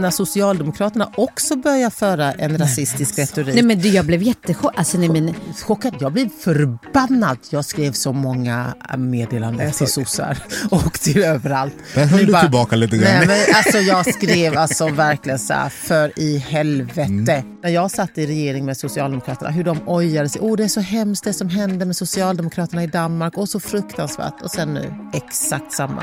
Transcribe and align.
När 0.00 0.10
Socialdemokraterna 0.10 1.10
också 1.16 1.56
börjar 1.56 1.90
föra 1.90 2.32
en 2.32 2.58
rasistisk 2.58 3.18
retorik. 3.18 3.54
Nej, 3.54 3.64
men 3.64 3.78
du, 3.80 3.88
jag 3.88 4.06
blev 4.06 4.22
jättechockad. 4.22 4.78
Alltså, 4.78 4.98
nej, 4.98 5.08
men... 5.08 5.34
Chockad. 5.62 5.94
Jag 6.00 6.12
blev 6.12 6.28
förbannad. 6.40 7.38
Jag 7.50 7.64
skrev 7.64 7.92
så 7.92 8.12
många 8.12 8.74
meddelanden 8.98 9.72
till 9.72 9.86
sossar 9.86 10.38
och 10.70 10.92
till 10.92 11.22
överallt. 11.22 11.74
Där 11.94 12.06
höll 12.06 12.26
du 12.26 12.32
bara- 12.32 12.42
tillbaka 12.42 12.76
lite 12.76 12.96
grann. 12.96 13.12
Nej, 13.18 13.26
men 13.26 13.54
alltså, 13.56 13.78
jag 13.78 14.14
skrev 14.14 14.58
alltså 14.58 14.88
verkligen 14.88 15.38
så 15.38 15.52
här, 15.54 15.68
för 15.68 16.12
i 16.18 16.38
helvete. 16.38 17.02
Mm. 17.32 17.46
När 17.62 17.70
jag 17.70 17.90
satt 17.90 18.18
i 18.18 18.26
regering 18.26 18.64
med 18.64 18.76
Socialdemokraterna, 18.76 19.50
hur 19.50 19.64
de 19.64 19.78
ojade 19.86 20.28
sig. 20.28 20.40
Oh, 20.40 20.56
det 20.56 20.64
är 20.64 20.68
så 20.68 20.80
hemskt 20.80 21.24
det 21.24 21.32
som 21.32 21.48
hände 21.48 21.84
med 21.84 21.96
Socialdemokraterna 21.96 22.84
i 22.84 22.86
Danmark 22.86 23.38
och 23.38 23.48
så 23.48 23.60
fruktansvärt. 23.60 24.42
Och 24.42 24.50
sen 24.50 24.74
nu, 24.74 24.94
exakt 25.12 25.72
samma. 25.72 26.02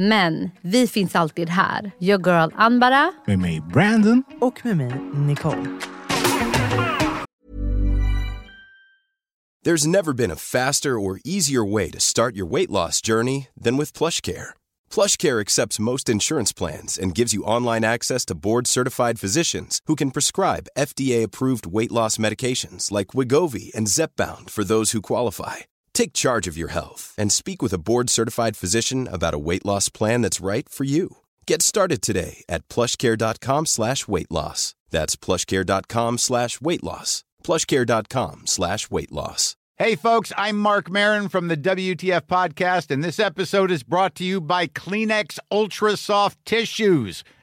Men 0.00 0.50
vi 0.62 0.86
finns 0.86 1.16
alltid 1.16 1.48
här. 1.48 1.92
Your 2.00 2.18
girl 2.18 2.50
Anbara. 2.56 3.12
Med 3.26 3.38
mig 3.38 3.62
Brandon. 3.72 4.22
Och 4.40 4.60
med 4.64 4.76
mig, 4.76 4.92
Nicole. 5.14 5.66
There's 9.64 9.86
never 9.86 10.12
been 10.12 10.30
a 10.30 10.36
faster 10.36 10.98
or 10.98 11.18
easier 11.24 11.72
way 11.72 11.90
to 11.90 12.00
start 12.00 12.36
your 12.36 12.46
weight 12.52 12.70
loss 12.70 13.02
journey 13.08 13.48
than 13.64 13.76
with 13.76 13.92
plush 13.94 14.20
PlushCare. 14.20 14.50
PlushCare 14.90 15.40
accepts 15.40 15.80
most 15.80 16.08
insurance 16.08 16.54
plans 16.54 16.98
and 16.98 17.14
gives 17.14 17.34
you 17.34 17.42
online 17.44 17.84
access 17.84 18.24
to 18.26 18.34
board-certified 18.34 19.20
physicians 19.20 19.80
who 19.86 19.96
can 19.96 20.10
prescribe 20.10 20.68
FDA-approved 20.78 21.66
weight 21.66 21.92
loss 21.92 22.18
medications 22.18 22.92
like 22.92 23.08
Wigovi 23.08 23.74
and 23.74 23.88
Zepbound 23.88 24.48
for 24.50 24.64
those 24.64 24.92
who 24.92 25.02
qualify. 25.02 25.56
Take 25.98 26.12
charge 26.12 26.46
of 26.46 26.56
your 26.56 26.68
health 26.68 27.12
and 27.18 27.32
speak 27.32 27.60
with 27.60 27.72
a 27.72 27.84
board-certified 27.88 28.56
physician 28.56 29.08
about 29.08 29.34
a 29.34 29.44
weight 29.48 29.66
loss 29.66 29.88
plan 29.88 30.22
that's 30.22 30.40
right 30.40 30.68
for 30.68 30.84
you. 30.84 31.16
Get 31.44 31.60
started 31.60 32.02
today 32.02 32.44
at 32.48 32.68
plushcare.com 32.68 33.66
slash 33.66 34.06
weight 34.06 34.30
loss. 34.30 34.76
That's 34.90 35.16
plushcare.com 35.16 36.18
slash 36.18 36.60
weight 36.60 36.84
loss. 36.84 37.24
plushcare.com 37.42 38.46
slash 38.46 38.90
weight 38.92 39.10
loss. 39.10 39.56
Hey, 39.76 39.96
folks, 39.96 40.32
I'm 40.36 40.56
Mark 40.56 40.88
Marin 40.88 41.28
from 41.28 41.48
the 41.48 41.56
WTF 41.56 42.22
Podcast, 42.22 42.92
and 42.92 43.02
this 43.02 43.18
episode 43.18 43.72
is 43.72 43.82
brought 43.82 44.14
to 44.16 44.24
you 44.24 44.40
by 44.40 44.68
Kleenex 44.68 45.40
Ultra 45.50 45.96
Soft 45.96 46.38
Tissues, 46.44 47.24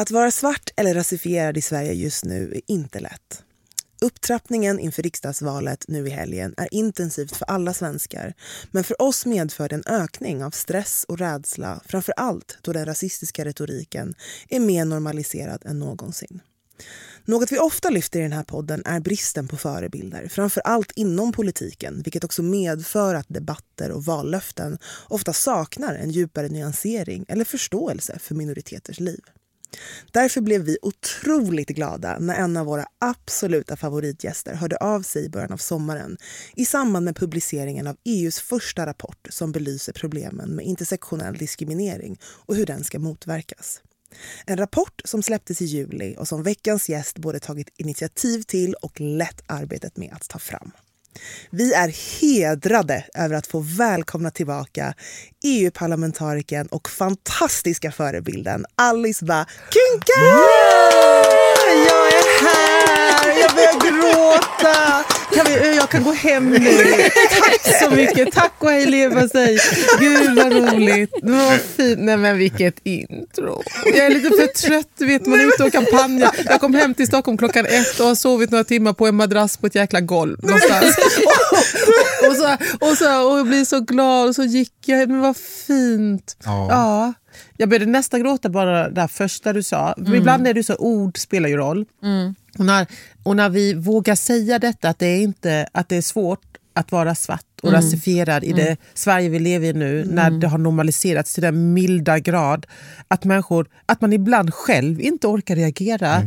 Att 0.00 0.10
vara 0.10 0.30
svart 0.30 0.70
eller 0.76 0.94
rasifierad 0.94 1.56
i 1.56 1.62
Sverige 1.62 1.92
just 1.92 2.24
nu 2.24 2.52
är 2.54 2.60
inte 2.66 3.00
lätt. 3.00 3.42
Upptrappningen 4.00 4.78
inför 4.78 5.02
riksdagsvalet 5.02 5.84
nu 5.88 6.06
i 6.06 6.10
helgen 6.10 6.54
är 6.56 6.74
intensivt 6.74 7.36
för 7.36 7.44
alla 7.44 7.74
svenskar 7.74 8.34
men 8.70 8.84
för 8.84 9.02
oss 9.02 9.26
medför 9.26 9.68
det 9.68 9.74
en 9.74 9.86
ökning 9.86 10.44
av 10.44 10.50
stress 10.50 11.04
och 11.08 11.18
rädsla 11.18 11.80
framför 11.86 12.14
allt 12.16 12.58
då 12.62 12.72
den 12.72 12.86
rasistiska 12.86 13.44
retoriken 13.44 14.14
är 14.48 14.60
mer 14.60 14.84
normaliserad 14.84 15.62
än 15.66 15.78
någonsin. 15.78 16.40
Något 17.24 17.52
vi 17.52 17.58
ofta 17.58 17.90
lyfter 17.90 18.20
i 18.20 18.22
den 18.22 18.32
här 18.32 18.44
podden 18.44 18.82
är 18.84 19.00
bristen 19.00 19.48
på 19.48 19.56
förebilder, 19.56 20.28
framför 20.28 20.60
allt 20.60 20.92
inom 20.96 21.32
politiken 21.32 22.02
vilket 22.02 22.24
också 22.24 22.42
medför 22.42 23.14
att 23.14 23.28
debatter 23.28 23.90
och 23.90 24.04
vallöften 24.04 24.78
ofta 25.08 25.32
saknar 25.32 25.94
en 25.94 26.10
djupare 26.10 26.48
nyansering 26.48 27.24
eller 27.28 27.44
förståelse 27.44 28.18
för 28.18 28.34
minoriteters 28.34 29.00
liv. 29.00 29.20
Därför 30.12 30.40
blev 30.40 30.62
vi 30.62 30.78
otroligt 30.82 31.68
glada 31.68 32.18
när 32.18 32.34
en 32.34 32.56
av 32.56 32.66
våra 32.66 32.86
absoluta 32.98 33.76
favoritgäster 33.76 34.54
hörde 34.54 34.76
av 34.76 35.02
sig 35.02 35.24
i 35.24 35.28
början 35.28 35.52
av 35.52 35.56
sommaren 35.56 36.16
i 36.56 36.64
samband 36.64 37.04
med 37.04 37.16
publiceringen 37.16 37.86
av 37.86 37.96
EUs 38.04 38.40
första 38.40 38.86
rapport 38.86 39.26
som 39.30 39.52
belyser 39.52 39.92
problemen 39.92 40.50
med 40.50 40.64
intersektionell 40.64 41.36
diskriminering 41.36 42.20
och 42.24 42.56
hur 42.56 42.66
den 42.66 42.84
ska 42.84 42.98
motverkas. 42.98 43.82
En 44.46 44.56
rapport 44.56 45.02
som 45.04 45.22
släpptes 45.22 45.62
i 45.62 45.64
juli 45.64 46.16
och 46.18 46.28
som 46.28 46.42
veckans 46.42 46.88
gäst 46.88 47.18
både 47.18 47.40
tagit 47.40 47.68
initiativ 47.76 48.42
till 48.42 48.74
och 48.74 49.00
lett 49.00 49.42
arbetet 49.46 49.96
med 49.96 50.12
att 50.12 50.28
ta 50.28 50.38
fram. 50.38 50.72
Vi 51.50 51.72
är 51.72 52.20
hedrade 52.20 53.04
över 53.14 53.34
att 53.34 53.46
få 53.46 53.60
välkomna 53.60 54.30
tillbaka 54.30 54.94
EU-parlamentarikern 55.44 56.66
och 56.66 56.90
fantastiska 56.90 57.92
förebilden 57.92 58.66
Alice 58.74 59.24
Bah 59.24 59.46
Kuhnke! 59.46 60.12
Jag 61.86 62.06
är 62.08 62.42
här! 62.44 62.79
Jag 63.40 63.50
börjar 63.54 63.80
gråta! 63.80 65.04
Kan 65.34 65.46
vi, 65.46 65.76
jag 65.76 65.88
kan 65.88 66.02
gå 66.02 66.12
hem 66.12 66.50
nu. 66.50 66.58
Tack 67.40 67.78
så 67.82 67.90
mycket. 67.90 68.32
Tack 68.32 68.52
och 68.58 68.70
hej 68.70 68.86
leverpastej. 68.86 69.58
Gud 70.00 70.36
vad 70.36 70.52
roligt. 70.52 71.10
Det 71.22 71.32
var 71.32 71.58
fint. 71.76 72.00
Nej 72.00 72.16
men 72.16 72.38
vilket 72.38 72.74
intro. 72.86 73.62
Jag 73.84 73.96
är 73.96 74.10
lite 74.10 74.28
för 74.28 74.46
trött. 74.46 74.86
Vet, 74.98 75.26
man 75.26 75.40
är 75.40 75.44
ute 75.46 75.64
och 75.64 75.72
kampanjar. 75.72 76.30
Jag 76.44 76.60
kom 76.60 76.74
hem 76.74 76.94
till 76.94 77.06
Stockholm 77.06 77.38
klockan 77.38 77.66
ett 77.66 78.00
och 78.00 78.06
har 78.06 78.14
sovit 78.14 78.50
några 78.50 78.64
timmar 78.64 78.92
på 78.92 79.06
en 79.06 79.14
madrass 79.14 79.56
på 79.56 79.66
ett 79.66 79.74
jäkla 79.74 80.00
golv 80.00 80.38
någonstans. 80.42 80.96
Och, 80.98 82.28
och, 82.28 82.36
så, 82.36 82.56
och, 82.80 82.98
så, 82.98 83.30
och 83.32 83.38
jag 83.38 83.46
blir 83.46 83.64
så 83.64 83.80
glad 83.80 84.28
och 84.28 84.34
så 84.34 84.42
gick 84.44 84.74
jag. 84.86 85.08
Men 85.08 85.20
vad 85.20 85.36
fint. 85.66 86.36
Ja. 86.44 86.66
Ja. 86.70 87.12
Jag 87.56 87.68
började 87.68 87.86
nästan 87.86 88.20
gråta 88.20 88.48
bara 88.48 88.88
det 88.88 88.94
där 88.94 89.08
första 89.08 89.52
du 89.52 89.62
sa. 89.62 89.94
För 90.06 90.14
Ibland 90.14 90.46
är 90.46 90.54
det 90.54 90.64
så 90.64 90.76
ord 90.76 91.18
spelar 91.18 91.48
ju 91.48 91.56
roll. 91.56 91.86
Och, 92.58 92.64
när, 92.64 92.86
och 93.22 93.36
när 93.36 93.48
vi 93.48 93.74
vågar 93.74 94.14
säga 94.14 94.58
detta, 94.58 94.88
att 94.88 94.98
det 94.98 95.06
är, 95.06 95.20
inte, 95.20 95.68
att 95.72 95.88
det 95.88 95.96
är 95.96 96.02
svårt 96.02 96.50
att 96.74 96.92
vara 96.92 97.14
svart 97.14 97.44
och 97.62 97.72
rasifierad 97.72 98.44
i 98.44 98.52
det 98.52 98.76
Sverige 98.94 99.28
vi 99.28 99.38
lever 99.38 99.66
i 99.66 99.72
nu, 99.72 100.04
när 100.04 100.30
det 100.30 100.46
har 100.46 100.58
normaliserats 100.58 101.34
till 101.34 101.42
den 101.42 101.72
milda 101.72 102.18
grad 102.18 102.66
att, 103.08 103.24
människor, 103.24 103.68
att 103.86 104.00
man 104.00 104.12
ibland 104.12 104.54
själv 104.54 105.00
inte 105.00 105.26
orkar 105.26 105.56
reagera. 105.56 106.22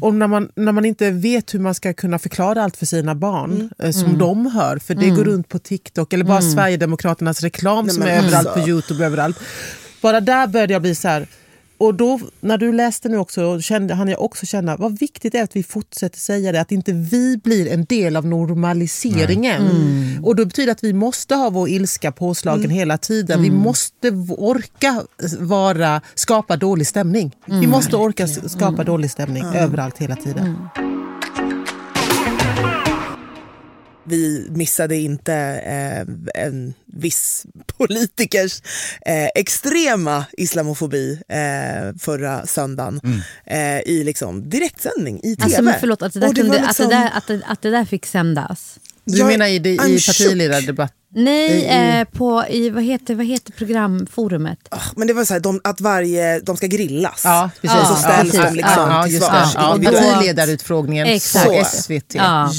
Och 0.00 0.14
när 0.14 0.26
man, 0.26 0.48
när 0.54 0.72
man 0.72 0.84
inte 0.84 1.10
vet 1.10 1.54
hur 1.54 1.58
man 1.58 1.74
ska 1.74 1.92
kunna 1.92 2.18
förklara 2.18 2.64
allt 2.64 2.76
för 2.76 2.86
sina 2.86 3.14
barn, 3.14 3.70
eh, 3.78 3.90
som 3.90 4.18
de 4.18 4.46
hör, 4.46 4.78
för 4.78 4.94
det 4.94 5.10
går 5.10 5.24
runt 5.24 5.48
på 5.48 5.58
TikTok, 5.58 6.12
eller 6.12 6.24
bara 6.24 6.42
Sverigedemokraternas 6.42 7.40
reklam 7.40 7.88
som 7.88 7.98
men 7.98 8.08
är 8.08 8.18
överallt 8.18 8.46
alltså. 8.46 8.62
på 8.62 8.68
Youtube, 8.68 9.06
överallt. 9.06 9.38
Bara 10.00 10.20
där 10.20 10.46
började 10.46 10.72
jag 10.72 10.82
bli 10.82 10.94
så 10.94 11.08
här, 11.08 11.26
och 11.80 11.94
då, 11.94 12.20
när 12.40 12.58
du 12.58 12.72
läste 12.72 13.08
nu 13.08 13.16
också, 13.16 13.60
kände, 13.60 13.94
han 13.94 14.08
jag 14.08 14.22
också 14.22 14.46
känna 14.46 14.76
vad 14.76 14.98
viktigt 14.98 15.32
det 15.32 15.38
är 15.38 15.42
att 15.44 15.56
vi 15.56 15.62
fortsätter 15.62 16.18
säga 16.18 16.52
det. 16.52 16.60
Att 16.60 16.72
inte 16.72 16.92
vi 16.92 17.36
blir 17.36 17.72
en 17.72 17.84
del 17.84 18.16
av 18.16 18.26
normaliseringen. 18.26 19.62
Mm. 19.68 20.24
Och 20.24 20.36
Det 20.36 20.46
betyder 20.46 20.72
att 20.72 20.84
vi 20.84 20.92
måste 20.92 21.34
ha 21.34 21.50
vår 21.50 21.68
ilska 21.68 22.12
påslagen 22.12 22.70
hela 22.70 22.98
tiden. 22.98 23.42
Vi 23.42 23.48
Mm. 23.48 23.60
måste 23.60 24.10
v- 24.10 24.34
orka 24.38 25.02
vara, 25.38 26.00
skapa 26.14 26.56
dålig 26.56 26.86
stämning. 26.86 27.36
Vi 27.46 27.52
Mm. 27.54 27.70
måste 27.70 27.96
orka 27.96 28.28
skapa 28.28 28.84
dålig 28.84 29.10
stämning 29.10 29.44
överallt 29.44 29.98
hela 29.98 30.16
tiden. 30.16 30.56
Vi 34.10 34.46
missade 34.50 34.96
inte 34.96 35.34
eh, 35.34 36.44
en 36.44 36.74
viss 36.86 37.46
politikers 37.78 38.62
eh, 39.06 39.26
extrema 39.34 40.24
islamofobi 40.32 41.20
eh, 41.28 41.96
förra 42.00 42.46
söndagen 42.46 43.00
eh, 43.46 43.78
i 43.80 44.02
liksom 44.04 44.50
direktsändning 44.50 45.20
i 45.22 45.36
tv. 45.36 45.44
Alltså, 45.44 45.62
men 45.62 45.74
förlåt, 45.80 46.02
att 46.02 46.12
det, 46.12 46.20
där 46.20 46.28
Och 46.28 46.34
det 46.34 46.40
kunde, 46.40 46.58
var 46.58 46.68
att, 46.68 46.76
det 46.76 46.82
liksom- 46.82 47.00
där, 47.00 47.10
att, 47.14 47.26
det, 47.26 47.40
att 47.46 47.62
det 47.62 47.70
där 47.70 47.84
fick 47.84 48.06
sändas. 48.06 48.78
Du 49.04 49.18
Jag- 49.18 49.26
menar 49.26 49.46
i, 49.46 49.58
det- 49.58 49.70
i 49.74 49.76
partiledardebatt? 50.06 50.92
Nej, 51.14 51.50
I- 51.50 51.98
eh, 52.00 52.04
på, 52.04 52.44
i, 52.50 52.70
vad, 52.70 52.82
heter, 52.84 53.14
vad 53.14 53.26
heter 53.26 53.52
programforumet? 53.52 54.58
Ah, 54.70 54.80
Men 54.96 55.06
det 55.06 55.12
var 55.14 55.24
så 55.24 55.32
här, 55.32 55.40
de, 55.40 55.60
att 55.64 55.80
varje, 55.80 56.40
de 56.40 56.56
ska 56.56 56.66
grillas. 56.66 57.20
Ja, 57.24 57.50
precis. 57.60 57.76
Ja, 57.80 57.86
så 57.86 57.94
ställs 57.94 58.30
precis. 58.32 58.40
de 58.50 58.54
liksom 58.56 58.90
ja, 58.90 59.02
till 59.04 59.12
just 59.14 59.26
svars. 59.26 59.54
det. 59.54 59.60
Ja, 59.60 59.72
Och 59.74 59.80
då- 59.80 59.90
partiledarutfrågningen 59.92 61.06
på 61.14 61.20
Så. 61.20 61.64
SVT. 61.64 62.14
Ja. 62.14 62.52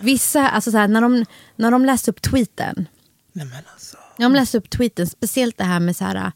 Ja. 0.00 0.04
Vissa, 0.04 0.48
alltså 0.48 0.70
så 0.70 0.76
här, 0.78 0.88
när, 0.88 1.00
de, 1.00 1.24
när 1.56 1.70
de 1.70 1.84
läste 1.84 2.10
upp 2.10 2.22
tweeten. 2.22 2.88
Nej, 3.32 3.46
men 3.46 3.58
alltså. 3.72 3.96
När 4.18 4.26
de 4.26 4.34
läste 4.34 4.58
upp 4.58 4.70
tweeten, 4.70 5.06
speciellt 5.06 5.58
det 5.58 5.64
här 5.64 5.80
med 5.80 5.96
så 5.96 6.04
här, 6.04 6.32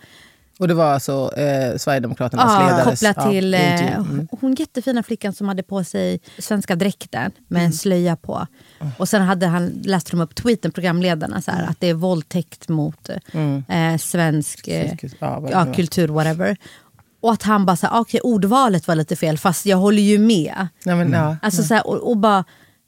Och 0.58 0.68
det 0.68 0.74
var 0.74 0.84
alltså 0.92 1.30
eh, 1.36 1.76
Sverigedemokraternas 1.76 2.44
ja, 2.48 2.66
ledares 2.68 3.00
kopplat 3.00 3.16
ja, 3.24 3.30
till 3.30 3.54
eh, 3.54 3.72
intervju. 3.72 3.94
Mm. 3.94 4.28
hon 4.40 4.54
jättefina 4.54 5.02
flickan 5.02 5.32
som 5.32 5.48
hade 5.48 5.62
på 5.62 5.84
sig 5.84 6.20
svenska 6.38 6.76
dräkten 6.76 7.30
med 7.48 7.58
Mm. 7.60 7.66
en 7.66 7.72
slöja 7.72 8.16
på. 8.16 8.46
Och 8.98 9.08
sen 9.08 9.22
hade 9.22 9.46
han, 9.46 9.66
läste 9.84 10.10
de 10.10 10.20
upp 10.20 10.34
tweeten, 10.34 10.72
programledarna, 10.72 11.42
så 11.42 11.50
här, 11.50 11.58
Mm. 11.58 11.70
att 11.70 11.80
det 11.80 11.86
är 11.88 11.94
våldtäkt 11.94 12.68
mot 12.68 13.08
eh, 13.08 13.96
svensk 13.98 14.68
eh, 14.68 14.90
Svensk- 14.92 15.16
ja, 15.18 15.48
ja, 15.50 15.74
kultur, 15.74 16.08
whatever. 16.08 16.56
Och 17.20 17.32
att 17.32 17.42
han 17.42 17.66
bara, 17.66 17.76
så 17.76 17.86
här, 17.86 18.00
okej 18.00 18.20
ordvalet 18.20 18.88
var 18.88 18.94
lite 18.94 19.16
fel 19.16 19.38
fast 19.38 19.66
jag 19.66 19.76
håller 19.76 20.02
ju 20.02 20.18
med. 20.18 20.68
Nej, 20.84 20.94
men, 20.96 21.12
ja. 21.12 21.36
Alltså, 21.42 21.62
så 21.62 21.74
här, 21.74 21.86
och, 21.86 22.10
och 22.10 22.16
bara, 22.16 22.44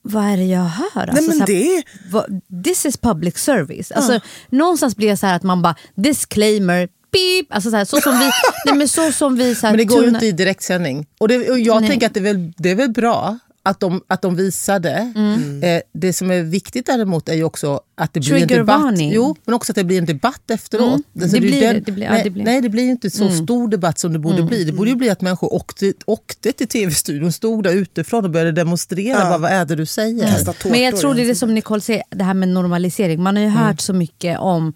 vad 0.08 0.25
är 0.25 0.37
det 0.37 0.44
jag 0.44 0.61
hör? 0.61 1.00
Alltså, 1.00 1.14
Nej, 1.14 1.29
men 1.29 1.41
här, 1.41 1.47
det, 1.47 1.82
vad- 2.11 2.41
this 2.64 2.87
is 2.87 2.97
public 2.97 3.37
service. 3.38 3.91
Alltså, 3.93 4.20
Någonstans 4.50 4.97
blir 4.97 5.08
det 5.08 5.17
så 5.17 5.26
här 5.26 5.37
att 5.37 5.43
man 5.43 5.62
bara, 5.62 5.75
disclaimer, 5.94 6.88
beep. 7.12 7.47
Alltså, 7.55 7.70
så, 7.70 7.76
här, 7.76 7.85
så 7.85 8.00
som 8.00 8.19
vi, 8.19 8.31
nej, 8.67 8.75
men 8.75 8.88
så 8.88 9.12
som 9.12 9.37
vi 9.37 9.55
så 9.55 9.67
här, 9.67 9.73
Men 9.73 9.79
det 9.79 9.85
går 9.85 10.03
ju 10.03 10.08
inte 10.08 10.26
i 10.26 10.32
direktsändning. 10.32 11.06
Och, 11.20 11.29
det, 11.29 11.50
och 11.50 11.58
jag 11.58 11.81
Nej. 11.81 11.91
tänker 11.91 12.06
att 12.06 12.14
det 12.14 12.20
är 12.20 12.25
väl, 12.25 12.53
det 12.56 12.70
är 12.70 12.75
väl 12.75 12.91
bra 12.91 13.38
att 13.67 13.81
de, 13.81 14.01
att 14.07 14.23
de 14.23 14.37
visade. 14.37 15.13
Mm. 15.17 15.63
Eh, 15.63 15.81
det 15.93 16.13
som 16.13 16.31
är 16.31 16.43
viktigt 16.43 16.87
däremot 16.87 17.29
är 17.29 17.35
ju 17.35 17.45
också 17.45 17.81
att 17.95 18.13
det 18.15 18.21
blir 18.21 18.43
en 18.43 18.49
debatt. 18.49 18.95
Jo, 18.99 19.37
men 19.45 19.55
också 19.55 19.73
att 19.73 19.77
det 19.77 19.85
blir 19.85 19.99
en 19.99 20.07
debatt 20.07 20.51
efteråt. 20.51 20.89
Mm. 20.89 21.03
Alltså, 21.23 21.29
Det 21.31 21.37
är 21.37 21.41
ju 21.43 21.49
blir 21.49 21.61
det, 21.75 21.81
det 21.81 21.93
blir- 21.93 22.05
ja, 22.05 22.11
nej, 22.13 22.25
det 22.25 22.31
blir. 22.31 22.43
Mm. 22.43 22.53
nej, 22.53 22.63
det 22.63 22.69
blir 22.69 22.83
ju 22.85 22.91
inte 22.91 23.11
så 23.11 23.31
stor 23.31 23.69
debatt 23.69 23.99
som 23.99 24.13
det 24.13 24.19
borde 24.19 24.43
bli. 24.43 24.65
Det 24.65 24.73
borde 24.73 24.91
ju 24.91 24.97
bli 24.97 25.11
att 25.11 25.21
människor 25.21 25.53
åkte, 25.53 25.93
åkte 26.07 26.53
till 26.53 26.69
tv-studion, 26.69 27.33
stod 27.33 27.63
där 27.65 27.73
utifrån 27.73 28.25
och 28.25 28.31
började 28.31 28.53
demonstrera. 28.53 29.19
Ja. 29.19 29.31
Vad, 29.31 29.41
vad 29.41 29.51
är 29.51 29.65
det 29.65 29.75
du 29.77 29.87
säger? 29.87 30.69
Men 30.71 30.83
jag 30.83 30.97
tror 30.97 31.15
det 31.15 31.23
är 31.23 31.27
det 31.27 31.35
som 31.35 31.55
Nicole 31.55 31.81
säger, 31.81 32.03
det 32.11 32.25
här 32.25 32.35
med 32.35 32.49
normalisering. 32.49 33.23
Man 33.23 33.37
har 33.37 33.43
ju 33.43 33.49
hört 33.49 33.81
så 33.81 33.93
mycket 33.93 34.39
om 34.39 34.75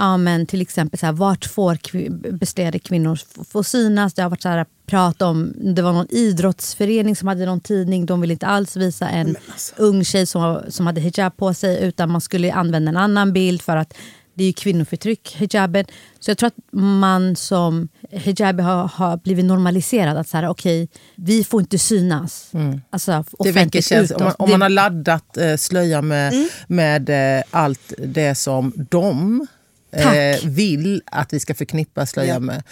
Ja, 0.00 0.16
men 0.16 0.46
till 0.46 0.62
exempel 0.62 0.98
så 0.98 1.06
här, 1.06 1.12
vart 1.12 1.44
får 1.44 1.74
kvi- 1.74 2.38
beställde 2.38 2.78
kvinnor 2.78 3.18
få 3.50 3.64
synas? 3.64 4.14
Det 4.14 4.22
har 4.22 4.30
varit 4.30 4.42
så 4.42 4.48
här, 4.48 4.66
prat 4.88 5.22
om, 5.22 5.52
det 5.74 5.82
var 5.82 5.92
någon 5.92 6.06
idrottsförening 6.10 7.16
som 7.16 7.28
hade 7.28 7.46
någon 7.46 7.60
tidning, 7.60 8.06
de 8.06 8.20
ville 8.20 8.32
inte 8.32 8.46
alls 8.46 8.76
visa 8.76 9.08
en 9.08 9.36
ung 9.76 10.04
tjej 10.04 10.26
som, 10.26 10.60
som 10.68 10.86
hade 10.86 11.00
hijab 11.00 11.36
på 11.36 11.54
sig 11.54 11.84
utan 11.84 12.10
man 12.10 12.20
skulle 12.20 12.52
använda 12.52 12.88
en 12.88 12.96
annan 12.96 13.32
bild 13.32 13.62
för 13.62 13.76
att 13.76 13.94
det 14.34 14.44
är 14.44 14.46
ju 14.46 14.52
kvinnoförtryck, 14.52 15.36
hijaben. 15.38 15.84
Så 16.20 16.30
jag 16.30 16.38
tror 16.38 16.46
att 16.46 16.72
man 16.72 17.36
som 17.36 17.88
hijabi 18.10 18.62
har, 18.62 18.88
har 18.88 19.16
blivit 19.16 19.44
normaliserad 19.44 20.16
att 20.16 20.28
så 20.28 20.36
här, 20.36 20.48
okej, 20.48 20.88
vi 21.16 21.44
får 21.44 21.60
inte 21.60 21.78
synas. 21.78 22.50
Alltså, 22.90 23.24
Det 23.38 23.52
väcker 23.52 23.82
känsla, 23.82 24.16
om, 24.16 24.24
man, 24.24 24.34
om 24.38 24.46
Det- 24.46 24.52
man 24.52 24.62
har 24.62 24.68
laddat 24.68 25.36
eh, 25.36 25.56
slöja 25.56 26.02
med, 26.02 26.32
Mm. 26.32 26.48
med 26.66 27.36
eh, 27.38 27.44
allt 27.50 27.92
det 27.98 28.34
som 28.34 28.72
de 28.90 29.46
eh, 29.92 30.48
vill 30.48 31.02
att 31.06 31.32
vi 31.32 31.40
ska 31.40 31.54
förknippa 31.54 32.06
slöja 32.06 32.34
Ja. 32.34 32.40
med. 32.40 32.62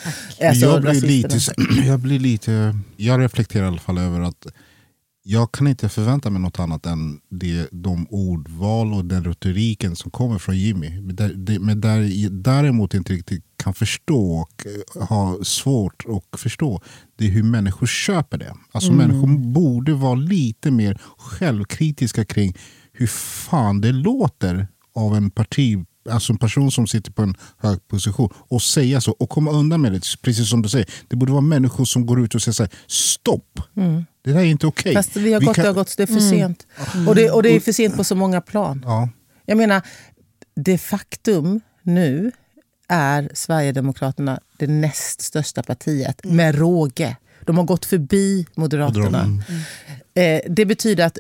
Alltså, 0.43 0.67
jag, 0.67 0.83
blir 0.83 1.01
lite, 1.01 1.39
jag 1.87 2.01
blir 2.01 2.19
lite... 2.19 2.79
Jag 2.97 3.21
reflekterar 3.21 3.65
i 3.65 3.69
alla 3.69 3.79
fall 3.79 3.99
över 3.99 4.21
att 4.21 4.47
jag 5.29 5.53
kan 5.53 5.67
inte 5.67 5.89
förvänta 5.89 6.31
mig 6.31 6.43
något 6.43 6.59
annat 6.59 6.87
än 6.87 7.21
det, 7.31 7.69
de 7.73 8.07
ordval 8.11 8.95
och 8.95 9.05
den 9.05 9.25
retoriken 9.25 9.97
som 9.97 10.11
kommer 10.11 10.39
från 10.39 10.59
Jimmy. 10.59 11.01
Men 11.01 11.17
där, 11.81 12.31
däremot 12.31 12.95
inte 12.95 13.13
riktigt 13.13 13.45
kan 13.57 13.75
förstå 13.75 14.33
och 14.33 14.67
eh, 14.97 15.07
ha 15.07 15.39
svårt 15.45 16.05
att 16.33 16.41
förstå 16.41 16.81
det 17.17 17.27
är 17.27 17.31
hur 17.31 17.43
människor 17.43 17.87
köper 17.87 18.39
det. 18.39 18.55
Alltså 18.73 18.93
Människor 18.93 19.53
borde 19.53 19.95
vara 19.95 20.15
lite 20.15 20.71
mer 20.71 21.01
självkritiska 21.19 22.25
kring 22.25 22.57
hur 22.93 23.07
fan 23.07 23.81
det 23.81 23.93
låter 23.93 24.69
av 24.95 25.17
en 25.17 25.31
parti 25.31 25.85
Alltså 26.11 26.33
en 26.33 26.39
person 26.39 26.71
som 26.71 26.87
sitter 26.87 27.13
på 27.13 27.23
en 27.23 27.35
hög 27.59 27.89
position 27.89 28.29
och 28.37 28.63
säga 28.63 29.01
så 29.01 29.13
och 29.13 29.29
komma 29.31 29.51
undan 29.51 29.81
med 29.81 29.93
det. 29.93 30.01
Precis 30.23 30.51
som 30.51 30.63
du 30.63 30.69
säger, 30.69 30.89
det 31.09 31.17
borde 31.17 31.33
vara 31.33 31.41
människor 31.43 31.85
som 31.85 32.07
går 32.07 32.25
ut 32.25 32.35
och 32.35 32.43
säger 32.43 32.53
så 32.53 32.63
här, 32.63 32.73
stopp. 32.87 33.61
Det 34.25 34.33
där 34.33 34.41
är 34.41 34.45
inte 34.45 34.67
okej. 34.67 34.95
Fast 34.95 35.17
vi 35.17 35.33
har 35.33 35.41
gått, 35.41 35.55
kan- 35.57 35.63
det 35.63 35.69
har 35.69 35.75
gått, 35.75 35.97
det 35.97 36.03
är 36.03 36.07
för 36.07 36.21
sent. 36.21 36.67
Och, 37.09 37.15
det, 37.15 37.31
och 37.31 37.43
det 37.43 37.49
är 37.57 37.61
för 37.61 37.73
sent 37.73 37.97
på 37.97 38.05
så 38.05 38.15
många 38.15 38.41
plan. 38.41 38.83
Ja. 38.85 39.09
Jag 39.47 39.59
menar, 39.59 39.83
det 40.57 40.79
faktum 40.79 41.61
nu 41.83 42.33
är 42.89 43.31
Sverigedemokraterna 43.35 44.41
det 44.59 44.67
näst 44.67 45.21
största 45.21 45.63
partiet 45.63 46.25
med 46.25 46.55
råge. 46.55 47.17
De 47.45 47.57
har 47.59 47.65
gått 47.65 47.85
förbi 47.85 48.47
Moderaterna. 48.55 49.23
Mm. 49.23 49.41
Eh, 50.15 50.41
det 50.53 50.67
betyder 50.67 51.07
att 51.07 51.19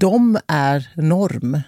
de 0.00 0.38
är 0.46 0.88
norm. 0.96 1.60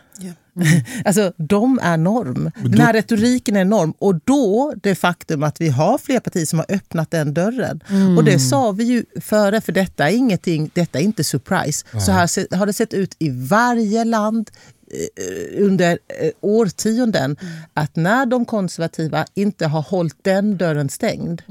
Ja. 0.57 0.81
Alltså, 1.05 1.33
de 1.37 1.79
är 1.83 1.97
norm. 1.97 2.51
Den 2.63 2.81
här 2.81 2.93
retoriken 2.93 3.57
är 3.57 3.65
norm. 3.65 3.95
Och 3.99 4.21
då 4.25 4.73
det 4.83 4.95
faktum 4.95 5.43
att 5.43 5.61
vi 5.61 5.69
har 5.69 5.99
fler 5.99 6.21
partier 6.21 6.45
som 6.47 6.59
har 6.59 6.67
öppnat 6.69 7.11
den 7.11 7.35
dörren. 7.35 7.81
Och 8.19 8.25
det 8.25 8.39
sa 8.39 8.73
vi 8.73 8.85
ju 8.85 9.05
före, 9.21 9.61
för 9.61 9.73
detta 9.73 10.11
är 10.11 10.15
ingenting, 10.17 10.71
detta 10.75 10.99
är 10.99 11.03
inte 11.03 11.25
surprise. 11.25 11.87
Så 12.01 12.13
här 12.13 12.57
har 12.57 12.67
det 12.67 12.73
sett 12.73 12.95
ut 12.95 13.17
i 13.19 13.31
varje 13.31 14.05
land 14.05 14.51
eh, 14.91 15.65
under 15.65 15.91
eh, 16.21 16.31
årtionden. 16.41 17.37
Att 17.75 17.97
när 17.97 18.27
de 18.27 18.45
konservativa 18.45 19.27
inte 19.35 19.67
har 19.67 19.83
hållit 19.83 20.17
den 20.25 20.57
dörren 20.57 20.89
stängd, 20.89 21.43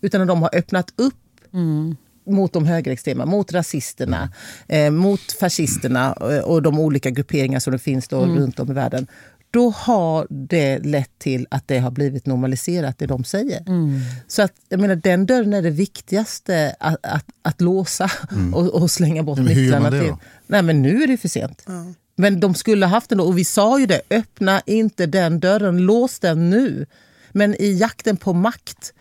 utan 0.00 0.20
när 0.20 0.26
de 0.26 0.42
har 0.42 0.54
öppnat 0.54 0.92
upp 0.96 1.14
mot 2.30 2.52
de 2.52 2.66
högerextrema, 2.66 3.26
mot 3.26 3.52
rasisterna, 3.52 4.32
eh, 4.68 4.90
mot 4.90 5.32
fascisterna 5.40 6.16
eh, 6.20 6.38
och 6.38 6.62
de 6.62 6.78
olika 6.78 7.10
grupperingar 7.10 7.60
som 7.60 7.72
det 7.72 7.78
finns 7.78 8.08
då 8.08 8.26
runt 8.26 8.60
om 8.60 8.70
i 8.70 8.74
världen. 8.74 9.06
Då 9.52 9.70
har 9.70 10.26
det 10.30 10.78
lett 10.78 11.18
till 11.18 11.46
att 11.50 11.68
det 11.68 11.78
har 11.78 11.90
blivit 11.90 12.26
normaliserat, 12.26 12.98
det 12.98 13.06
de 13.06 13.24
säger. 13.24 13.62
Så 14.28 14.42
att, 14.42 14.52
jag 14.68 14.80
menar, 14.80 14.94
den 14.94 15.26
dörren 15.26 15.54
är 15.54 15.62
det 15.62 15.70
viktigaste 15.70 16.74
att, 16.80 16.98
att, 17.02 17.24
att 17.42 17.60
låsa 17.60 18.10
och, 18.54 18.66
och 18.66 18.90
slänga 18.90 19.22
bort 19.22 19.38
Men 19.38 19.46
hur 19.46 19.54
gör 19.54 19.62
nycklarna 19.62 19.82
man 19.82 19.92
det 19.92 20.00
till. 20.00 20.08
då? 20.08 20.18
Nej, 20.46 20.62
men 20.62 20.82
nu 20.82 21.02
är 21.02 21.06
det 21.06 21.16
för 21.16 21.28
sent. 21.28 21.66
Men 22.16 22.40
de 22.40 22.54
skulle 22.54 22.86
ha 22.86 22.90
haft 22.90 23.08
den 23.08 23.18
då. 23.18 23.24
Och 23.24 23.38
vi 23.38 23.44
sa 23.44 23.80
ju 23.80 23.86
det, 23.86 24.00
öppna 24.10 24.62
inte 24.66 25.06
den 25.06 25.40
dörren, 25.40 25.78
lås 25.78 26.18
den 26.18 26.50
nu. 26.50 26.86
Men 27.32 27.54
i 27.54 27.72
jakten 27.72 28.16
på 28.16 28.32
makt 28.32 28.92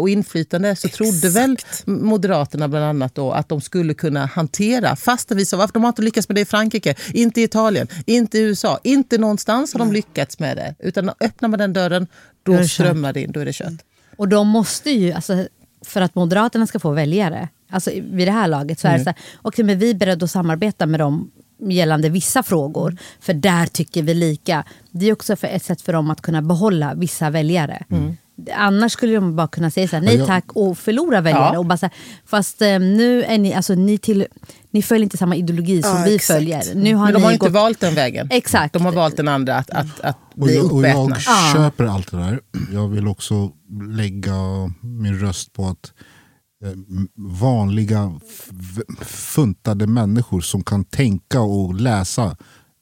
och 0.00 0.08
inflytande 0.08 0.76
så 0.76 0.88
trodde 0.88 1.28
väl 1.30 1.56
Moderaterna 1.84 2.68
bland 2.68 2.84
annat 2.84 3.14
då 3.14 3.32
att 3.32 3.48
de 3.48 3.60
skulle 3.60 3.94
kunna 3.94 4.26
hantera, 4.26 4.96
fast 4.96 5.30
vi 5.30 5.46
sa 5.46 5.56
varför 5.56 5.72
de 5.72 5.82
har 5.82 5.88
inte 5.88 6.02
lyckats 6.02 6.28
med 6.28 6.36
det 6.36 6.40
i 6.40 6.44
Frankrike, 6.44 6.94
inte 7.12 7.40
i 7.40 7.44
Italien, 7.44 7.88
inte 8.06 8.38
i 8.38 8.40
USA, 8.40 8.80
inte 8.84 9.18
någonstans 9.18 9.72
har 9.72 9.78
de 9.78 9.92
lyckats 9.92 10.38
med 10.38 10.56
det. 10.56 10.74
Utan 10.78 11.10
öppnar 11.20 11.48
man 11.48 11.58
den 11.58 11.72
dörren, 11.72 12.06
Då 12.42 12.52
det 12.52 12.68
strömmar 12.68 13.12
det 13.12 13.22
in, 13.22 13.32
då 13.32 13.40
är 13.40 13.44
det 13.44 13.52
kört. 13.52 13.72
Och 14.16 14.28
de 14.28 14.48
måste 14.48 14.90
ju, 14.90 15.12
alltså, 15.12 15.46
för 15.84 16.00
att 16.00 16.14
Moderaterna 16.14 16.66
ska 16.66 16.78
få 16.78 16.90
väljare, 16.90 17.48
alltså 17.70 17.90
vid 17.90 18.28
det 18.28 18.32
här 18.32 18.48
laget 18.48 18.80
så 18.80 18.88
är 18.88 18.98
det 18.98 19.04
så 19.04 19.10
här, 19.10 19.64
men 19.64 19.78
vi 19.78 19.90
är 19.90 19.94
beredda 19.94 20.24
att 20.24 20.30
samarbeta 20.30 20.86
med 20.86 21.00
dem 21.00 21.30
gällande 21.68 22.08
vissa 22.08 22.42
frågor, 22.42 22.96
för 23.20 23.34
där 23.34 23.66
tycker 23.66 24.02
vi 24.02 24.14
lika. 24.14 24.64
Det 24.90 25.08
är 25.08 25.12
också 25.12 25.36
för 25.36 25.48
ett 25.48 25.62
sätt 25.64 25.82
för 25.82 25.92
dem 25.92 26.10
att 26.10 26.20
kunna 26.20 26.42
behålla 26.42 26.94
vissa 26.94 27.30
väljare. 27.30 27.84
Annars 28.56 28.92
skulle 28.92 29.14
de 29.14 29.36
bara 29.36 29.48
kunna 29.48 29.70
säga 29.70 29.88
så 29.88 29.96
här, 29.96 30.02
nej 30.02 30.16
jag- 30.16 30.26
tack 30.26 30.44
och 30.52 30.78
förlora 30.78 31.20
väljare. 31.20 31.50
Ja. 31.54 31.58
Och 31.58 31.66
bara 31.66 31.76
så 31.78 31.86
här, 31.86 31.94
fast 32.26 32.62
eh, 32.62 32.78
nu 32.78 33.22
är 33.22 33.38
ni, 33.38 33.54
alltså, 33.54 33.74
ni, 33.74 33.98
till, 33.98 34.26
ni 34.70 34.82
följer 34.82 35.02
inte 35.02 35.16
samma 35.16 35.36
ideologi 35.36 35.82
som 35.82 35.90
Ja, 35.98 36.04
vi 36.04 36.14
exakt. 36.14 36.36
följer. 36.38 36.74
Nu 36.74 36.94
har 36.94 37.04
Men 37.04 37.14
de 37.14 37.22
har 37.22 37.32
inte 37.32 37.46
gått, 37.46 37.52
valt 37.52 37.80
den 37.80 37.94
vägen. 37.94 38.28
Exakt. 38.30 38.72
De 38.72 38.84
har 38.84 38.92
valt 38.92 39.16
den 39.16 39.28
andra, 39.28 39.56
att, 39.56 39.70
att, 39.70 40.00
att 40.00 40.18
Och 40.34 40.40
bli 40.44 40.56
jag, 40.56 40.72
och 40.72 40.82
jag 40.86 41.06
uppätna. 41.08 41.16
Ja. 41.26 41.52
köper 41.54 41.84
allt 41.84 42.10
det 42.10 42.16
där. 42.16 42.40
Jag 42.72 42.88
vill 42.88 43.08
också 43.08 43.50
lägga 43.88 44.34
min 44.80 45.18
röst 45.20 45.52
på 45.52 45.66
att 45.66 45.92
eh, 46.64 46.72
vanliga 47.40 48.12
funtade 49.00 49.86
människor 49.86 50.40
som 50.40 50.64
kan 50.64 50.84
tänka 50.84 51.40
och 51.40 51.74
läsa 51.74 52.36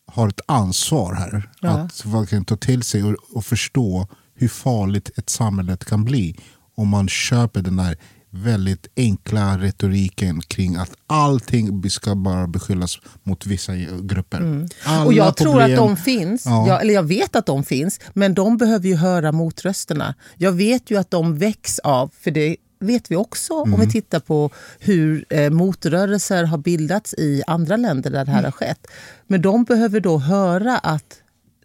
har 0.07 0.29
ett 0.29 0.41
ansvar 0.47 1.15
här. 1.15 1.51
Ja. 1.61 1.69
Att 1.71 2.05
verkligen 2.07 2.45
ta 2.45 2.57
till 2.57 2.83
sig 2.83 3.05
och, 3.05 3.15
och 3.35 3.45
förstå 3.45 4.09
hur 4.43 4.49
farligt 4.49 5.11
ett 5.19 5.31
samhälle 5.31 5.77
kan 5.77 6.05
bli 6.05 6.37
om 6.75 6.89
man 6.89 7.09
köper 7.09 7.63
den 7.63 7.77
där 7.77 7.97
väldigt 8.31 8.87
enkla 8.97 9.59
retoriken 9.59 10.41
kring 10.41 10.77
att 10.77 10.91
allting 11.07 11.91
ska 11.91 12.15
bara 12.15 12.47
beskyllas 12.47 12.99
mot 13.23 13.47
vissa 13.47 13.73
grupper. 14.03 14.39
Mm. 14.41 14.69
Och 15.07 15.13
jag 15.13 15.37
tror 15.37 15.61
att 15.61 15.67
problem- 15.67 15.77
de 15.77 15.97
finns, 15.97 16.47
Ja. 16.47 16.69
jag, 16.69 16.83
eller 16.83 16.95
jag 16.95 17.03
vet 17.03 17.37
att 17.37 17.47
de 17.47 17.65
finns, 17.65 18.01
men 18.13 18.35
de 18.35 18.57
behöver 18.57 18.89
ju 18.89 18.97
höra 18.97 19.33
motrösterna. 19.33 20.15
Jag 20.37 20.53
vet 20.53 20.91
ju 20.91 20.99
att 20.99 21.11
de 21.11 21.39
väcks 21.39 21.79
av, 21.79 22.11
för 22.21 22.31
det 22.31 22.57
vet 22.81 23.11
vi 23.11 23.17
också 23.17 23.55
om 23.55 23.81
vi 23.81 23.91
tittar 23.91 24.21
på 24.21 24.51
hur 24.79 25.25
eh, 25.31 25.51
motrörelser 25.51 26.45
har 26.45 26.59
bildats 26.59 27.15
i 27.15 27.43
andra 27.47 27.77
länder 27.77 28.11
där 28.11 28.25
det 28.25 28.31
här 28.31 28.43
har 28.43 28.51
skett. 28.51 28.87
Men 29.27 29.43
de 29.43 29.65
behöver 29.65 30.01
då 30.01 30.19
höra 30.19 30.79
att 30.79 31.22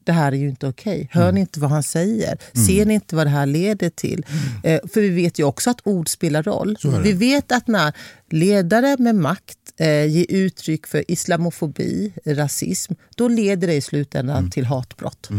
det 0.07 0.13
här 0.13 0.31
är 0.31 0.35
ju 0.37 0.49
inte 0.49 0.67
okej. 0.67 1.09
Hör 1.11 1.31
ni 1.31 1.39
inte 1.39 1.59
vad 1.59 1.69
han 1.69 1.83
säger? 1.83 2.37
Ser 2.67 2.85
ni 2.85 2.93
inte 2.93 3.15
vad 3.15 3.25
det 3.25 3.29
här 3.29 3.45
leder 3.45 3.89
till? 3.89 4.25
Eh, 4.63 4.79
för 4.93 5.01
vi 5.01 5.09
vet 5.09 5.39
ju 5.39 5.43
också 5.43 5.69
att 5.69 5.79
ord 5.83 6.09
spelar 6.09 6.43
roll. 6.43 6.77
Vi 7.03 7.13
vet 7.13 7.51
att 7.51 7.67
när 7.67 7.93
ledare 8.29 8.95
med 8.99 9.15
makt 9.15 9.57
eh, 9.77 10.05
ger 10.05 10.25
uttryck 10.29 10.87
för 10.87 11.11
islamofobi, 11.11 12.13
rasism, 12.25 12.93
då 13.15 13.27
leder 13.27 13.67
det 13.67 13.73
i 13.73 13.81
slutändan 13.81 14.51
till 14.51 14.65
hatbrott. 14.65 15.29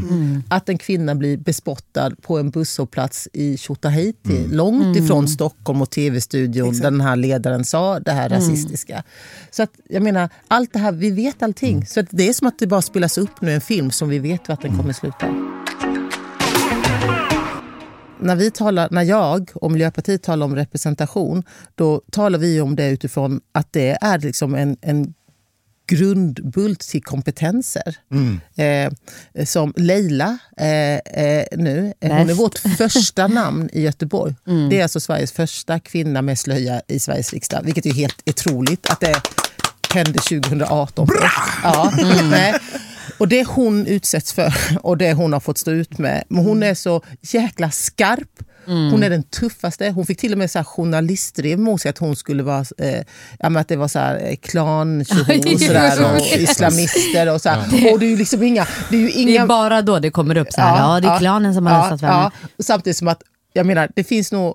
Att 0.49 0.69
en 0.69 0.79
kvinna 0.79 1.15
blir 1.15 1.37
bespottad 1.37 2.11
på 2.23 2.39
en 2.39 2.51
busshållplats 2.51 3.29
i 3.33 3.57
Tjotahejti, 3.57 4.47
långt 4.51 4.97
ifrån 4.97 5.29
Stockholm 5.29 5.83
och 5.83 5.91
tv-studion 5.91 6.75
där 6.75 6.91
den 6.91 7.01
här 7.01 7.17
ledaren 7.17 7.65
sa 7.65 8.01
det 8.01 8.13
här 8.13 8.29
rasistiska. 8.29 9.03
Så 9.51 9.63
att, 9.63 9.71
jag 9.89 10.03
menar, 10.03 10.29
allt 10.49 10.73
det 10.73 10.79
här, 10.79 10.93
vi 10.93 11.11
vet 11.11 11.43
allting. 11.43 11.87
Så 11.87 12.01
att 12.01 12.07
det 12.11 12.29
är 12.29 12.33
som 12.33 12.47
att 12.47 12.59
det 12.59 12.67
bara 12.67 12.83
spelas 12.83 13.19
upp 13.19 13.41
nu 13.41 13.53
en 13.53 13.61
film 13.61 13.91
som 13.91 14.09
vi 14.09 14.19
vet 14.19 14.49
vart 14.49 14.63
den 14.63 14.77
kommer 14.77 14.93
sluta. 14.93 15.27
När, 18.21 18.37
vi 18.37 18.51
talar, 18.51 18.89
när 18.91 19.03
jag 19.03 19.51
och 19.55 19.71
Miljöpartiet 19.73 20.23
talar 20.23 20.47
om 20.47 20.57
representation, 20.57 21.43
då 21.75 22.03
talar 22.13 22.39
vi 22.39 22.61
om 22.61 22.77
det 22.77 22.91
utifrån 22.91 23.41
att 23.53 23.73
det 23.73 23.99
är 24.01 24.19
liksom 24.19 24.55
en, 24.55 24.77
en 24.81 25.15
grundbult 25.89 26.81
till 26.81 27.03
kompetenser. 27.03 27.97
Eh, 28.57 28.93
som 29.45 29.73
Leila 29.77 30.39
eh, 30.57 30.95
eh, 30.95 31.45
nu, 31.53 31.95
eh, 32.01 32.17
hon 32.17 32.31
är 32.31 32.35
vårt 32.35 32.59
första 32.59 33.27
namn 33.27 33.69
i 33.73 33.83
Göteborg. 33.83 34.35
Det 34.71 34.79
är 34.79 34.83
alltså 34.83 35.01
Sveriges 35.01 35.33
första 35.33 35.81
kvinna 35.81 36.23
med 36.23 36.39
slöja 36.39 36.83
i 36.87 36.99
Sveriges 37.01 37.33
riksdag, 37.33 37.61
vilket 37.65 37.87
är 37.87 37.93
helt 37.93 38.29
otroligt 38.29 38.91
att 38.91 39.01
det 39.01 39.23
hände 39.95 40.19
2018. 40.19 41.09
Ja, 41.63 41.93
nej. 42.31 42.55
Och 43.19 43.29
det 43.29 43.45
hon 43.45 43.87
utsätts 43.87 44.33
för 44.33 44.53
och 44.83 44.99
det 44.99 45.13
hon 45.13 45.33
har 45.33 45.41
fått 45.41 45.59
stå 45.59 45.71
ut 45.71 45.99
med. 45.99 46.25
Men 46.29 46.45
hon 46.45 46.63
är 46.63 46.75
så 46.75 47.03
jäkla 47.21 47.71
skarp. 47.71 48.43
Hon 48.67 49.03
är 49.03 49.11
den 49.11 49.23
tuffaste. 49.23 49.91
Hon 49.91 50.07
fick 50.07 50.19
till 50.19 50.33
och 50.33 50.39
med 50.39 50.51
så 50.51 50.59
här 50.59 50.65
journalistdrev 50.65 51.59
mot 51.59 51.81
sig 51.81 51.89
att 51.89 51.99
hon 51.99 52.17
skulle 52.17 52.43
vara 52.43 52.65
eh, 52.79 53.03
ja, 53.39 53.59
att 53.59 53.69
det 53.69 53.77
var 53.77 53.89
så 53.89 53.99
här, 53.99 54.21
eh, 54.25 54.37
klan 54.37 55.01
och, 55.01 55.07
sådär, 55.07 56.15
och 56.15 56.21
islamister. 56.39 57.35
Och, 57.35 57.41
så 57.41 57.49
här. 57.49 57.93
och 57.93 57.99
det 57.99 58.07
är 58.07 58.11
ju 58.11 58.17
liksom 58.17 58.43
inga... 58.43 58.67
Det 58.91 58.97
är 58.97 59.01
ju 59.01 59.07
det 59.07 59.19
inga 59.19 59.43
är 59.43 59.47
bara 59.47 59.83
då 59.83 59.99
det 59.99 60.11
kommer 60.11 60.37
upp 60.37 60.53
så 60.53 60.61
här, 60.61 60.79
ja, 60.79 61.01
det 61.01 61.09
är 61.09 61.19
klanen 61.19 61.55
som 61.55 61.67
har 61.67 61.75
ja, 61.75 61.85
röstat 61.85 62.03
ja. 62.03 62.33
Samtidigt 62.59 62.97
som 62.97 63.09
att, 63.09 63.23
jag 63.53 63.67
menar, 63.67 63.91
det 63.97 64.05
finns 64.05 64.33
nog 64.33 64.55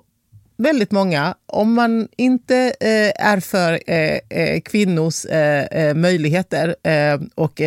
väldigt 0.56 0.90
många, 0.90 1.34
om 1.46 1.74
man 1.74 2.08
inte 2.16 2.56
eh, 2.80 3.26
är 3.26 3.40
för 3.40 3.80
eh, 3.86 4.18
eh, 4.30 4.60
kvinnors 4.60 5.24
eh, 5.24 5.64
eh, 5.64 5.94
möjligheter 5.94 6.76
eh, 6.82 7.20
och 7.34 7.60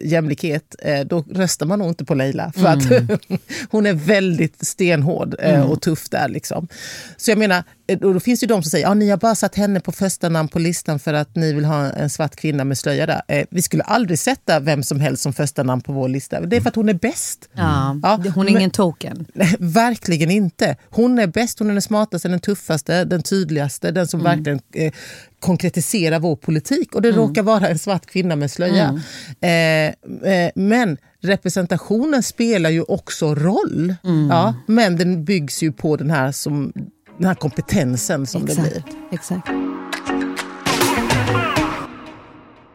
jämlikhet, 0.00 0.74
då 1.06 1.24
röstar 1.30 1.66
man 1.66 1.78
nog 1.78 1.88
inte 1.88 2.04
på 2.04 2.14
Leila. 2.14 2.52
För 2.56 2.66
att 2.66 2.82
hon 3.70 3.86
är 3.86 3.92
väldigt 3.92 4.66
stenhård 4.66 5.34
eh, 5.38 5.70
och 5.70 5.80
tuff 5.82 6.08
där. 6.08 6.28
Liksom. 6.28 6.68
Så 7.16 7.30
jag 7.30 7.38
menar, 7.38 7.64
och 7.88 8.14
då 8.14 8.20
finns 8.20 8.40
det 8.40 8.46
de 8.46 8.62
som 8.62 8.70
säger 8.70 8.88
att 8.88 8.96
ni 8.96 9.10
har 9.10 9.16
bara 9.16 9.34
satt 9.34 9.54
henne 9.54 9.80
på 9.80 9.92
första 9.92 10.28
namn 10.28 10.48
på 10.48 10.58
listan 10.58 10.98
för 10.98 11.14
att 11.14 11.36
ni 11.36 11.52
vill 11.52 11.64
ha 11.64 11.90
en 11.90 12.10
svart 12.10 12.36
kvinna 12.36 12.64
med 12.64 12.78
slöja 12.78 13.06
där. 13.06 13.22
Eh, 13.28 13.46
vi 13.50 13.62
skulle 13.62 13.82
aldrig 13.82 14.18
sätta 14.18 14.60
vem 14.60 14.82
som 14.82 15.00
helst 15.00 15.22
som 15.22 15.32
första 15.32 15.62
namn 15.62 15.82
på 15.82 15.92
vår 15.92 16.08
lista. 16.08 16.40
Det 16.40 16.56
är 16.56 16.60
för 16.60 16.68
att 16.68 16.76
hon 16.76 16.88
är 16.88 16.94
bäst. 16.94 17.48
Ja, 17.52 18.00
Ja, 18.02 18.20
hon 18.34 18.48
är 18.48 18.50
ingen 18.50 18.70
token. 18.70 19.26
Nej, 19.34 19.56
verkligen 19.58 20.30
inte. 20.30 20.76
Hon 20.90 21.18
är 21.18 21.26
bäst, 21.26 21.58
hon 21.58 21.68
är 21.68 21.72
den 21.72 21.82
smartaste, 21.82 22.28
den 22.28 22.40
tuffaste, 22.40 23.04
den 23.04 23.22
tydligaste, 23.22 23.90
den 23.90 24.06
som 24.06 24.22
verkligen 24.22 24.60
eh, 24.74 24.92
konkretiserar 25.40 26.18
vår 26.18 26.36
politik. 26.36 26.94
Och 26.94 27.02
det 27.02 27.12
råkar 27.12 27.42
vara 27.42 27.68
en 27.68 27.78
svart 27.78 28.06
kvinna 28.06 28.36
med 28.36 28.50
slöja. 28.50 29.00
Eh, 29.40 30.30
eh, 30.32 30.50
men 30.54 30.96
representationen 31.20 32.22
spelar 32.22 32.70
ju 32.70 32.82
också 32.82 33.34
roll. 33.34 33.94
Ja, 34.30 34.54
men 34.66 34.96
den 34.96 35.24
byggs 35.24 35.62
ju 35.62 35.72
på 35.72 35.96
den 35.96 36.10
här, 36.10 36.32
som, 36.32 36.72
den 37.18 37.26
här 37.26 37.34
kompetensen 37.34 38.26
som 38.26 38.46
det 38.46 38.54
blir. 38.54 38.84
Exakt. 39.10 39.48
Exakt. 39.48 39.48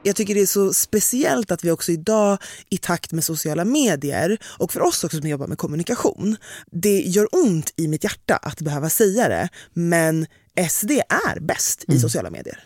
Jag 0.03 0.15
tycker 0.15 0.35
det 0.35 0.41
är 0.41 0.45
så 0.45 0.73
speciellt 0.73 1.51
att 1.51 1.63
vi 1.63 1.71
också 1.71 1.91
idag 1.91 2.37
i 2.69 2.77
takt 2.77 3.11
med 3.11 3.23
sociala 3.23 3.65
medier 3.65 4.37
och 4.57 4.71
för 4.71 4.81
oss 4.81 5.03
också 5.03 5.17
som 5.17 5.29
jobbar 5.29 5.47
med 5.47 5.57
kommunikation. 5.57 6.37
Det 6.71 6.99
gör 6.99 7.27
ont 7.31 7.73
i 7.75 7.87
mitt 7.87 8.03
hjärta 8.03 8.35
att 8.35 8.61
behöva 8.61 8.89
säga 8.89 9.29
det 9.29 9.49
men 9.73 10.25
SD 10.69 10.91
är 11.09 11.39
bäst 11.39 11.83
i 11.87 11.99
sociala 11.99 12.29
medier. 12.29 12.59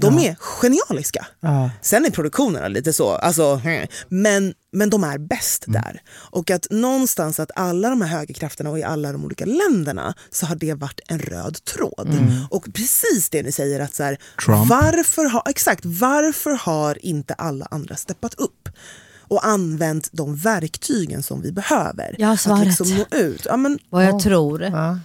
De 0.00 0.18
är 0.18 0.36
genialiska. 0.38 1.26
Ja. 1.40 1.70
Sen 1.82 2.04
är 2.04 2.10
produktionerna 2.10 2.68
lite 2.68 2.92
så, 2.92 3.10
alltså, 3.10 3.60
men, 4.08 4.54
men 4.72 4.90
de 4.90 5.04
är 5.04 5.18
bäst 5.18 5.64
där. 5.66 6.02
Och 6.12 6.50
att 6.50 6.66
någonstans 6.70 7.40
att 7.40 7.50
alla 7.56 7.90
de 7.90 8.00
här 8.00 8.08
högerkrafterna 8.18 8.70
och 8.70 8.78
i 8.78 8.82
alla 8.82 9.12
de 9.12 9.24
olika 9.24 9.44
länderna 9.44 10.14
så 10.30 10.46
har 10.46 10.56
det 10.56 10.74
varit 10.74 11.00
en 11.08 11.18
röd 11.18 11.64
tråd. 11.64 12.08
Och 12.50 12.66
precis 12.74 13.28
det 13.30 13.42
ni 13.42 13.52
säger 13.52 13.80
att 13.80 13.94
så 13.94 14.02
här, 14.02 14.18
varför 14.68 15.24
har, 15.24 15.42
exakt, 15.46 15.84
varför 15.84 16.50
har 16.50 17.06
inte 17.06 17.34
alla 17.34 17.66
andra 17.70 17.96
steppat 17.96 18.34
upp? 18.34 18.68
och 19.32 19.46
använt 19.46 20.08
de 20.12 20.36
verktygen 20.36 21.22
som 21.22 21.42
vi 21.42 21.52
behöver. 21.52 22.16
Jag 22.18 22.26
har 22.26 22.34
Att 22.34 22.40
svaret. 22.40 22.64
liksom 22.66 22.88
nå 22.96 23.04
ut. 23.10 23.46
Ja, 23.48 23.56
men, 23.56 23.78
Vad 23.90 24.04
jag 24.04 24.20
tror. 24.20 24.62
Ja. 24.62 24.98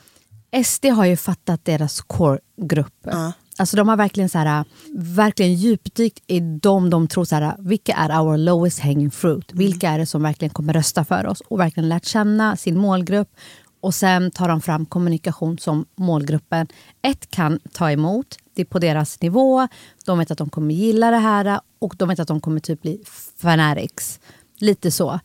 SD 0.63 0.85
har 0.85 1.05
ju 1.05 1.17
fattat 1.17 1.65
deras 1.65 2.01
core-grupp. 2.01 2.93
Ja. 3.03 3.33
Alltså 3.59 3.77
de 3.77 3.87
har 3.87 3.97
verkligen, 3.97 4.29
så 4.29 4.37
här, 4.37 4.65
verkligen 4.97 5.53
djupdykt 5.53 6.23
i 6.27 6.39
dem 6.39 6.89
de 6.89 7.07
tror, 7.07 7.25
så 7.25 7.35
här, 7.35 7.55
vilka 7.59 7.93
är 7.93 8.21
our 8.21 8.37
lowest 8.37 8.79
hanging 8.79 9.11
fruit? 9.11 9.51
Vilka 9.53 9.89
är 9.89 9.97
det 9.97 10.05
som 10.05 10.23
verkligen 10.23 10.53
kommer 10.53 10.73
rösta 10.73 11.05
för 11.05 11.27
oss? 11.27 11.41
Och 11.41 11.59
verkligen 11.59 11.89
lärt 11.89 12.05
känna 12.05 12.55
sin 12.55 12.77
målgrupp. 12.77 13.35
Och 13.81 13.95
sen 13.95 14.31
tar 14.31 14.47
de 14.47 14.61
fram 14.61 14.85
kommunikation 14.85 15.57
som 15.57 15.85
målgruppen 15.95 16.67
ett 17.01 17.31
kan 17.31 17.59
ta 17.71 17.91
emot. 17.91 18.37
Det 18.53 18.61
är 18.61 18.65
på 18.65 18.79
deras 18.79 19.21
nivå. 19.21 19.67
De 20.05 20.19
vet 20.19 20.31
att 20.31 20.37
de 20.37 20.49
kommer 20.49 20.75
gilla 20.75 21.11
det 21.11 21.17
här 21.17 21.59
och 21.79 21.95
de 21.97 22.09
vet 22.09 22.19
att 22.19 22.27
de 22.27 22.41
kommer 22.41 22.59
typ 22.59 22.81
bli 22.81 23.01
fanatics. 23.37 24.19
Lite 24.59 24.91
så. 24.91 25.19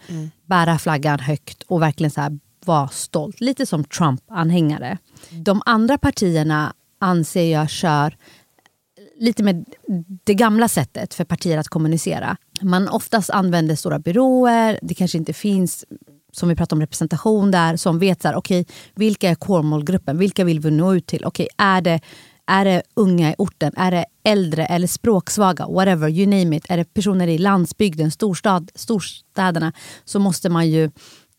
Bära 0.46 0.78
flaggan 0.78 1.18
högt 1.18 1.62
och 1.62 1.82
verkligen 1.82 2.10
så 2.10 2.20
här, 2.20 2.38
vara 2.66 2.88
stolt. 2.88 3.40
Lite 3.40 3.66
som 3.66 3.85
Trump-anhängare. 3.85 4.99
De 5.31 5.62
andra 5.66 5.99
partierna 5.99 6.75
anser 6.99 7.52
jag 7.52 7.71
kör 7.71 8.16
lite 9.16 9.42
med 9.42 9.64
det 10.25 10.35
gamla 10.35 10.69
sättet 10.69 11.14
för 11.14 11.25
partier 11.25 11.59
att 11.59 11.69
kommunicera. 11.69 12.37
Man 12.62 12.88
oftast 12.88 13.31
använder 13.31 13.76
stora 13.76 13.99
byråer, 13.99 14.78
det 14.83 14.95
kanske 14.95 15.19
inte 15.19 15.33
finns 15.33 15.85
som 16.33 16.49
vi 16.49 16.57
pratar 16.57 16.76
om 16.76 16.81
representation 16.81 17.50
där, 17.50 17.76
som 17.76 17.99
vet 17.99 18.23
så 18.23 18.28
här, 18.28 18.37
okay, 18.37 18.64
vilka 18.95 19.31
är 19.31 19.35
core-målgruppen, 19.35 20.19
vilka 20.19 20.45
vill 20.45 20.61
vi 20.61 20.71
nå 20.71 20.95
ut 20.95 21.07
till? 21.07 21.26
Okay, 21.26 21.47
är, 21.59 21.81
det, 21.81 22.00
är 22.47 22.64
det 22.64 22.83
unga 22.95 23.31
i 23.31 23.35
orten, 23.38 23.73
är 23.76 23.90
det 23.90 24.04
äldre 24.25 24.66
eller 24.66 24.87
språksvaga, 24.87 25.66
whatever, 25.66 26.09
you 26.09 26.26
name 26.26 26.57
it. 26.57 26.64
Är 26.69 26.76
det 26.76 26.85
personer 26.85 27.28
i 27.28 27.38
landsbygden, 27.38 28.11
storstad, 28.11 28.71
storstäderna, 28.75 29.73
så 30.04 30.19
måste 30.19 30.49
man 30.49 30.71
ju 30.71 30.90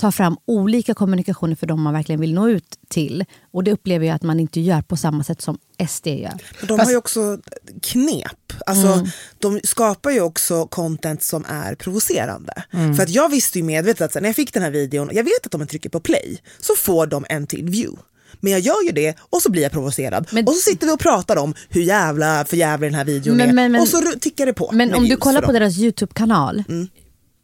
ta 0.03 0.11
fram 0.11 0.37
olika 0.45 0.93
kommunikationer 0.93 1.55
för 1.55 1.67
de 1.67 1.81
man 1.81 1.93
verkligen 1.93 2.21
vill 2.21 2.33
nå 2.33 2.49
ut 2.49 2.79
till. 2.87 3.25
Och 3.51 3.63
det 3.63 3.71
upplever 3.71 4.05
jag 4.07 4.15
att 4.15 4.23
man 4.23 4.39
inte 4.39 4.59
gör 4.59 4.81
på 4.81 4.97
samma 4.97 5.23
sätt 5.23 5.41
som 5.41 5.57
SD 5.89 6.07
gör. 6.07 6.33
De 6.67 6.79
har 6.79 6.89
ju 6.91 6.97
också 6.97 7.37
knep. 7.81 8.53
Alltså, 8.65 9.07
De 9.39 9.59
skapar 9.63 10.11
ju 10.11 10.21
också 10.21 10.65
content 10.67 11.23
som 11.23 11.45
är 11.47 11.75
provocerande. 11.75 12.53
För 12.95 13.03
att 13.03 13.09
jag 13.09 13.29
visste 13.29 13.57
ju 13.59 13.63
medvetet 13.63 14.15
att 14.15 14.21
när 14.21 14.29
jag 14.29 14.35
fick 14.35 14.53
den 14.53 14.63
här 14.63 14.71
videon, 14.71 15.09
jag 15.13 15.23
vet 15.23 15.45
att 15.45 15.53
om 15.53 15.59
man 15.59 15.67
trycker 15.67 15.89
på 15.89 15.99
play 15.99 16.41
så 16.59 16.75
får 16.75 17.07
de 17.07 17.25
en 17.29 17.47
till 17.47 17.65
view. 17.65 18.01
Men 18.39 18.51
jag 18.51 18.61
gör 18.61 18.83
ju 18.85 18.91
det 18.91 19.15
och 19.19 19.41
så 19.41 19.51
blir 19.51 19.63
jag 19.63 19.71
provocerad. 19.71 20.27
Men- 20.31 20.47
och 20.47 20.53
så 20.53 20.69
sitter 20.71 20.87
vi 20.87 20.93
och 20.93 20.99
pratar 20.99 21.35
om 21.37 21.53
hur 21.69 21.81
jävla 21.81 22.45
för 22.45 22.57
jävla 22.57 22.85
den 22.87 22.95
här 22.95 23.05
videon 23.05 23.37
Men- 23.37 23.49
är. 23.49 23.53
men- 23.53 23.71
men- 23.71 23.81
och 23.81 23.87
så 23.87 24.01
tickar 24.19 24.45
det 24.45 24.53
på. 24.53 24.69
Men 24.73 24.93
om 24.93 25.03
du 25.09 25.15
kollar 25.17 25.41
på 25.41 25.47
dem. 25.47 25.53
deras 25.53 25.77
YouTube-kanal, 25.77 26.63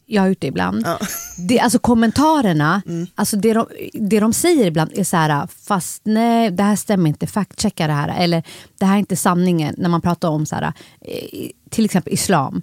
jag 0.10 0.22
har 0.22 0.28
gjort 0.30 0.42
det 0.42 0.48
ibland. 0.48 0.84
Ja. 0.86 1.00
Det, 1.48 1.60
alltså 1.60 1.80
kommentarerna, 1.80 2.82
alltså 3.16 3.38
det, 3.38 3.54
de, 3.54 3.68
det 3.94 4.20
de 4.20 4.34
säger 4.34 4.66
ibland 4.66 4.92
är 4.96 5.04
så 5.04 5.18
här, 5.18 5.48
fast 5.64 6.02
nej 6.06 6.52
det 6.52 6.64
här 6.64 6.76
stämmer 6.76 7.10
inte, 7.10 7.26
fact-checka 7.28 7.88
det 7.88 7.94
här. 7.94 8.16
Eller 8.24 8.44
det 8.78 8.86
här 8.86 8.96
är 8.96 9.00
inte 9.00 9.16
sanningen 9.16 9.76
när 9.78 9.90
man 9.90 10.02
pratar 10.02 10.30
om 10.30 10.46
så 10.46 10.56
här, 10.56 10.64
eh, 11.02 11.50
till 11.70 11.86
exempel 11.86 12.14
islam. 12.14 12.62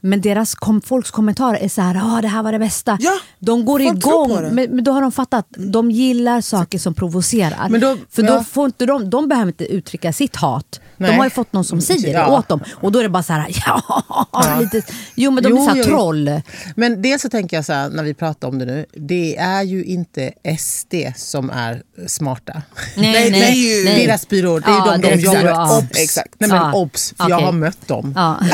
Men 0.00 0.20
deras 0.20 0.54
kom, 0.54 0.80
folks 0.80 1.10
kommentarer 1.10 1.58
är 1.58 1.68
så 1.68 1.80
här, 1.82 2.00
ah, 2.04 2.20
det 2.22 2.28
här 2.28 2.42
var 2.42 2.52
det 2.52 2.58
bästa. 2.58 2.98
Ja, 3.00 3.12
de 3.38 3.64
går 3.64 3.80
igång, 3.80 4.28
men, 4.54 4.70
men 4.70 4.84
då 4.84 4.92
har 4.92 5.02
de 5.02 5.12
fattat, 5.12 5.46
de 5.50 5.90
gillar 5.90 6.40
saker 6.40 6.78
som 6.78 6.94
provocerar. 6.94 7.68
Men 7.68 7.80
då- 7.80 7.96
För 8.10 8.22
då 8.22 8.32
ja. 8.32 8.44
får 8.44 8.66
inte 8.66 8.86
de, 8.86 9.10
de 9.10 9.28
behöver 9.28 9.48
inte 9.48 9.64
uttrycka 9.64 10.12
sitt 10.12 10.36
hat. 10.36 10.80
Nej. 10.96 11.10
De 11.10 11.16
har 11.16 11.24
ju 11.24 11.30
fått 11.30 11.52
någon 11.52 11.64
som 11.64 11.80
säger 11.80 12.02
det 12.06 12.10
Ja. 12.12 12.38
åt 12.38 12.48
dem. 12.48 12.60
Och 12.74 12.92
då 12.92 12.98
är 12.98 13.02
det 13.02 13.08
bara 13.08 13.22
så 13.22 13.32
här, 13.32 13.46
ja, 13.66 14.58
lite, 14.60 14.82
jo 15.14 15.30
men 15.30 15.42
de 15.42 15.48
Jo, 15.50 15.56
är 15.56 15.60
så 15.62 15.68
här 15.70 15.76
jo, 15.76 15.84
troll. 15.84 16.40
Men 16.76 17.02
dels 17.02 17.22
så 17.22 17.28
tänker 17.28 17.56
jag 17.56 17.64
så 17.64 17.72
här, 17.72 17.88
när 17.88 18.02
vi 18.02 18.14
pratar 18.14 18.48
om 18.48 18.58
det 18.58 18.64
nu, 18.64 18.86
det 18.94 19.36
är 19.36 19.62
ju 19.62 19.84
inte 19.84 20.32
SD 20.58 20.94
som 21.16 21.50
är 21.50 21.82
smarta. 22.06 22.62
Nej, 22.96 23.30
det 23.30 23.44
är 23.44 23.52
ju- 23.52 23.84
Deras 24.06 24.28
byrå, 24.28 24.58
det 24.58 24.66
är 24.70 24.72
Ja, 24.72 24.96
de 25.02 25.08
de 25.10 25.16
jobbar 25.20 25.40
ja. 25.44 25.78
Obs! 25.78 25.98
Exakt. 26.00 26.34
Nej 26.38 26.48
men 26.50 26.58
Ja. 26.58 26.72
obs, 26.72 27.14
för 27.16 27.28
jag 27.28 27.36
Okej. 27.36 27.44
har 27.46 27.52
mött 27.52 27.88
dem. 27.88 28.12
Ja. 28.16 28.36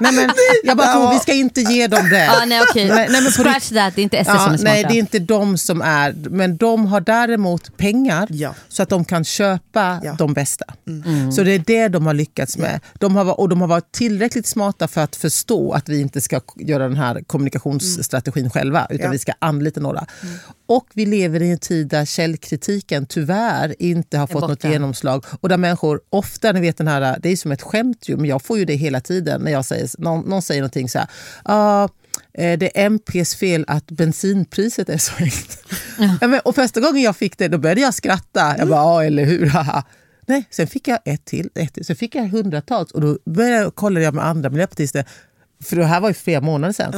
Nej, 0.00 0.12
men 0.12 0.30
jag 0.64 0.76
bara 0.76 0.92
tror 0.92 1.12
vi 1.12 1.18
ska 1.18 1.32
inte 1.32 1.60
ge 1.60 1.86
dem 1.86 2.08
det. 2.10 2.24
Ja, 2.24 2.42
nej, 2.46 2.60
okej. 2.70 2.88
Nej, 2.88 3.06
nej, 3.10 3.22
men 3.22 3.32
Scratch 3.32 3.68
that, 3.68 3.94
det 3.94 4.00
är 4.00 4.02
inte 4.02 4.24
SD 4.24 4.30
Ja, 4.30 4.38
som 4.38 4.52
är 4.54 4.58
smarta. 4.58 4.72
nej, 4.72 4.84
det 4.88 4.94
är 4.94 4.98
inte 4.98 5.18
de 5.18 5.58
som 5.58 5.82
är, 5.82 6.12
men 6.30 6.56
de 6.56 6.86
har 6.86 7.00
däremot 7.00 7.76
pengar 7.76 8.26
Ja. 8.30 8.54
så 8.68 8.82
att 8.82 8.88
de 8.88 9.04
kan 9.04 9.24
köpa 9.24 10.00
Ja. 10.02 10.14
de 10.18 10.32
bästa. 10.34 10.64
Så 11.32 11.42
det 11.42 11.52
är 11.54 11.58
det 11.66 11.88
de 11.88 12.06
har 12.06 12.14
lyckats 12.14 12.58
med. 12.58 12.80
De 12.98 13.16
har, 13.16 13.40
och 13.40 13.48
de 13.48 13.60
har 13.60 13.68
varit 13.68 13.92
tillräckligt 13.92 14.46
smarta 14.46 14.88
för 14.88 15.00
att 15.00 15.16
förstå 15.16 15.72
att 15.72 15.88
vi 15.88 16.00
inte 16.00 16.20
ska 16.20 16.40
göra 16.56 16.88
den 16.88 16.96
här 16.96 17.22
kommunikationsstrategin 17.26 18.50
själva, 18.50 18.86
utan 18.90 19.04
Ja. 19.06 19.10
vi 19.12 19.18
ska 19.18 19.32
anlita 19.38 19.80
några. 19.80 20.06
Och 20.66 20.86
vi 20.94 21.06
lever 21.06 21.42
i 21.42 21.50
en 21.50 21.58
tid 21.58 21.88
där 21.88 22.04
källkritiken 22.04 23.06
tyvärr 23.06 23.74
inte 23.78 24.18
har 24.18 24.26
fått 24.26 24.40
något 24.48 24.64
genomslag. 24.64 25.24
Och 25.40 25.48
där 25.48 25.56
människor 25.56 26.00
ofta, 26.10 26.52
ni 26.52 26.60
vet 26.60 26.76
den 26.76 26.88
här, 26.88 27.16
det 27.22 27.28
är 27.28 27.36
som 27.36 27.52
ett 27.52 27.62
skämt 27.62 28.08
ju, 28.08 28.16
men 28.16 28.24
jag 28.26 28.42
får 28.42 28.58
ju 28.58 28.64
det 28.64 28.74
hela 28.74 29.00
tiden 29.00 29.40
när 29.42 29.52
jag 29.52 29.64
säger, 29.64 29.88
någon, 29.98 30.28
någon 30.28 30.42
säger 30.42 30.60
någonting 30.60 30.88
så 30.88 30.98
här. 30.98 31.08
"Ah, 31.42 31.88
eh, 32.34 32.58
det 32.58 32.80
är 32.80 32.86
MPs 32.86 33.34
fel 33.36 33.64
att 33.68 33.90
bensinpriset 33.90 34.88
är 34.88 34.98
så 34.98 35.12
högt. 35.12 35.58
Ja. 36.20 36.40
och 36.44 36.54
första 36.54 36.80
gången 36.80 37.02
jag 37.02 37.16
fick 37.16 37.38
det 37.38 37.48
då 37.48 37.58
började 37.58 37.80
jag 37.80 37.94
skratta. 37.94 38.54
Jag 38.58 38.68
bara, 38.68 38.80
ja 38.80 39.04
eller 39.04 39.24
hur. 39.24 39.46
haha." 39.46 39.84
Nej, 40.30 40.44
sen 40.50 40.66
fick 40.66 40.88
jag 40.88 40.98
ett 41.04 41.24
till, 41.24 41.50
ett 41.54 41.74
till. 41.74 41.84
Sen 41.84 41.96
fick 41.96 42.14
jag 42.14 42.28
hundratals 42.28 42.92
och 42.92 43.00
då 43.00 43.18
började 43.24 43.56
jag, 43.56 43.74
kollade 43.74 44.04
jag 44.04 44.14
med 44.14 44.26
andra 44.26 44.50
miljöpartister. 44.50 45.04
För 45.62 45.76
det 45.76 45.84
här 45.84 46.00
var 46.00 46.08
ju 46.08 46.14
flera 46.14 46.40
månader 46.40 46.72
sedan. 46.72 46.92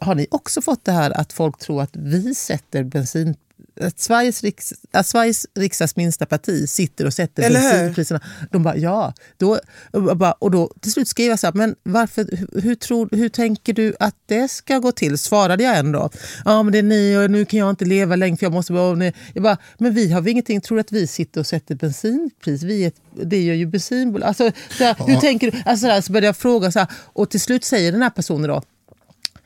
Har 0.00 0.14
ni 0.14 0.26
också 0.30 0.62
fått 0.62 0.84
det 0.84 0.92
här 0.92 1.10
att 1.10 1.32
folk 1.32 1.58
tror 1.58 1.82
att 1.82 1.96
vi 1.96 2.34
sätter 2.34 2.84
bensin 2.84 3.34
att 3.80 4.00
Sveriges, 4.00 4.42
riks, 4.42 4.74
att 4.92 5.06
Sveriges 5.06 5.46
riksdags 5.54 5.96
minsta 5.96 6.26
parti 6.26 6.68
sitter 6.68 7.06
och 7.06 7.14
sätter 7.14 7.42
Eller 7.42 7.60
bensinpriserna. 7.60 8.20
De 8.50 8.62
bara, 8.62 8.76
ja. 8.76 9.14
Då, 9.36 9.58
och 9.92 10.16
bara, 10.16 10.32
och 10.32 10.50
då 10.50 10.72
till 10.80 10.92
slut 10.92 11.08
skrev 11.08 11.26
jag 11.26 11.38
så 11.38 11.46
här, 11.46 11.54
men 11.54 11.76
varför, 11.82 12.24
hur, 12.36 12.62
hur, 12.62 12.74
tror, 12.74 13.08
hur 13.12 13.28
tänker 13.28 13.72
du 13.72 13.94
att 14.00 14.14
det 14.26 14.48
ska 14.48 14.78
gå 14.78 14.92
till? 14.92 15.18
Svarade 15.18 15.64
jag 15.64 15.78
ändå. 15.78 16.10
Ja, 16.44 16.62
men 16.62 16.72
det 16.72 16.78
är 16.78 16.82
ni 16.82 17.16
och 17.16 17.30
nu 17.30 17.44
kan 17.44 17.58
jag 17.58 17.70
inte 17.70 17.84
leva 17.84 18.16
längre 18.16 18.36
för 18.36 18.46
jag 18.46 18.52
måste 18.52 18.72
vara... 18.72 18.94
ni." 18.94 19.12
Jag 19.34 19.42
bara, 19.42 19.58
men 19.78 19.94
vi 19.94 20.12
har 20.12 20.20
väl 20.20 20.30
ingenting, 20.30 20.60
tror 20.60 20.78
att 20.80 20.92
vi 20.92 21.06
sitter 21.06 21.40
och 21.40 21.46
sätter 21.46 21.74
bensinpris? 21.74 22.62
Vi 22.62 22.84
är 22.84 22.88
ett, 22.88 23.00
det 23.22 23.42
gör 23.42 23.54
ju 23.54 23.66
bensinbolag. 23.66 24.28
Alltså, 24.28 24.52
så 24.78 24.84
här, 24.84 24.96
hur 25.06 25.16
tänker 25.16 25.50
du? 25.50 25.62
Alltså, 25.64 25.86
så, 25.86 26.02
så 26.02 26.12
började 26.12 26.26
jag 26.26 26.36
fråga 26.36 26.72
så 26.72 26.78
här, 26.78 26.88
och 26.92 27.30
till 27.30 27.40
slut 27.40 27.64
säger 27.64 27.92
den 27.92 28.02
här 28.02 28.10
personen 28.10 28.48
då, 28.48 28.62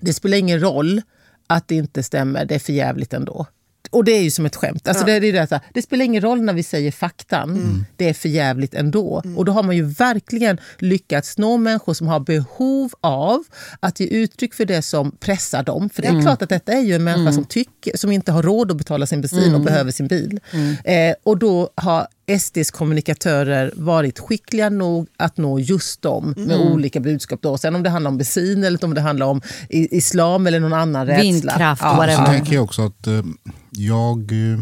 det 0.00 0.14
spelar 0.14 0.38
ingen 0.38 0.61
roll 0.61 1.03
att 1.47 1.69
det 1.69 1.75
inte 1.75 2.03
stämmer, 2.03 2.45
det 2.45 2.55
är 2.55 2.59
för 2.59 2.73
jävligt 2.73 3.12
ändå. 3.12 3.47
Och 3.94 4.04
det 4.04 4.12
är 4.12 4.22
ju 4.22 4.30
som 4.30 4.46
ett 4.46 4.56
skämt. 4.56 4.88
Alltså 4.88 5.04
det, 5.04 5.20
det, 5.20 5.28
är 5.28 5.32
det, 5.32 5.50
här, 5.50 5.60
det 5.74 5.82
spelar 5.82 6.04
ingen 6.04 6.22
roll 6.22 6.42
när 6.42 6.52
vi 6.52 6.62
säger 6.62 6.92
faktan, 6.92 7.86
det 7.96 8.08
är 8.08 8.14
för 8.14 8.28
jävligt 8.28 8.74
ändå. 8.74 9.22
Och 9.36 9.44
då 9.44 9.52
har 9.52 9.62
man 9.62 9.76
ju 9.76 9.82
verkligen 9.82 10.60
lyckats 10.78 11.38
nå 11.38 11.56
människor 11.56 11.94
som 11.94 12.06
har 12.06 12.20
behov 12.20 12.92
av 13.00 13.44
att 13.80 14.00
ge 14.00 14.06
uttryck 14.06 14.54
för 14.54 14.64
det 14.64 14.82
som 14.82 15.10
pressar 15.20 15.62
dem. 15.62 15.90
För 15.90 16.02
det 16.02 16.08
är 16.08 16.22
klart 16.22 16.42
att 16.42 16.48
detta 16.48 16.72
är 16.72 16.80
ju 16.80 16.94
en 16.94 17.04
människa 17.04 17.32
som, 17.32 17.44
tycker, 17.44 17.96
som 17.96 18.10
inte 18.12 18.32
har 18.32 18.42
råd 18.42 18.70
att 18.70 18.76
betala 18.76 19.06
sin 19.06 19.20
bensin 19.20 19.54
och 19.54 19.60
behöver 19.60 19.90
sin 19.90 20.08
bil. 20.08 20.40
Eh, 20.84 21.14
och 21.22 21.38
då 21.38 21.70
har 21.74 22.06
SDs 22.40 22.70
kommunikatörer 22.70 23.72
varit 23.76 24.18
skickliga 24.18 24.70
nog 24.70 25.08
att 25.16 25.37
nå 25.37 25.58
just 25.58 26.02
dem 26.02 26.34
med 26.37 26.56
olika 26.72 27.00
budskap. 27.00 27.42
Då. 27.42 27.58
Sen 27.58 27.74
om 27.74 27.82
det 27.82 27.90
handlar 27.90 28.10
om 28.10 28.18
bensin 28.18 28.64
eller 28.64 28.84
om 28.84 28.94
det 28.94 29.00
handlar 29.00 29.26
om 29.26 29.40
islam 29.70 30.46
eller 30.46 30.60
någon 30.60 30.72
annan 30.72 31.06
rädsla. 31.06 31.22
Vindkraft, 31.22 31.82
Ja. 31.82 31.96
whatever. 31.96 32.24
Så 32.26 32.32
tänker 32.32 32.54
jag 32.54 32.64
också 32.64 32.82
att 32.87 33.06
eh, 33.06 33.22
jag 33.70 34.32
eh, 34.32 34.58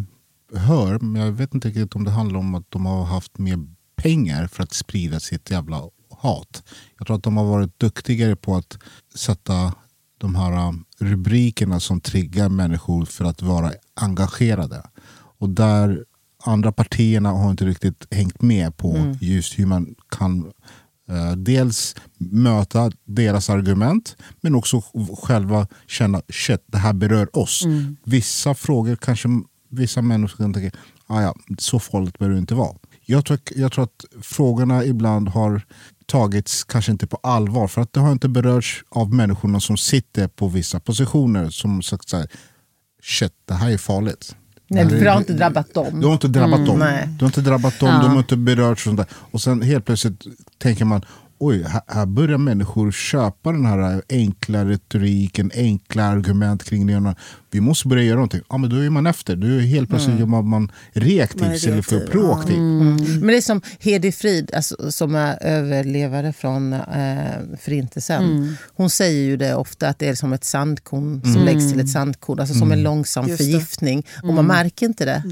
hör, 0.61 0.98
men 0.98 1.22
jag 1.22 1.33
vet 1.33 1.55
inte 1.55 1.68
riktigt 1.68 1.94
om 1.96 2.05
det 2.05 2.11
handlar 2.11 2.38
om 2.38 2.55
att 2.55 2.66
de 2.68 2.87
har 2.87 3.05
haft 3.05 3.38
mer 3.38 3.59
pengar 3.96 4.46
för 4.46 4.62
att 4.62 4.72
sprida 4.75 5.20
sitt 5.20 5.51
jävla 5.51 5.83
hat. 6.11 6.62
Jag 6.98 7.07
tror 7.07 7.16
att 7.16 7.22
de 7.22 7.37
har 7.37 7.44
varit 7.44 7.79
duktigare 7.79 8.37
på 8.37 8.57
att 8.57 8.79
sätta 9.14 9.72
de 10.18 10.35
här 10.35 10.53
eh, 10.53 10.72
rubrikerna 10.98 11.81
som 11.81 12.01
triggar 12.01 12.48
människor 12.48 13.05
för 13.05 13.25
att 13.25 13.42
vara 13.42 13.72
engagerade. 13.94 14.83
Och 15.38 15.48
där 15.48 16.05
andra 16.45 16.73
partierna 16.73 17.31
har 17.31 17.51
inte 17.51 17.65
riktigt 17.65 18.07
hängt 18.11 18.43
med 18.43 18.77
på 18.77 19.17
just 19.21 19.59
hur 19.59 19.67
man 19.67 19.95
kan 20.11 20.53
eh, 21.09 21.33
dels 21.33 21.97
möta 22.19 22.93
deras 23.05 23.51
argument 23.51 24.17
men 24.41 24.55
också 24.55 24.83
själva 25.23 25.67
känna 25.87 26.23
shit, 26.29 26.65
det 26.67 26.79
här 26.79 26.93
berör 26.93 27.37
oss. 27.39 27.65
Vissa 28.05 28.55
frågor 28.55 28.97
kanske 28.97 29.29
vissa 29.71 30.03
människor 30.03 30.37
kan 30.37 30.55
tänka 30.55 30.79
ah, 31.07 31.23
ja, 31.23 31.35
så 31.59 31.79
farligt 31.79 32.19
behöver 32.19 32.35
det 32.35 32.41
inte 32.41 32.55
vara. 32.55 32.77
Jag 33.05 33.25
tror, 33.25 33.39
jag 33.57 33.73
tror 33.73 33.85
att 33.85 34.05
frågorna 34.23 34.85
ibland 34.85 35.29
har 35.29 35.63
tagits 36.07 36.65
kanske 36.65 36.93
inte 36.93 37.07
på 37.07 37.17
allvar 37.23 37.69
för 37.69 37.81
att 37.83 37.93
det 37.93 38.01
har 38.01 38.13
inte 38.13 38.29
berörts 38.29 38.85
av 38.89 39.15
människorna 39.15 39.61
som 39.61 39.77
sitter 39.77 40.29
på 40.29 40.49
vissa 40.49 40.81
positioner 40.81 41.51
som 41.51 41.83
sagt 41.83 42.09
så 42.09 42.17
här, 42.17 42.29
shit, 43.03 43.33
det 43.45 43.55
här 43.55 43.71
är 43.71 43.79
farligt. 43.79 44.37
Nej, 44.73 44.89
för 44.89 45.05
det 45.05 45.11
har 45.11 45.19
inte 45.19 45.33
drabbat 45.33 45.75
dem. 45.75 46.01
Du 46.01 46.07
har 46.07 46.13
inte 46.13 46.29
drabbat 46.29 46.67
dem. 46.67 46.79
nej. 46.79 47.09
Du 47.19 47.25
har 47.25 47.29
inte 47.29 47.41
drabbat 47.41 47.81
dem, 47.81 47.89
de 48.03 48.11
har 48.11 48.19
inte 48.19 48.37
berörts. 48.37 48.85
Sånt 48.85 48.97
där. 48.97 49.07
Och 49.13 49.41
sen 49.41 49.63
helt 49.63 49.85
plötsligt 49.85 50.27
tänker 50.59 50.85
man, 50.85 51.05
oj, 51.43 51.63
här, 51.63 51.83
här 51.87 52.07
börjar 52.07 52.39
människor 52.39 52.93
köpa 52.93 53.53
den 53.53 53.67
här 53.67 54.03
enkla 54.09 54.65
retoriken, 54.65 55.51
enkla 55.55 56.05
argument 56.05 56.65
kring 56.65 56.87
det. 56.87 57.15
Vi 57.51 57.61
måste 57.61 57.89
börja 57.89 58.03
göra 58.03 58.15
någonting. 58.15 58.41
Ja, 58.49 58.59
men 58.59 58.71
då 58.71 58.77
är 58.77 58.91
man 58.91 59.07
efter. 59.07 59.37
Då 59.37 59.47
är 59.47 59.61
helt 59.61 59.89
plötsligt 59.89 60.19
gör 60.19 60.27
man, 60.27 60.49
man 60.49 60.73
reaktiv 60.93 61.53
istället 61.53 61.87
för 61.87 61.97
reaktiv, 61.97 62.15
ja. 62.15 62.21
proaktiv. 62.21 62.59
Men 62.59 63.27
det 63.27 63.37
är 63.37 63.41
som 63.41 63.63
Hedi 63.81 64.13
Frid, 64.13 64.55
alltså, 64.55 64.93
som 64.93 65.15
är 65.15 65.43
överlevare 65.43 66.33
från 66.33 66.73
eh, 66.73 66.79
Förintelsen. 67.61 68.57
Hon 68.75 68.91
säger 68.91 69.23
ju 69.23 69.37
det 69.37 69.55
ofta, 69.55 69.89
att 69.89 69.99
det 69.99 70.09
är 70.09 70.15
som 70.15 70.33
ett 70.33 70.45
sandkorn 70.45 71.23
som 71.23 71.45
läggs 71.45 71.71
till 71.71 71.81
ett 71.81 71.91
sandkorn. 71.91 72.41
Alltså 72.41 72.55
som 72.55 72.73
en 72.73 72.83
långsam 72.83 73.29
Just 73.29 73.39
det. 73.39 73.45
förgiftning. 73.45 74.07
Och 74.23 74.35
man 74.35 74.47
märker 74.47 74.87
inte 74.87 75.05
det. 75.05 75.23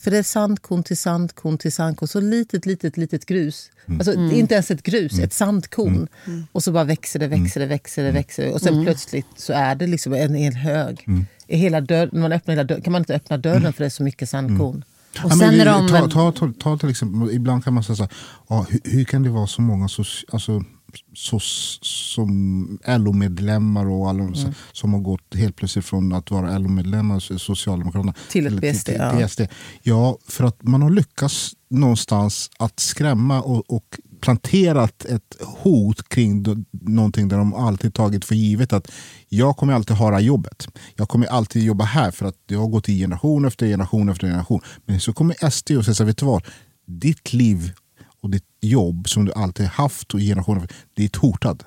För 0.00 0.10
det 0.10 0.18
är 0.18 0.22
sandkorn 0.22 0.82
till 0.82 0.96
sandkorn 0.96 1.58
till 1.58 1.72
sandkorn. 1.72 2.08
Så 2.08 2.20
litet, 2.20 2.66
litet, 2.66 2.96
litet 2.96 3.26
grus. 3.26 3.70
Alltså, 3.86 4.14
Inte 4.14 4.54
ens 4.54 4.70
ett 4.70 4.82
grus, 4.82 5.18
ett 5.18 5.32
sandkorn. 5.32 6.08
Och 6.52 6.62
så 6.64 6.72
bara 6.72 6.84
växer 6.84 7.18
det, 7.18 7.26
växer 7.28 7.60
det, 7.60 7.66
växer 7.66 8.04
det. 8.04 8.10
Växer 8.10 8.44
det. 8.44 8.52
Och 8.52 8.60
sen 8.60 8.84
plötsligt 8.84 9.26
så 9.36 9.52
är 9.52 9.74
det 9.74 9.86
liksom 9.86 10.12
en 10.12 10.34
hel 10.34 10.54
hög. 10.54 11.06
I 11.46 11.56
hela 11.56 11.80
dörr, 11.80 12.08
när 12.12 12.20
man 12.20 12.32
öppnar 12.32 12.52
hela 12.54 12.64
dörren, 12.64 12.82
kan 12.82 12.92
man 12.92 13.00
inte 13.02 13.14
öppna 13.14 13.38
dörren 13.38 13.72
för 13.72 13.78
det 13.84 13.86
är 13.86 13.90
så 13.90 14.02
mycket 14.02 14.28
sandkorn. 14.28 14.76
Och 14.76 15.16
Ja, 15.16 15.28
men 15.28 15.38
sen 15.38 15.50
vi- 15.50 15.60
är 15.60 15.64
de... 15.64 15.88
ta, 15.88 16.08
ta, 16.08 16.32
ta, 16.32 16.52
ta 16.60 16.78
till 16.78 16.88
exempel, 16.90 17.30
ibland 17.34 17.64
kan 17.64 17.74
man 17.74 17.84
säga 17.84 17.96
så 17.96 18.02
här, 18.02 18.12
ja, 18.48 18.66
hur, 18.70 18.80
hur 18.84 19.04
kan 19.04 19.22
det 19.22 19.30
vara 19.30 19.46
så 19.46 19.62
många 19.62 19.88
så, 19.88 20.04
alltså, 20.32 20.64
så, 21.14 21.38
som 21.82 22.78
LO-medlemmar 22.86 23.86
och 23.86 24.08
alla 24.08 24.34
så- 24.34 24.52
som 24.72 24.92
har 24.92 25.00
gått 25.00 25.34
helt 25.34 25.56
plötsligt 25.56 25.84
från 25.84 26.12
att 26.12 26.30
vara 26.30 26.58
LO-medlemmar, 26.58 27.38
Socialdemokraterna, 27.38 28.14
Till 28.30 28.46
ett 28.46 28.60
BSD, 28.60 28.84
till, 28.86 28.94
ja. 28.98 29.16
till 29.16 29.28
SD. 29.28 29.40
Ja, 29.82 30.18
för 30.28 30.44
att 30.44 30.62
man 30.62 30.82
har 30.82 30.90
lyckats 30.90 31.52
någonstans 31.70 32.50
att 32.58 32.80
skrämma 32.80 33.40
och, 33.42 33.70
och 33.70 33.98
planterat 34.20 35.04
ett 35.04 35.36
hot 35.62 36.08
kring 36.08 36.42
do, 36.42 36.56
någonting 36.70 37.28
där 37.28 37.38
de 37.38 37.54
alltid 37.54 37.94
tagit 37.94 38.24
för 38.24 38.34
givet 38.34 38.72
att 38.72 38.90
jag 39.28 39.56
kommer 39.56 39.72
alltid 39.72 39.96
ha 39.96 40.08
det 40.10 40.16
här 40.16 40.22
jobbet. 40.22 40.68
Jag 40.96 41.08
kommer 41.08 41.26
alltid 41.26 41.62
jobba 41.62 41.84
här 41.84 42.10
för 42.10 42.26
att 42.26 42.36
jag 42.46 42.58
har 42.60 42.68
gått 42.68 42.88
i 42.88 42.98
generation 42.98 43.44
efter 43.44 43.66
generation 43.66 44.08
efter 44.08 44.26
generation. 44.26 44.60
Men 44.86 45.00
så 45.00 45.12
kommer 45.12 45.50
SD 45.50 45.70
och 45.70 45.84
säger, 45.84 46.04
vet 46.04 46.16
du 46.18 46.26
vad? 46.26 46.42
Ditt 46.86 47.32
liv 47.32 47.72
och 48.22 48.30
ditt 48.30 48.44
jobb 48.60 49.08
som 49.08 49.24
du 49.24 49.32
alltid 49.32 49.66
haft 49.66 50.14
och 50.14 50.20
generationer, 50.20 50.68
det 50.96 51.04
är 51.04 51.20
hotat 51.20 51.64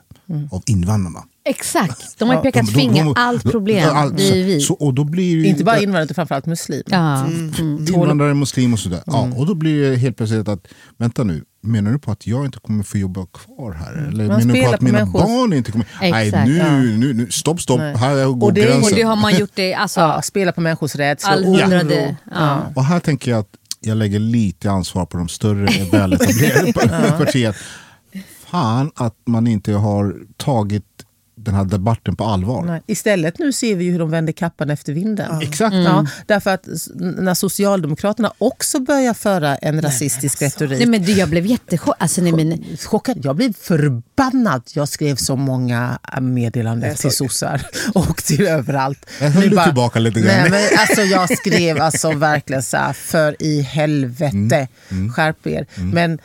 av 0.51 0.63
invandrarna. 0.65 1.23
Exakt, 1.45 2.19
de 2.19 2.27
har 2.29 2.35
ju 2.35 2.37
Ja, 2.37 2.43
pekat 2.43 2.69
finger. 2.69 3.13
Allt 3.17 3.43
problem, 3.51 3.89
allt- 3.93 4.17
det 4.17 4.29
är 4.41 4.43
vi. 4.43 4.59
Så, 4.61 4.73
och 4.73 4.93
då 4.93 5.03
blir 5.03 5.23
ju 5.35 5.45
Inte 5.45 5.63
bara 5.63 5.77
invandrare 5.79 6.03
utan 6.03 6.15
framförallt 6.15 6.45
muslimer. 6.45 6.83
ja. 6.89 7.25
mm. 7.25 7.85
invandrare, 7.87 8.33
muslim 8.33 8.73
och 8.73 8.79
sådär. 8.79 9.03
Ja, 9.05 9.29
och 9.37 9.45
då 9.45 9.55
blir 9.55 9.89
det 9.91 9.95
helt 9.97 10.17
plötsligt 10.17 10.47
att, 10.47 10.67
vänta 10.97 11.23
nu, 11.23 11.43
menar 11.61 11.91
du 11.91 11.99
på 11.99 12.11
att 12.11 12.27
jag 12.27 12.45
inte 12.45 12.59
kommer 12.59 12.83
få 12.83 12.97
jobba 12.97 13.25
kvar 13.25 13.71
här? 13.73 13.93
Eller 13.93 14.27
Man 14.27 14.37
menar 14.37 14.53
du 14.53 14.61
på 14.63 14.69
att 14.69 14.79
på 14.79 14.85
mina 14.85 14.99
människors- 14.99 15.11
barn 15.25 15.53
inte 15.53 15.71
kommer... 15.71 15.87
Nej, 16.01 16.27
Exakt, 16.27 16.47
nu, 16.47 16.57
ja. 16.57 16.71
nu, 16.79 17.13
nu, 17.13 17.31
stopp, 17.31 17.61
stopp, 17.61 17.79
Nej. 17.79 17.95
här 17.97 18.25
går 18.25 18.47
Och 18.47 18.53
det- 18.53 18.61
gränsen. 18.61 18.83
Och 18.83 18.89
det 18.97 19.01
har 19.01 19.15
man 19.15 19.35
gjort 19.39 19.51
det, 19.53 19.73
alltså, 19.73 19.99
Ja, 19.99 20.21
spela 20.21 20.51
på 20.51 20.61
människors 20.61 20.95
rädsla 20.95 21.29
och 21.31 21.37
allhundrade. 21.37 21.83
oro. 22.05 22.15
Ja. 22.31 22.61
Och 22.75 22.83
här 22.85 22.99
tänker 22.99 23.31
jag 23.31 23.39
att 23.39 23.47
jag 23.85 23.97
lägger 23.97 24.19
lite 24.19 24.71
ansvar 24.71 25.05
på 25.05 25.17
de 25.17 25.27
större 25.27 25.65
väletablerade 25.91 26.73
partierna. 27.17 27.55
Fan 28.45 28.91
att 28.95 29.17
man 29.25 29.47
inte 29.47 29.73
har 29.73 30.15
tagit 30.37 31.02
den 31.45 31.55
här 31.55 31.63
debatten 31.63 32.15
på 32.15 32.23
allvar. 32.23 32.63
Nej. 32.65 32.81
Istället 32.87 33.39
nu 33.39 33.53
ser 33.53 33.75
vi 33.75 33.83
ju 33.85 33.91
hur 33.91 33.99
de 33.99 34.09
vänder 34.09 34.33
kappan 34.33 34.69
efter 34.69 34.93
vinden. 34.93 35.41
Exakt. 35.41 35.75
Ja, 35.75 36.05
därför 36.25 36.53
att 36.53 36.67
när 36.95 37.33
Socialdemokraterna 37.33 38.33
också 38.37 38.79
börjar 38.79 39.13
föra 39.13 39.55
en 39.55 39.81
rasistisk 39.81 40.41
retorik. 40.41 40.77
Nej, 40.79 40.87
men 40.87 41.03
du, 41.03 41.11
jag 41.11 41.29
blev 41.29 41.45
jättechockad. 41.45 41.95
Alltså, 41.99 42.21
nej, 42.21 42.31
men, 42.31 42.63
chockad. 42.77 43.17
Jag 43.25 43.35
blev 43.35 43.53
förbannad. 43.53 44.61
Jag 44.73 44.89
skrev 44.89 45.15
så 45.15 45.35
många 45.35 45.99
meddelanden 46.21 46.95
till 46.95 47.11
sossar 47.11 47.61
och 47.93 48.23
till 48.23 48.47
överallt. 48.47 49.05
Jag 49.21 49.29
höll 49.29 49.49
det 49.49 49.63
tillbaka 49.63 49.99
lite 49.99 50.19
grann. 50.21 50.35
Nej, 50.41 50.49
men 50.49 50.61
alltså, 50.79 51.01
jag 51.01 51.37
skrev 51.37 51.81
alltså 51.81 52.11
verkligen 52.11 52.63
så 52.63 52.77
här, 52.77 52.93
för 52.93 53.35
i 53.39 53.61
helvete, 53.61 54.67
Mm. 54.91 55.13
skärp 55.13 55.47
er. 55.47 55.65
Men, 55.75 56.19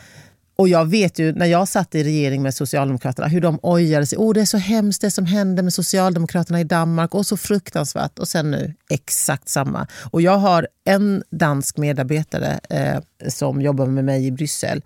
och 0.59 0.69
jag 0.69 0.85
vet 0.85 1.19
ju 1.19 1.33
när 1.33 1.45
jag 1.45 1.67
satt 1.67 1.95
i 1.95 2.03
regering 2.03 2.41
med 2.41 2.55
Socialdemokraterna 2.55 3.27
hur 3.27 3.41
de 3.41 3.59
ojade 3.63 4.05
sig. 4.05 4.17
Oh, 4.17 4.33
det 4.33 4.41
är 4.41 4.45
så 4.45 4.57
hemskt 4.57 5.01
det 5.01 5.11
som 5.11 5.25
hände 5.25 5.63
med 5.63 5.73
Socialdemokraterna 5.73 6.61
i 6.61 6.63
Danmark 6.63 7.15
och 7.15 7.25
så 7.25 7.37
fruktansvärt. 7.37 8.19
Och 8.19 8.27
sen 8.27 8.51
nu 8.51 8.73
exakt 8.89 9.49
samma. 9.49 9.87
Och 10.11 10.21
jag 10.21 10.37
har 10.37 10.67
en 10.85 11.23
dansk 11.29 11.77
medarbetare 11.77 12.59
eh, 12.69 13.29
som 13.29 13.61
jobbar 13.61 13.85
med 13.85 14.05
mig 14.05 14.25
i 14.25 14.31
Bryssel. 14.31 14.81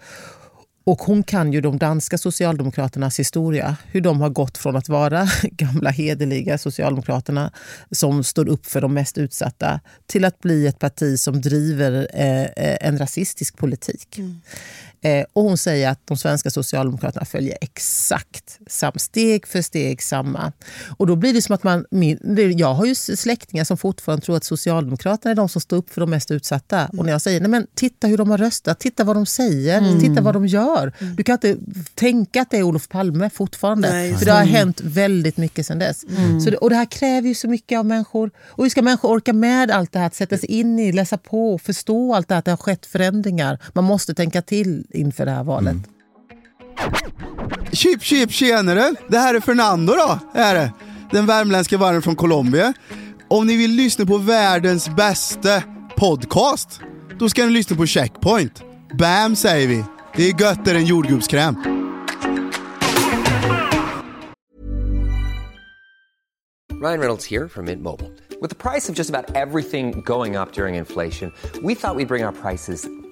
Och 0.85 1.01
hon 1.01 1.23
kan 1.23 1.53
ju 1.53 1.61
de 1.61 1.77
danska 1.77 2.17
socialdemokraternas 2.17 3.19
historia. 3.19 3.77
Hur 3.85 4.01
de 4.01 4.21
har 4.21 4.29
gått 4.29 4.57
från 4.57 4.75
att 4.75 4.89
vara 4.89 5.27
gamla 5.43 5.89
hederliga 5.89 6.57
socialdemokraterna 6.57 7.51
som 7.91 8.23
står 8.23 8.49
upp 8.49 8.65
för 8.65 8.81
de 8.81 8.93
mest 8.93 9.17
utsatta 9.17 9.79
till 10.05 10.25
att 10.25 10.39
bli 10.39 10.67
ett 10.67 10.79
parti 10.79 11.19
som 11.19 11.41
driver 11.41 12.07
eh, 12.13 12.41
eh 12.41 12.77
en 12.81 12.97
rasistisk 12.97 13.57
politik. 13.57 14.17
Mm. 14.17 14.41
Eh, 15.03 15.25
och 15.33 15.43
hon 15.43 15.57
säger 15.57 15.89
att 15.89 16.07
de 16.07 16.17
svenska 16.17 16.49
socialdemokraterna 16.49 17.25
följer 17.25 17.57
exakt 17.61 18.59
sam, 18.67 18.91
steg 18.95 19.47
för 19.47 19.61
steg 19.61 20.01
samma. 20.01 20.51
Och 20.97 21.07
då 21.07 21.15
blir 21.15 21.33
det 21.33 21.41
som 21.41 21.55
att 21.55 21.63
man... 21.63 21.85
Min, 21.91 22.19
jag 22.57 22.73
har 22.73 22.85
ju 22.85 22.95
släktingar 22.95 23.63
som 23.63 23.77
fortfarande 23.77 24.25
tror 24.25 24.37
att 24.37 24.43
socialdemokraterna 24.43 25.31
är 25.31 25.35
de 25.35 25.49
som 25.49 25.61
står 25.61 25.77
upp 25.77 25.93
för 25.93 26.01
de 26.01 26.09
mest 26.09 26.31
utsatta. 26.31 26.89
Och 26.97 27.05
när 27.05 27.11
jag 27.11 27.21
säger 27.21 27.39
nej 27.39 27.49
men 27.49 27.67
titta 27.75 28.07
hur 28.07 28.17
de 28.17 28.29
har 28.29 28.37
röstat, 28.37 28.79
titta 28.79 29.03
vad 29.03 29.15
de 29.15 29.25
säger, 29.25 29.99
titta 29.99 30.21
vad 30.21 30.33
de 30.33 30.47
gör. 30.47 30.93
Du 31.17 31.23
kan 31.23 31.33
inte 31.33 31.57
tänka 31.95 32.41
att 32.41 32.51
det 32.51 32.57
är 32.57 32.63
Olof 32.63 32.89
Palme 32.89 33.29
fortfarande. 33.29 33.91
Nej, 33.91 34.15
för 34.15 34.25
det 34.25 34.31
har 34.31 34.43
hänt 34.45 34.81
väldigt 34.81 35.37
mycket 35.37 35.65
sedan 35.65 35.79
dess. 35.79 36.05
Så 36.43 36.49
det, 36.49 36.57
och 36.57 36.69
det 36.69 36.75
här 36.75 36.85
kräver 36.85 37.27
ju 37.27 37.35
så 37.35 37.47
mycket 37.47 37.79
av 37.79 37.85
människor. 37.85 38.31
Och 38.47 38.63
hur 38.63 38.69
ska 38.69 38.81
människor 38.81 39.09
orka 39.09 39.33
med 39.33 39.71
allt 39.71 39.91
det 39.91 39.99
här? 39.99 40.07
Att 40.07 40.15
sätta 40.15 40.37
sig 40.37 40.51
in 40.51 40.79
i, 40.79 40.91
läsa 40.91 41.17
på, 41.17 41.57
förstå 41.57 42.15
allt 42.15 42.27
det 42.27 42.33
här, 42.33 42.39
att 42.39 42.45
det 42.45 42.51
har 42.51 42.57
skett 42.57 42.85
förändringar. 42.85 43.59
Man 43.73 43.83
måste 43.83 44.13
tänka 44.13 44.41
till 44.41 44.85
inför 44.93 45.25
det 45.25 45.31
här 45.31 45.43
valet. 45.43 45.77
Chip 47.71 48.03
chip 48.03 48.31
tjenare! 48.31 48.93
Det 49.07 49.17
här 49.17 49.35
är 49.35 49.39
Fernando 49.39 49.93
då, 49.93 50.19
är 50.33 50.55
det. 50.55 50.73
Den 51.11 51.25
värmländska 51.25 51.77
vargen 51.77 52.01
från 52.01 52.15
Colombia. 52.15 52.73
Om 53.27 53.47
ni 53.47 53.55
vill 53.55 53.71
lyssna 53.71 54.05
på 54.05 54.17
världens 54.17 54.89
bästa 54.89 55.63
podcast, 55.95 56.79
då 57.19 57.29
ska 57.29 57.45
ni 57.45 57.51
lyssna 57.51 57.75
på 57.75 57.85
Checkpoint. 57.85 58.63
Bam 58.99 59.35
säger 59.35 59.67
vi! 59.67 59.83
Det 60.15 60.23
är 60.23 60.41
göttare 60.41 60.77
än 60.77 60.85
jordgubbskräm. 60.85 61.55
Ryan 66.83 66.99
Reynolds 66.99 67.25
here 67.25 67.47
from 67.47 67.65
Mint 67.65 67.81
Mobile. 67.81 68.11
With 68.41 68.49
the 68.49 68.55
price 68.55 68.89
of 68.89 68.95
just 68.95 69.09
about 69.09 69.35
everything 69.35 70.01
going 70.01 70.35
up 70.35 70.51
during 70.51 70.75
inflation, 70.75 71.31
we 71.63 71.75
thought 71.75 71.95
we'd 71.95 72.09
bring 72.09 72.25
our 72.25 72.33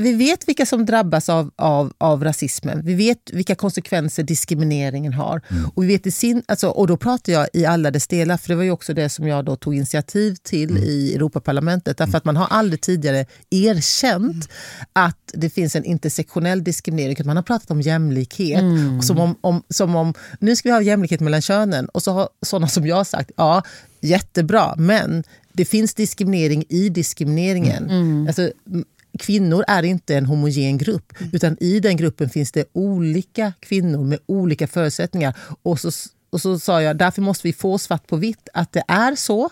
Vi 0.00 0.12
vet 0.12 0.48
vilka 0.48 0.66
som 0.66 0.86
drabbas 0.86 1.28
av, 1.28 1.50
av, 1.56 1.92
av 1.98 2.24
rasismen. 2.24 2.80
Vi 2.84 2.94
vet 2.94 3.30
vilka 3.32 3.54
konsekvenser 3.54 4.22
diskrimineringen 4.22 5.12
har. 5.12 5.40
Och, 5.74 5.82
vi 5.82 5.86
vet 5.86 6.06
i 6.06 6.10
sin, 6.10 6.42
alltså, 6.48 6.68
och 6.68 6.86
då 6.86 6.96
pratar 6.96 7.32
jag 7.32 7.48
i 7.52 7.66
alla 7.66 7.90
dess 7.90 8.06
delar, 8.06 8.36
för 8.36 8.48
det 8.48 8.54
var 8.54 8.62
ju 8.62 8.70
också 8.70 8.94
det 8.94 9.08
som 9.08 9.26
jag 9.28 9.44
då 9.44 9.56
tog 9.56 9.74
initiativ 9.74 10.34
till 10.42 10.78
i 10.78 11.14
Europaparlamentet. 11.14 11.96
Därför 11.98 12.18
att 12.18 12.24
man 12.24 12.36
har 12.36 12.46
aldrig 12.46 12.80
tidigare 12.80 13.26
erkänt 13.50 14.48
att 14.92 15.16
det 15.34 15.50
finns 15.50 15.76
en 15.76 15.84
intersektionell 15.84 16.64
diskriminering. 16.64 17.16
Man 17.24 17.36
har 17.36 17.42
pratat 17.42 17.70
om 17.70 17.80
jämlikhet. 17.80 18.62
Och 18.98 19.04
som 19.04 19.18
om, 19.18 19.34
om, 19.40 19.62
som 19.68 19.96
om 19.96 20.14
nu 20.40 20.56
ska 20.56 20.68
vi 20.68 20.72
ha 20.72 20.82
jämlikhet 20.82 21.20
mellan 21.20 21.42
könen. 21.42 21.86
Och 21.88 22.02
så 22.02 22.12
har 22.12 22.28
sådana 22.42 22.68
som 22.68 22.86
jag 22.86 23.06
sagt, 23.06 23.30
ja 23.36 23.62
jättebra, 24.00 24.74
men 24.76 25.24
det 25.52 25.64
finns 25.64 25.94
diskriminering 25.94 26.64
i 26.68 26.88
diskrimineringen. 26.88 27.90
Alltså, 28.26 28.42
m- 28.66 28.84
kvinnor 29.18 29.64
är 29.68 29.82
inte 29.82 30.16
en 30.16 30.26
homogen 30.26 30.78
grupp, 30.78 31.12
utan 31.32 31.56
i 31.60 31.80
den 31.80 31.96
gruppen 31.96 32.30
finns 32.30 32.52
det 32.52 32.64
olika 32.72 33.52
kvinnor 33.60 34.04
med 34.04 34.18
olika 34.26 34.66
förutsättningar. 34.66 35.36
Och 35.62 35.80
så, 35.80 35.90
och 36.30 36.40
så 36.40 36.58
sa 36.58 36.82
jag, 36.82 36.96
därför 36.96 37.22
måste 37.22 37.48
vi 37.48 37.52
få 37.52 37.78
svart 37.78 38.06
på 38.06 38.16
vitt 38.16 38.48
att 38.54 38.72
det 38.72 38.82
är 38.88 39.14
så. 39.14 39.50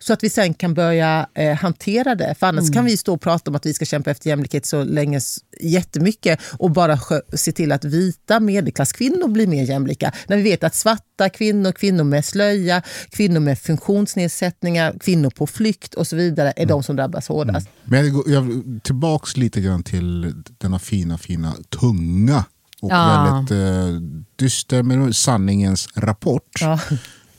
Så 0.00 0.12
att 0.12 0.24
vi 0.24 0.30
sen 0.30 0.54
kan 0.54 0.74
börja 0.74 1.26
eh, 1.34 1.54
hantera 1.56 2.14
det. 2.14 2.34
För 2.38 2.46
annars 2.46 2.72
kan 2.72 2.84
vi 2.84 2.96
stå 2.96 3.14
och 3.14 3.20
prata 3.20 3.50
om 3.50 3.54
att 3.54 3.66
vi 3.66 3.74
ska 3.74 3.84
kämpa 3.84 4.10
efter 4.10 4.30
jämlikhet 4.30 4.66
så 4.66 4.84
länge, 4.84 5.20
jättemycket 5.60 6.40
och 6.58 6.70
bara 6.70 6.98
se 7.34 7.52
till 7.52 7.72
att 7.72 7.84
vita 7.84 8.40
medelklasskvinnor 8.40 9.28
blir 9.28 9.46
mer 9.46 9.64
jämlika. 9.64 10.12
När 10.26 10.36
vi 10.36 10.42
vet 10.42 10.64
att 10.64 10.74
svarta 10.74 11.28
kvinnor, 11.28 11.72
kvinnor 11.72 12.04
med 12.04 12.24
slöja, 12.24 12.82
kvinnor 13.10 13.40
med 13.40 13.58
funktionsnedsättningar, 13.58 14.94
kvinnor 15.00 15.30
på 15.30 15.46
flykt 15.46 15.94
och 15.94 16.06
så 16.06 16.16
vidare 16.16 16.52
är 16.56 16.66
de 16.66 16.82
som 16.82 16.96
drabbas 16.96 17.28
hårdast. 17.28 17.68
Men 17.84 18.06
jag, 18.14 18.28
jag 18.28 18.62
tillbaks 18.84 19.36
lite 19.36 19.60
grann 19.60 19.82
till 19.82 20.34
denna 20.58 20.78
fina, 20.78 21.18
fina, 21.18 21.54
tunga 21.80 22.44
och 22.80 22.90
Ja. 22.92 23.24
väldigt 23.30 23.50
eh, 23.50 24.00
dyster, 24.36 24.82
men 24.82 25.14
sanningens 25.14 25.88
rapport. 25.94 26.58
Ja. 26.60 26.78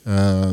Eh, 0.06 0.52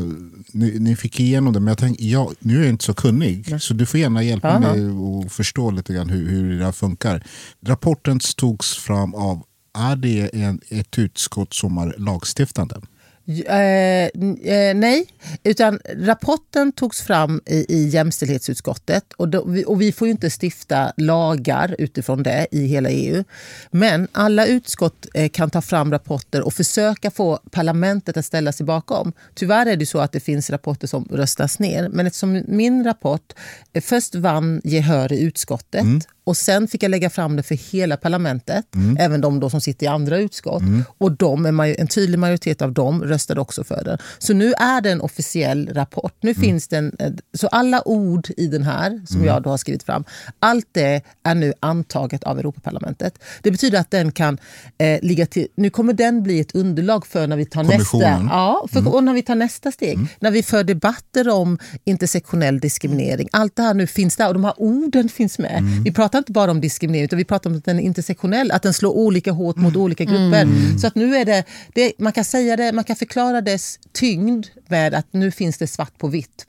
ni, 0.51 0.79
ni 0.79 0.95
fick 0.95 1.19
igenom 1.19 1.53
det, 1.53 1.59
men 1.59 1.67
jag 1.67 1.77
tänkte, 1.77 2.05
ja, 2.05 2.31
nu 2.39 2.57
är 2.57 2.61
jag 2.61 2.69
inte 2.69 2.85
så 2.85 2.93
kunnig. 2.93 3.61
Så 3.61 3.73
du 3.73 3.85
får 3.85 3.99
gärna 3.99 4.23
hjälpa 4.23 4.49
Aha. 4.49 4.59
mig 4.59 5.25
att 5.25 5.31
förstå 5.31 5.71
lite 5.71 5.93
grann 5.93 6.09
hur, 6.09 6.29
hur 6.29 6.59
det 6.59 6.65
här 6.65 6.71
funkar. 6.71 7.23
Rapporten 7.65 8.19
togs 8.37 8.77
fram 8.77 9.15
av, 9.15 9.43
är 9.77 9.95
det 9.95 10.29
en, 10.33 10.61
ett 10.69 10.99
utskott 10.99 11.53
som 11.53 11.77
är 11.77 11.95
lagstiftande? 11.97 12.81
Eh, 13.27 14.05
eh, 14.53 14.75
nej, 14.75 15.05
utan 15.43 15.79
rapporten 15.95 16.71
togs 16.71 17.01
fram 17.01 17.41
i, 17.45 17.65
i 17.69 17.87
jämställdhetsutskottet 17.87 19.13
och, 19.13 19.29
då, 19.29 19.45
vi, 19.45 19.65
och 19.65 19.81
vi 19.81 19.91
får 19.91 20.07
ju 20.07 20.11
inte 20.11 20.29
stifta 20.41 20.93
lagar 20.97 21.75
utifrån 21.79 22.23
det 22.23 22.47
i 22.51 22.67
hela 22.67 22.89
EU. 22.89 23.23
Men 23.71 24.07
alla 24.11 24.45
utskott 24.45 25.07
eh, 25.13 25.29
kan 25.29 25.49
ta 25.49 25.61
fram 25.61 25.91
rapporter 25.91 26.41
och 26.41 26.53
försöka 26.53 27.11
få 27.11 27.39
parlamentet 27.51 28.17
att 28.17 28.25
ställa 28.25 28.51
sig 28.51 28.65
bakom. 28.65 29.13
Tyvärr 29.35 29.65
är 29.65 29.75
det 29.75 29.85
så 29.85 29.99
att 29.99 30.11
det 30.11 30.19
finns 30.19 30.49
rapporter 30.49 30.87
som 30.87 31.07
röstas 31.11 31.59
ner, 31.59 31.89
men 31.89 32.07
eftersom 32.07 32.43
min 32.47 32.83
rapport 32.83 33.33
eh, 33.73 33.81
först 33.81 34.15
vann 34.15 34.61
gehör 34.63 35.13
i 35.13 35.21
utskottet 35.21 35.81
mm 35.81 36.01
och 36.27 36.37
sen 36.37 36.67
fick 36.67 36.83
jag 36.83 36.89
lägga 36.89 37.09
fram 37.09 37.35
det 37.35 37.43
för 37.43 37.55
hela 37.55 37.97
parlamentet, 37.97 38.65
även 38.99 39.21
de 39.21 39.39
då 39.39 39.49
som 39.49 39.61
sitter 39.61 39.85
i 39.85 39.89
andra 39.89 40.17
utskott. 40.17 40.63
Och 40.97 41.11
de, 41.11 41.45
en, 41.45 41.87
tydlig 41.87 42.19
majoritet 42.19 42.61
av 42.61 42.73
dem 42.73 43.03
röstade 43.03 43.41
också 43.41 43.63
för 43.63 43.83
den. 43.83 43.97
Så 44.17 44.33
nu 44.33 44.53
är 44.53 44.81
det 44.81 44.91
en 44.91 45.01
officiell 45.01 45.69
rapport. 45.73 46.13
Nu 46.21 46.33
finns 46.33 46.67
den, 46.67 46.95
eh, 46.99 47.11
så 47.33 47.47
alla 47.47 47.87
ord 47.87 48.27
i 48.37 48.47
den 48.47 48.63
här, 48.63 49.01
som 49.05 49.25
jag 49.25 49.43
då 49.43 49.49
har 49.49 49.57
skrivit 49.57 49.83
fram, 49.83 50.03
allt 50.39 50.67
det 50.71 51.01
är 51.23 51.35
nu 51.35 51.53
antaget 51.59 52.23
av 52.23 52.39
Europaparlamentet. 52.39 53.23
Det 53.41 53.51
betyder 53.51 53.79
att 53.79 53.91
den 53.91 54.11
kan 54.11 54.37
eh, 54.77 55.01
ligga 55.01 55.25
till... 55.25 55.47
Nu 55.55 55.69
kommer 55.69 55.93
den 55.93 56.23
bli 56.23 56.39
ett 56.39 56.55
underlag 56.55 57.07
för 57.07 57.27
när 57.27 57.37
vi 57.37 57.45
tar 57.45 57.63
nästa, 57.63 58.27
ja, 58.29 58.67
för, 58.71 58.95
och 58.95 59.03
när 59.03 59.13
vi 59.13 59.21
tar 59.21 59.35
nästa 59.35 59.71
steg. 59.71 59.99
När 60.19 60.31
vi 60.31 60.43
för 60.43 60.63
debatter 60.63 61.29
om 61.29 61.59
intersektionell 61.83 62.59
diskriminering. 62.59 63.29
Allt 63.31 63.55
det 63.55 63.63
här 63.63 63.73
nu 63.73 63.87
finns 63.87 64.15
där 64.15 64.27
och 64.27 64.33
de 64.33 64.43
här 64.43 64.53
orden 64.57 65.09
finns 65.09 65.39
med. 65.39 65.63
Vi 65.83 65.91
pratar 65.91 66.16
inte 66.17 66.31
bara 66.31 66.51
om 66.51 66.61
diskriminering 66.61 67.05
utan 67.05 67.17
vi 67.17 67.25
pratar 67.25 67.49
om 67.49 67.57
att 67.57 67.65
den 67.65 67.79
är 67.79 67.83
intersektionell, 67.83 68.51
att 68.51 68.63
den 68.63 68.73
slår 68.73 68.91
olika 68.91 69.31
hårt 69.31 69.55
mot 69.55 69.75
olika 69.75 70.03
grupper. 70.03 70.47
Så 70.79 70.87
att 70.87 70.95
nu 70.95 71.15
är 71.15 71.25
det, 71.25 71.43
det, 71.73 71.91
man 71.99 72.13
kan 72.13 72.25
säga 72.25 72.55
det, 72.57 72.71
man 72.73 72.83
kan 72.83 72.95
förklara 72.95 73.41
dess 73.41 73.79
tyngd 73.93 74.45
med 74.69 74.93
att 74.93 75.07
nu 75.11 75.31
finns 75.31 75.57
det 75.57 75.67
svart 75.67 75.97
på 75.97 76.07
vitt. 76.07 76.45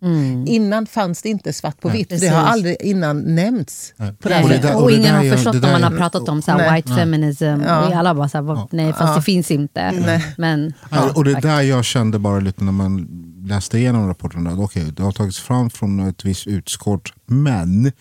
Innan 0.46 0.87
fanns 0.87 1.22
det 1.22 1.28
inte 1.28 1.52
svart 1.52 1.81
på 1.81 1.88
vitt. 1.88 2.09
Det 2.20 2.28
har 2.28 2.42
aldrig 2.46 2.76
innan 2.83 3.35
nämnts 3.35 3.94
på 4.20 4.28
det 4.28 4.35
här 4.35 4.42
Och 4.42 4.48
det 4.48 4.59
där- 4.59 4.76
och, 4.76 4.83
och 4.83 4.90
det 4.90 4.96
ingen 4.96 5.14
har 5.14 5.31
förstått 5.37 5.62
när 5.62 5.72
man 5.72 5.83
har 5.83 5.90
pratat 5.98 6.28
om 6.28 6.42
så 6.42 6.50
här, 6.50 6.59
Nej. 6.59 6.76
white 6.83 6.94
feminism. 6.94 7.44
Och 7.44 7.96
alla 7.96 8.14
bara 8.14 8.28
så 8.28 8.37
här, 8.38 8.42
"Vad- 8.42 8.68
nej 8.72 8.92
fast 8.92 9.16
det 9.16 9.22
finns 9.22 9.50
inte. 9.50 9.92
Men, 10.38 10.72
Ja, 10.90 11.11
och 11.14 11.24
det 11.24 11.31
är 11.33 11.40
där 11.40 11.61
jag 11.62 11.85
kände 11.85 12.18
bara 12.18 12.40
lite 12.40 12.64
när 12.64 12.72
man 12.72 13.09
läste 13.46 13.78
igenom 13.78 14.09
rapporten. 14.09 14.46
Att, 14.46 14.59
okej, 14.59 14.85
det 14.96 15.02
har 15.02 15.12
tagits 15.12 15.38
fram 15.38 15.70
från 15.70 16.09
ett 16.09 16.24
visst 16.24 16.46
utskott, 16.46 17.09
men 17.26 17.92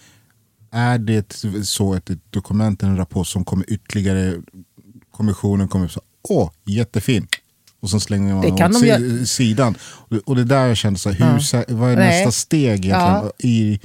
är 0.77 0.97
det 0.97 1.43
så 1.63 1.93
att 1.93 2.09
ett 2.09 2.31
dokument, 2.31 2.83
en 2.83 2.97
rapport 2.97 3.27
som 3.27 3.45
kommer 3.45 3.65
ytterligare, 3.71 4.33
kommissionen 5.11 5.67
kommer 5.67 5.87
så 5.87 6.01
åh, 6.29 6.51
jättefin. 6.65 7.27
Och 7.79 7.89
så 7.89 7.99
slänger 7.99 8.33
man 8.33 8.41
Det 8.41 8.65
åt 8.65 8.79
si- 8.79 9.25
sidan. 9.27 9.75
Och- 10.25 10.35
det 10.35 10.43
där 10.43 10.67
jag 10.67 10.77
kände, 10.77 10.99
så 10.99 11.09
här, 11.11 11.31
hur, 11.31 11.39
sä- 11.39 11.73
vad 11.73 11.91
är 11.91 11.95
nästa 11.95 12.31
steg 12.31 12.69
egentligen? 12.69 12.95
Ja. 12.99 13.31
I, 13.39 13.79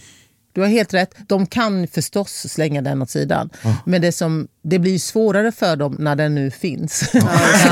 Du 0.52 0.60
har 0.60 0.68
helt 0.68 0.94
rätt. 0.94 1.14
De 1.28 1.46
kan 1.46 1.86
förstås 1.86 2.46
slänga 2.48 2.82
den 2.82 3.02
åt 3.02 3.10
sidan. 3.10 3.50
Men 3.84 4.02
det, 4.02 4.12
som, 4.12 4.48
det 4.62 4.78
blir 4.78 4.98
svårare 4.98 5.52
för 5.52 5.76
dem 5.76 5.96
när 5.98 6.16
den 6.16 6.34
nu 6.34 6.50
finns. 6.50 7.14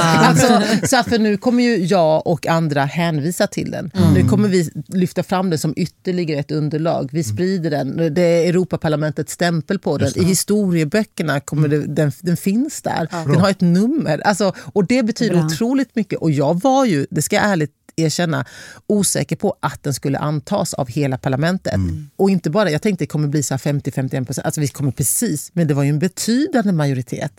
alltså, 0.02 0.62
så 0.86 1.02
för 1.02 1.18
nu 1.18 1.36
kommer 1.36 1.62
ju 1.62 1.84
jag 1.84 2.26
och 2.26 2.46
andra 2.46 2.84
hänvisa 2.84 3.46
till 3.46 3.70
den. 3.70 3.90
Nu 4.14 4.28
kommer 4.28 4.48
vi 4.48 4.70
lyfta 4.88 5.22
fram 5.22 5.50
den 5.50 5.58
som 5.58 5.74
ytterligare 5.76 6.40
ett 6.40 6.50
underlag. 6.50 7.08
Vi 7.12 7.24
sprider 7.24 7.70
den. 7.70 8.14
Det 8.14 8.22
är 8.22 8.48
Europaparlamentets 8.48 9.32
stämpel 9.32 9.78
på 9.78 9.98
den. 9.98 10.18
I 10.18 10.24
historieböckerna 10.24 11.40
kommer 11.40 11.68
det, 11.68 11.86
den, 11.86 12.12
den 12.20 12.36
finns 12.36 12.82
där. 12.82 13.08
Den 13.26 13.40
har 13.40 13.50
ett 13.50 13.60
nummer. 13.60 14.18
Alltså, 14.18 14.52
och 14.72 14.86
det 14.86 15.02
betyder 15.02 15.34
Bra. 15.34 15.44
otroligt 15.44 15.96
mycket. 15.96 16.18
Och 16.18 16.30
jag 16.30 16.60
var 16.60 16.84
ju, 16.84 17.06
det 17.10 17.22
ska 17.22 17.36
jag 17.36 17.44
ärligt 17.44 17.72
erkänna, 17.96 18.44
osäker 18.86 19.36
på 19.36 19.56
att 19.60 19.82
den 19.82 19.94
skulle 19.94 20.18
antas 20.18 20.74
av 20.74 20.88
hela 20.88 21.18
parlamentet. 21.18 21.74
Och 22.16 22.30
inte 22.30 22.50
bara, 22.50 22.70
jag 22.70 22.82
tänkte 22.82 23.04
det 23.04 23.06
kommer 23.08 23.28
bli 23.28 23.42
så 23.42 23.54
här 23.54 23.58
50-51 23.58 24.24
procent, 24.24 24.44
alltså 24.44 24.60
vi 24.60 24.68
kommer 24.68 24.90
precis, 24.92 25.50
men 25.54 25.66
det 25.68 25.74
var 25.74 25.82
ju 25.82 25.88
en 25.88 25.98
betydande 25.98 26.72
majoritet. 26.72 27.36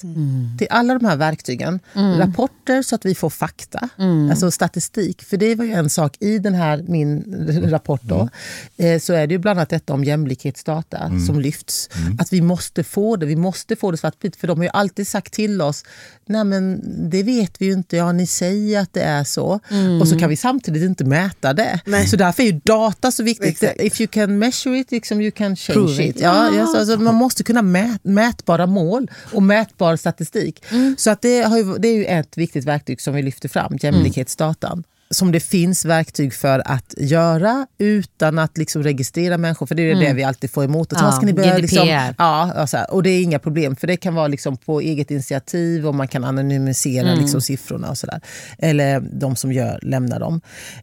Till 0.58 0.68
alla 0.70 0.94
de 1.00 1.06
här 1.06 1.18
verktygen. 1.18 1.80
Rapporter 2.18 2.82
så 2.82 2.96
att 2.96 3.06
vi 3.06 3.16
får 3.16 3.30
fakta, 3.30 3.90
alltså 4.32 4.52
statistik. 4.52 5.22
För 5.24 5.38
det 5.38 5.56
var 5.56 5.66
ju 5.66 5.72
en 5.72 5.90
sak 5.90 6.18
i 6.20 6.40
den 6.40 6.54
här 6.54 6.84
min 6.88 7.24
rapport 7.70 8.02
då, 8.04 8.30
eh, 8.78 9.00
så 9.00 9.14
är 9.14 9.28
det 9.28 9.34
ju 9.34 9.38
bland 9.38 9.60
annat 9.60 9.70
detta 9.70 9.94
om 9.94 10.04
jämlikhetsdata 10.04 11.12
som 11.28 11.40
lyfts. 11.40 11.90
Att 12.20 12.34
vi 12.34 12.42
måste 12.42 12.84
få 12.84 13.16
det, 13.16 13.26
vi 13.26 13.36
måste 13.36 13.76
få 13.76 13.92
det 13.92 13.98
svart 13.98 14.20
på 14.20 14.28
vitt, 14.28 14.36
för 14.36 14.48
de 14.48 14.58
har 14.58 14.64
ju 14.64 14.70
alltid 14.74 15.08
sagt 15.08 15.34
till 15.34 15.62
oss, 15.62 15.84
nej 16.26 16.44
men 16.44 16.82
det 17.10 17.24
vet 17.24 17.62
vi 17.62 17.66
ju 17.66 17.74
inte, 17.74 17.98
ja 17.98 18.12
ni 18.12 18.28
säger 18.28 18.80
att 18.80 18.94
det 18.94 19.02
är 19.02 19.24
så. 19.24 19.60
Och 20.02 20.08
så 20.08 20.20
kan 20.20 20.30
vi 20.30 20.38
samtidigt 20.42 20.84
inte 20.84 21.06
mäta 21.06 21.54
det. 21.54 21.80
Så 22.10 22.16
därför 22.16 22.44
är 22.44 22.48
ju 22.48 22.60
data 22.64 23.12
så 23.12 23.24
viktigt. 23.24 23.64
Exakt. 23.64 23.82
If 23.82 24.02
you 24.02 24.08
can 24.08 24.40
measure 24.40 24.78
it, 24.80 24.92
liksom 24.92 25.22
you 25.22 25.32
can 25.32 25.56
change 25.56 25.80
Prove 25.80 26.04
it. 26.04 26.16
it. 26.16 26.22
Ja, 26.22 26.56
ja, 26.56 26.66
så, 26.68 26.78
alltså, 26.78 26.98
man 26.98 27.16
måste 27.16 27.44
kunna 27.44 27.62
mät, 27.62 28.04
mätbara 28.04 28.66
mål 28.66 29.12
och 29.34 29.44
mätbar 29.44 29.96
statistik. 29.96 30.64
Så 30.98 31.10
att 31.10 31.22
det, 31.22 31.42
har 31.42 31.58
ju, 31.58 31.78
det 31.78 31.88
är 31.88 31.96
ju 31.96 32.06
ett 32.06 32.38
viktigt 32.38 32.66
verktyg 32.66 33.02
som 33.02 33.14
vi 33.14 33.22
lyfter 33.22 33.50
fram, 33.50 33.78
jämlikhetsdatan. 33.82 34.84
Som 35.12 35.32
det 35.32 35.40
finns 35.40 35.86
verktyg 35.86 36.34
för 36.34 36.62
att 36.66 36.94
göra 36.98 37.68
utan 37.78 38.40
att 38.40 38.58
liksom 38.58 38.84
registrera 38.84 39.38
människor. 39.38 39.66
För 39.66 39.76
det 39.76 39.82
är 39.82 39.96
ju 39.96 40.02
det 40.08 40.14
vi 40.14 40.24
alltid 40.24 40.52
får 40.52 40.64
emot. 40.64 40.94
Att, 40.94 41.00
Ja, 41.02 41.08
"Ah, 41.08 41.12
ska 41.12 41.26
ni 41.26 41.34
börja 41.34 41.48
GDPR. 41.50 41.62
liksom, 41.62 41.88
ja, 42.18 42.52
ja, 42.56 42.68
så 42.68 42.78
här. 42.78 42.92
Och 42.94 43.04
det 43.04 43.10
är 43.10 43.22
inga 43.24 43.40
problem, 43.40 43.76
för 43.76 43.88
det 43.88 43.98
kan 43.98 44.16
vara 44.16 44.28
liksom 44.28 44.58
på 44.58 44.82
eget 44.82 45.12
initiativ 45.12 45.88
och 45.88 45.96
man 45.96 46.08
kan 46.08 46.24
anonymisera 46.24 47.14
liksom 47.16 47.42
siffrorna 47.42 47.90
och 47.90 47.98
sådär. 47.98 48.22
Eller 48.60 49.00
de 49.00 49.36
som 49.36 49.52
gör, 49.52 49.80
lämnar 49.82 50.20
dem. 50.20 50.42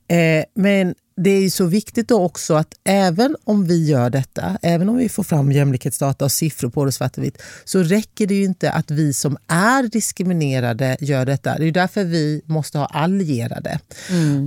Eh, 0.09 0.45
men 0.55 0.95
det 1.19 1.31
är 1.31 1.51
så 1.51 1.65
viktigt 1.65 2.09
då 2.09 2.23
också 2.23 2.55
att 2.55 2.75
även 2.85 3.37
om 3.45 3.65
vi 3.65 3.87
gör 3.87 4.11
detta, 4.11 4.59
även 4.63 4.89
om 4.89 4.97
vi 4.97 5.09
får 5.09 5.23
fram 5.23 5.53
jämlikhetsdata 5.53 6.25
och 6.25 6.33
siffror 6.33 6.71
på 6.71 6.85
det 6.85 6.93
svart 6.93 7.19
och 7.19 7.25
vitt, 7.25 7.43
så 7.65 7.83
räcker 7.83 8.27
det 8.27 8.35
ju 8.35 8.45
inte 8.45 8.71
att 8.71 8.91
vi 8.91 9.13
som 9.13 9.37
är 9.47 9.83
diskriminerade 9.83 10.97
gör 11.01 11.27
detta. 11.27 11.59
Det 11.59 11.69
är 11.69 11.73
därför 11.73 12.05
vi 12.05 12.43
måste 12.47 12.79
ha 12.79 12.87
allierade. 12.87 13.81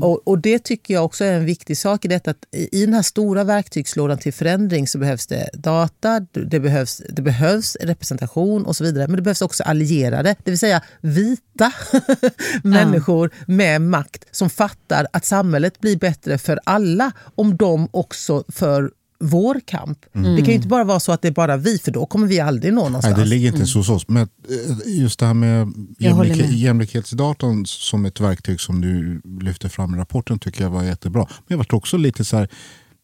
Och, 0.01 0.27
och 0.27 0.39
det 0.39 0.59
tycker 0.59 0.93
jag 0.93 1.05
också 1.05 1.25
är 1.25 1.33
en 1.33 1.45
viktig 1.45 1.77
sak 1.77 2.05
i 2.05 2.07
detta, 2.07 2.31
att 2.31 2.45
i 2.51 2.85
den 2.85 2.93
här 2.93 3.01
stora 3.01 3.43
verktygslådan 3.43 4.17
till 4.17 4.33
förändring 4.33 4.87
så 4.87 4.97
behövs 4.97 5.27
det 5.27 5.49
data, 5.53 6.19
det 6.19 6.59
behövs, 6.59 7.01
det 7.09 7.21
behövs 7.21 7.77
representation 7.81 8.65
och 8.65 8.75
så 8.75 8.83
vidare. 8.83 9.07
Men 9.07 9.15
det 9.15 9.21
behövs 9.21 9.41
också 9.41 9.63
allierade, 9.63 10.35
det 10.43 10.51
vill 10.51 10.59
säga 10.59 10.81
vita 11.01 11.71
människor 12.63 13.31
med 13.45 13.81
makt 13.81 14.25
som 14.31 14.49
fattar 14.49 15.07
att 15.13 15.25
samhället 15.25 15.79
blir 15.79 15.97
bättre 15.97 16.37
för 16.37 16.59
alla 16.63 17.11
om 17.35 17.57
de 17.57 17.87
också 17.91 18.43
för 18.47 18.91
vår 19.21 19.61
kamp. 19.65 19.97
Det 20.13 20.37
kan 20.37 20.45
ju 20.45 20.53
inte 20.53 20.67
bara 20.67 20.83
vara 20.83 20.99
så 20.99 21.11
att 21.11 21.21
det 21.21 21.27
är 21.27 21.31
bara 21.31 21.57
vi, 21.57 21.77
för 21.77 21.91
då 21.91 22.05
kommer 22.05 22.27
vi 22.27 22.39
aldrig 22.39 22.73
nå 22.73 22.81
nej, 22.81 22.89
någonstans. 22.89 23.17
det 23.17 23.25
ligger 23.25 23.47
inte 23.47 23.57
ens 23.57 23.75
hos 23.75 23.89
oss. 23.89 24.07
Men 24.07 24.29
eh, 24.49 24.99
just 25.01 25.19
det 25.19 25.25
här 25.25 25.33
med 25.33 25.73
jämlik 25.99 26.37
med. 26.37 26.53
jämlikhetsdatan 26.53 27.65
som 27.65 28.05
ett 28.05 28.19
verktyg 28.19 28.61
som 28.61 28.81
du 28.81 29.21
lyfter 29.41 29.69
fram 29.69 29.95
i 29.95 29.97
rapporten 29.97 30.39
tycker 30.39 30.63
jag 30.63 30.69
var 30.69 30.83
jättebra. 30.83 31.27
Men 31.29 31.45
jag 31.47 31.57
var 31.57 31.75
också 31.75 31.97
lite 31.97 32.25
så 32.25 32.37
här, 32.37 32.49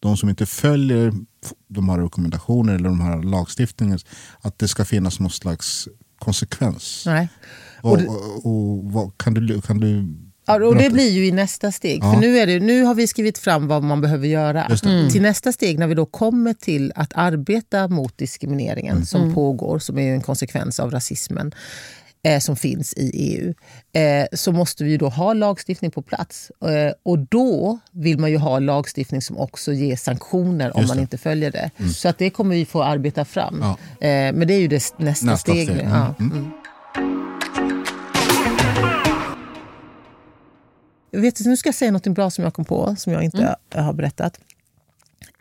de 0.00 0.16
som 0.16 0.28
inte 0.28 0.46
följer 0.46 1.12
de 1.68 1.88
här 1.88 1.98
rekommendationerna 1.98 2.78
eller 2.78 2.88
de 2.88 3.00
här 3.00 3.22
lagstiftningen, 3.22 3.98
att 4.40 4.58
det 4.58 4.68
ska 4.68 4.84
finnas 4.84 5.20
någon 5.20 5.30
slags 5.30 5.88
konsekvens. 6.18 7.02
Nej. 7.06 7.28
Och, 7.80 7.92
och, 7.92 8.46
och, 8.46 8.92
vad, 8.92 9.18
kan, 9.18 9.34
du, 9.34 9.60
kan 9.60 9.80
du 9.80 10.14
Ja, 10.48 10.66
och 10.66 10.76
det 10.76 10.90
blir 10.90 11.10
ju 11.10 11.26
i 11.26 11.32
nästa 11.32 11.72
steg. 11.72 12.00
Ja. 12.04 12.12
För 12.12 12.20
nu, 12.20 12.38
är 12.38 12.46
det, 12.46 12.60
nu 12.60 12.82
har 12.82 12.94
vi 12.94 13.06
skrivit 13.06 13.38
fram 13.38 13.68
vad 13.68 13.82
man 13.82 14.00
behöver 14.00 14.26
göra. 14.28 14.66
Det. 14.82 15.10
Till 15.10 15.22
nästa 15.22 15.52
steg, 15.52 15.78
när 15.78 15.86
vi 15.86 15.94
då 15.94 16.06
kommer 16.06 16.54
till 16.54 16.92
att 16.94 17.12
arbeta 17.14 17.88
mot 17.88 18.18
diskrimineringen 18.18 19.06
som 19.06 19.34
pågår, 19.34 19.78
som 19.78 19.98
är 19.98 20.12
en 20.14 20.20
konsekvens 20.20 20.80
av 20.80 20.90
rasismen 20.90 21.52
eh, 22.22 22.38
som 22.38 22.56
finns 22.56 22.92
i 22.96 23.10
EU, 23.14 23.54
eh, 24.02 24.26
så 24.32 24.52
måste 24.52 24.84
vi 24.84 24.96
då 24.96 25.08
ha 25.08 25.32
lagstiftning 25.32 25.90
på 25.90 26.02
plats. 26.02 26.50
Eh, 26.64 26.92
och 27.02 27.18
då 27.18 27.78
vill 27.92 28.18
man 28.18 28.30
ju 28.30 28.36
ha 28.36 28.58
lagstiftning 28.58 29.22
som 29.22 29.38
också 29.38 29.72
ger 29.72 29.96
sanktioner 29.96 30.76
om 30.76 30.86
man 30.86 30.98
inte 30.98 31.18
följer 31.18 31.50
det. 31.50 31.70
Så 31.94 32.08
att 32.08 32.18
det 32.18 32.30
kommer 32.30 32.54
vi 32.54 32.64
få 32.64 32.82
arbeta 32.82 33.24
fram. 33.24 33.58
Ja. 33.62 33.70
Eh, 34.08 34.32
men 34.32 34.48
det 34.48 34.54
är 34.54 34.60
ju 34.60 34.68
det, 34.68 34.74
nästa, 34.74 35.26
Nästa 35.26 35.36
steg. 35.36 35.68
steg. 35.68 35.80
Mm, 35.80 35.92
Ja. 35.92 36.14
Mm. 41.12 41.22
Mm. 41.22 41.22
Vet, 41.22 41.46
nu 41.46 41.56
ska 41.56 41.68
jag 41.68 41.74
säga 41.74 41.90
något 41.90 42.06
bra 42.06 42.30
som 42.30 42.44
jag 42.44 42.54
kom 42.54 42.64
på, 42.64 42.96
som 42.98 43.12
jag 43.12 43.22
inte 43.22 43.56
har 43.74 43.92
berättat. 43.92 44.40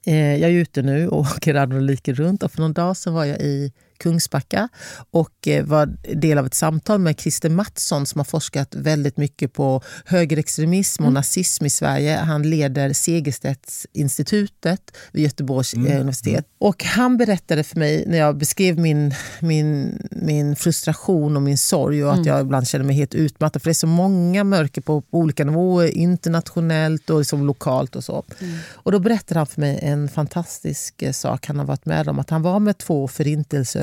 Eh, 0.06 0.36
jag 0.36 0.52
är 0.52 0.56
ute 0.56 0.82
nu 0.82 1.08
och 1.08 1.20
åker 1.36 1.54
Radnoliker 1.54 2.14
runt 2.14 2.44
och 2.44 2.52
för 2.52 2.62
någon 2.62 2.74
dag 2.74 2.98
så 2.98 3.12
var 3.12 3.26
jag 3.26 3.42
i 3.42 3.72
Kungsbacka 3.98 4.70
och 5.12 5.48
eh, 5.48 5.66
var 5.66 5.86
del 6.16 6.38
av 6.38 6.46
ett 6.46 6.54
samtal 6.54 7.00
med 7.00 7.20
Christer 7.20 7.50
Mattsson 7.50 8.06
som 8.06 8.20
har 8.20 8.26
forskat 8.26 8.76
väldigt 8.76 9.18
mycket 9.18 9.54
på 9.54 9.82
högerextremism 10.06 11.06
och 11.06 11.14
nazism 11.14 11.66
i 11.66 11.70
Sverige. 11.70 12.18
Han 12.18 12.50
leder 12.50 12.94
Segerstedtinstitutet 12.94 14.98
vid 15.12 15.24
Göteborgs 15.24 15.74
eh, 15.74 15.80
universitet. 15.80 16.46
Och 16.60 16.84
han 16.84 17.18
berättade 17.18 17.64
för 17.64 17.80
mig 17.80 18.04
när 18.08 18.18
jag 18.18 18.38
beskrev 18.38 18.80
min, 18.80 19.14
min, 19.40 20.00
min 20.12 20.56
frustration 20.56 21.36
och 21.36 21.42
min 21.42 21.58
sorg 21.58 22.06
och 22.06 22.14
att 22.14 22.26
jag 22.26 22.42
ibland 22.42 22.68
känner 22.68 22.86
mig 22.86 22.96
helt 22.96 23.16
utmattad 23.16 23.62
för 23.62 23.70
det 23.70 23.72
är 23.72 23.74
så 23.74 23.88
många 23.88 24.44
mörker 24.44 24.82
på, 24.82 25.02
på 25.02 25.18
olika 25.18 25.46
nivåer, 25.46 25.98
internationellt 25.98 27.10
och 27.10 27.20
liksom 27.20 27.46
lokalt 27.46 27.96
och 27.96 28.04
så. 28.04 28.24
Och 28.70 28.92
då 28.92 29.00
berättade 29.00 29.40
han 29.40 29.48
för 29.48 29.62
mig 29.62 29.80
en 29.82 30.10
fantastisk 30.10 31.02
eh, 31.02 31.12
sak 31.12 31.48
han 31.48 31.60
har 31.60 31.66
varit 31.66 31.86
med 31.86 32.08
om. 32.08 32.20
Att 32.20 32.30
han 32.30 32.42
var 32.42 32.60
med 32.60 32.78
två 32.78 33.08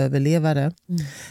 förintelseöverlevare 0.04 0.72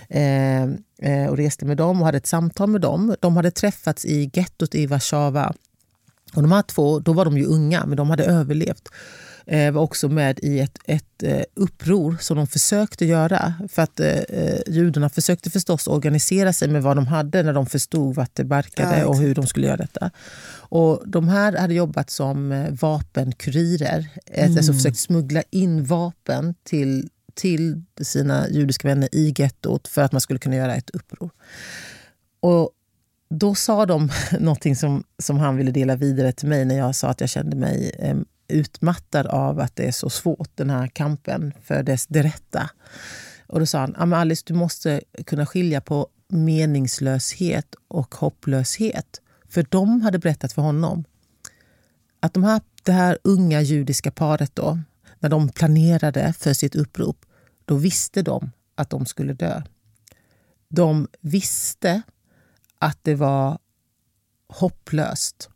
eh, 0.10 0.64
eh, 1.12 1.30
och 1.30 1.38
reste 1.38 1.66
med 1.66 1.78
dem 1.78 2.00
och 2.00 2.06
hade 2.06 2.18
ett 2.18 2.28
samtal 2.28 2.70
med 2.70 2.82
dem. 2.82 3.16
De 3.20 3.36
hade 3.36 3.52
träffats 3.52 4.06
i 4.06 4.32
gettot 4.34 4.76
i 4.76 4.86
Warszawa. 4.86 5.54
Och 6.36 6.42
de 6.42 6.52
här 6.52 6.62
två, 6.62 7.00
då 7.00 7.14
var 7.14 7.26
de 7.26 7.38
ju 7.38 7.46
unga, 7.46 7.86
men 7.86 7.98
de 7.98 8.10
hade 8.10 8.24
överlevt. 8.24 8.90
Eh, 9.46 9.72
var 9.72 9.82
också 9.82 10.10
med 10.10 10.40
i 10.42 10.60
ett, 10.60 10.78
ett 10.86 11.24
eh, 11.24 11.44
uppror 11.56 12.18
som 12.20 12.38
de 12.38 12.48
försökte 12.48 13.06
göra. 13.06 13.54
För 13.70 13.82
att 13.82 14.00
eh, 14.00 14.08
eh, 14.08 14.60
judarna 14.68 15.10
försökte 15.10 15.50
förstås 15.50 15.88
organisera 15.88 16.54
sig 16.54 16.68
med 16.68 16.84
vad 16.84 16.98
de 16.98 17.08
hade 17.08 17.44
när 17.44 17.54
de 17.54 17.66
förstod 17.66 18.16
vart 18.16 18.36
det 18.36 18.44
barkade 18.44 19.00
Ja, 19.00 19.06
och 19.06 19.18
hur 19.18 19.36
de 19.36 19.48
skulle 19.48 19.68
göra 19.68 19.78
detta. 19.78 20.12
Och 20.70 21.04
de 21.06 21.28
här 21.28 21.58
hade 21.58 21.74
jobbat 21.74 22.10
som 22.10 22.52
eh, 22.52 22.72
vapenkurirer, 22.72 24.08
mm. 24.26 24.58
alltså 24.58 24.74
försökt 24.74 24.98
smuggla 24.98 25.44
in 25.52 25.86
vapen 25.86 26.56
till, 26.64 27.10
till 27.34 27.84
sina 28.02 28.50
judiska 28.50 28.88
vänner 28.88 29.10
i 29.12 29.34
gettot 29.38 29.88
för 29.88 30.02
att 30.02 30.12
man 30.12 30.22
skulle 30.22 30.40
kunna 30.40 30.56
göra 30.56 30.76
ett 30.76 30.90
uppror. 30.90 31.30
Och 32.40 32.72
då 33.30 33.56
sa 33.56 33.86
de 33.86 34.10
någonting 34.40 34.76
som, 34.76 35.04
som 35.20 35.38
han 35.38 35.58
ville 35.58 35.72
dela 35.72 35.96
vidare 35.96 36.32
till 36.32 36.50
mig 36.50 36.66
när 36.66 36.78
jag 36.78 36.96
sa 36.96 37.08
att 37.08 37.22
jag 37.22 37.30
kände 37.30 37.56
mig 37.56 37.92
eh, 38.00 38.18
utmattad 38.48 39.28
av 39.28 39.60
att 39.60 39.76
det 39.76 39.84
är 39.84 39.92
så 39.92 40.10
svårt, 40.10 40.50
den 40.56 40.70
här 40.70 40.88
kampen 40.88 41.54
för 41.64 41.84
dess, 41.84 42.08
det 42.08 42.24
rätta. 42.24 42.70
Och 43.48 43.60
då 43.60 43.66
sa 43.66 43.80
han, 43.80 44.14
Alice 44.14 44.44
du 44.46 44.54
måste 44.54 45.02
kunna 45.26 45.46
skilja 45.46 45.82
på 45.82 46.08
meningslöshet 46.28 47.76
och 47.88 48.16
hopplöshet. 48.16 49.22
För 49.50 49.66
de 49.70 50.02
hade 50.02 50.20
berättat 50.20 50.54
för 50.54 50.62
honom 50.62 51.04
att 52.20 52.34
de 52.34 52.44
här, 52.44 52.62
det 52.84 52.92
här 52.92 53.18
unga 53.24 53.62
judiska 53.62 54.12
paret 54.12 54.56
då, 54.56 54.80
när 55.24 55.30
de 55.30 55.50
planerade 55.50 56.34
för 56.34 56.54
sitt 56.54 56.76
upprop, 56.76 57.26
då 57.66 57.76
visste 57.76 58.22
de 58.22 58.52
att 58.76 58.90
de 58.90 59.06
skulle 59.06 59.34
dö. 59.34 59.62
De 60.68 61.08
visste 61.22 62.02
att 62.80 62.98
det 63.02 63.16
var 63.16 63.58
hopplöst. 64.48 65.50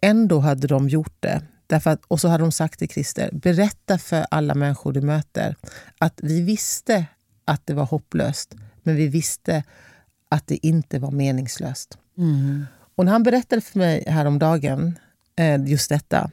Ändå 0.00 0.40
hade 0.40 0.66
de 0.66 0.88
gjort 0.88 1.16
det. 1.20 1.42
Därför 1.66 1.90
att, 1.90 2.04
och 2.08 2.20
så 2.20 2.28
hade 2.28 2.44
de 2.44 2.52
sagt 2.52 2.78
till 2.78 2.88
Christer, 2.88 3.30
berätta 3.32 3.98
för 3.98 4.26
alla 4.30 4.54
människor 4.54 4.92
du 4.92 5.00
möter 5.00 5.56
att 5.98 6.20
vi 6.22 6.40
visste 6.40 7.06
att 7.44 7.66
det 7.66 7.74
var 7.74 7.84
hopplöst, 7.84 8.54
men 8.82 8.96
vi 8.96 9.08
visste 9.08 9.64
att 10.28 10.46
det 10.46 10.66
inte 10.66 10.98
var 10.98 11.10
meningslöst. 11.10 11.98
Och 12.96 13.04
när 13.04 13.12
han 13.12 13.22
berättade 13.22 13.62
för 13.62 13.78
mig 13.78 14.04
häromdagen 14.06 14.98
eh, 15.36 15.64
just 15.66 15.88
detta. 15.88 16.30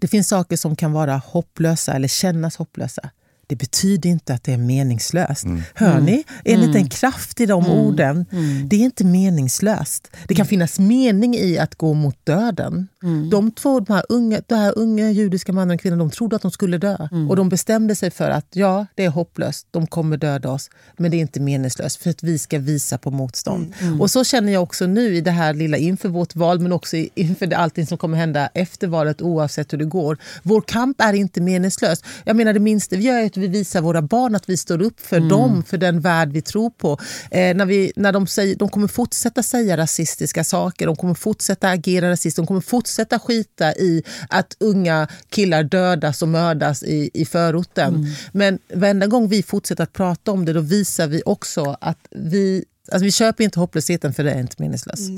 Det 0.00 0.08
finns 0.08 0.28
saker 0.28 0.56
som 0.56 0.76
kan 0.76 0.92
vara 0.92 1.16
hopplösa 1.16 1.92
eller 1.92 2.08
kännas 2.08 2.56
hopplösa. 2.56 3.10
Det 3.50 3.56
betyder 3.56 4.10
inte 4.10 4.34
att 4.34 4.44
det 4.44 4.52
är 4.52 4.56
meningslöst. 4.58 5.46
Hör 5.74 6.00
ni? 6.00 6.24
Är 6.44 6.56
det 6.56 6.64
inte 6.64 6.78
en 6.78 6.88
kraft 6.88 7.40
i 7.40 7.46
de 7.46 7.66
orden? 7.66 8.26
Det 8.64 8.76
är 8.76 8.80
inte 8.80 9.04
meningslöst. 9.04 10.08
Det 10.28 10.34
kan 10.34 10.46
finnas 10.46 10.78
mening 10.78 11.34
i 11.34 11.58
att 11.58 11.74
gå 11.74 11.94
mot 11.94 12.26
döden. 12.26 12.88
De 13.30 13.50
två, 13.50 13.80
de 13.80 13.92
här 13.92 14.04
unga, 14.08 14.42
de 14.46 14.54
här 14.54 14.78
unga 14.78 15.10
judiska 15.10 15.52
mannen 15.52 15.74
och 15.74 15.80
kvinnan, 15.80 15.98
de 15.98 16.10
trodde 16.10 16.36
att 16.36 16.42
de 16.42 16.50
skulle 16.50 16.78
dö. 16.78 17.08
Och 17.28 17.36
de 17.36 17.48
bestämde 17.48 17.94
sig 17.94 18.10
för 18.10 18.30
att 18.30 18.46
ja, 18.52 18.86
det 18.94 19.04
är 19.04 19.10
hopplöst, 19.10 19.66
de 19.70 19.86
kommer 19.86 20.16
döda 20.16 20.50
oss. 20.50 20.70
Men 20.96 21.10
det 21.10 21.16
är 21.16 21.20
inte 21.20 21.40
meningslöst 21.40 22.02
för 22.02 22.10
att 22.10 22.22
vi 22.22 22.38
ska 22.38 22.58
visa 22.58 22.98
på 22.98 23.10
motstånd. 23.10 23.74
Och 24.00 24.10
så 24.10 24.24
känner 24.24 24.52
jag 24.52 24.62
också 24.62 24.86
nu 24.86 25.16
i 25.16 25.20
det 25.20 25.30
här 25.30 25.54
lilla 25.54 25.76
inför 25.76 26.08
vårt 26.08 26.36
val, 26.36 26.60
men 26.60 26.72
också 26.72 26.96
inför 26.96 27.46
det, 27.46 27.56
allting 27.56 27.86
som 27.86 27.98
kommer 27.98 28.18
hända 28.18 28.50
efter 28.54 28.86
valet 28.86 29.22
oavsett 29.22 29.72
hur 29.72 29.78
det 29.78 29.84
går. 29.84 30.18
Vår 30.42 30.60
kamp 30.60 31.00
är 31.00 31.12
inte 31.12 31.40
meningslös. 31.40 32.02
Jag 32.24 32.36
menar 32.36 32.52
det 32.52 32.60
minsta 32.60 32.96
vi 32.96 33.02
gör 33.02 33.18
är 33.18 33.26
att 33.26 33.36
vi 33.40 33.48
visar 33.48 33.80
våra 33.80 34.02
barn 34.02 34.34
att 34.34 34.48
vi 34.48 34.56
står 34.56 34.82
upp 34.82 35.00
för 35.00 35.20
dem, 35.20 35.62
för 35.64 35.78
den 35.78 36.00
värld 36.00 36.32
vi 36.32 36.42
tror 36.42 36.70
på. 36.70 36.98
Eh, 37.30 37.56
när 37.56 37.66
vi, 37.66 37.92
när 37.96 38.12
de, 38.12 38.26
säger, 38.26 38.56
de 38.56 38.68
kommer 38.68 38.88
fortsätta 38.88 39.42
säga 39.42 39.76
rasistiska 39.76 40.44
saker, 40.44 40.86
de 40.86 40.96
kommer 40.96 41.14
fortsätta 41.14 41.68
agera 41.68 42.10
rasistiskt, 42.10 42.36
de 42.36 42.46
kommer 42.46 42.60
fortsätta 42.60 43.18
skita 43.18 43.74
i 43.74 44.02
att 44.28 44.56
unga 44.60 45.08
killar 45.28 45.62
dödas 45.62 46.22
och 46.22 46.28
mördas 46.28 46.82
i, 46.82 47.10
i 47.14 47.24
förorten. 47.24 48.06
Men 48.32 48.58
varenda 48.74 49.06
gång 49.06 49.28
vi 49.28 49.42
fortsätter 49.42 49.82
att 49.82 49.92
prata 49.92 50.30
om 50.30 50.44
det, 50.44 50.52
då 50.52 50.60
visar 50.60 51.06
vi 51.06 51.22
också 51.26 51.76
att 51.80 51.98
vi, 52.10 52.64
alltså 52.92 53.04
vi 53.04 53.12
köper 53.12 53.44
inte 53.44 53.60
hopplösheten 53.60 54.14
för 54.14 54.24
det 54.24 54.30
är 54.30 54.40
inte 54.40 54.56
meningslöst. 54.58 55.10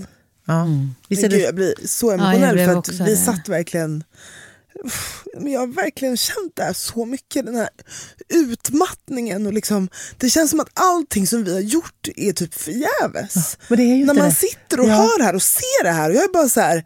Ja. 0.47 0.67
Visst 1.09 1.25
är 1.25 1.29
Men 1.29 1.39
gud, 1.39 1.41
det, 1.41 1.45
jag 1.45 1.55
blir 1.55 1.75
så 1.85 2.11
emotionell 2.11 2.55
blev 2.55 2.67
för 2.67 2.79
att 2.79 2.89
vi 2.89 3.11
det. 3.11 3.17
satt 3.17 3.49
verkligen... 3.49 4.05
Men 5.41 5.53
Jag 5.53 5.61
har 5.61 5.67
verkligen 5.67 6.17
känt 6.17 6.53
det 6.55 6.63
här 6.63 6.73
så 6.73 7.05
mycket, 7.05 7.47
den 7.47 7.55
här 7.57 7.69
utmattningen. 8.29 9.47
Och 9.47 9.53
liksom, 9.53 9.89
det 10.19 10.31
känns 10.31 10.51
som 10.51 10.61
att 10.61 10.71
allting 10.75 11.27
som 11.27 11.45
vi 11.45 11.53
har 11.53 11.61
gjort 11.61 12.09
är 12.17 12.33
typ 12.33 12.55
förgäves. 12.55 13.59
det 13.69 13.75
är 13.83 14.07
När 14.07 14.15
man 14.15 14.29
det. 14.29 14.35
sitter 14.35 14.81
och 14.81 14.89
Ja. 14.89 14.95
hör 14.95 15.19
det 15.19 15.25
här 15.25 15.35
och 15.35 15.43
ser 15.43 15.85
det 15.85 15.91
här 15.91 16.11
och 16.11 16.17
jag 16.17 16.25
är 16.25 16.33
bara 16.33 16.49
så 16.49 16.61
här... 16.61 16.85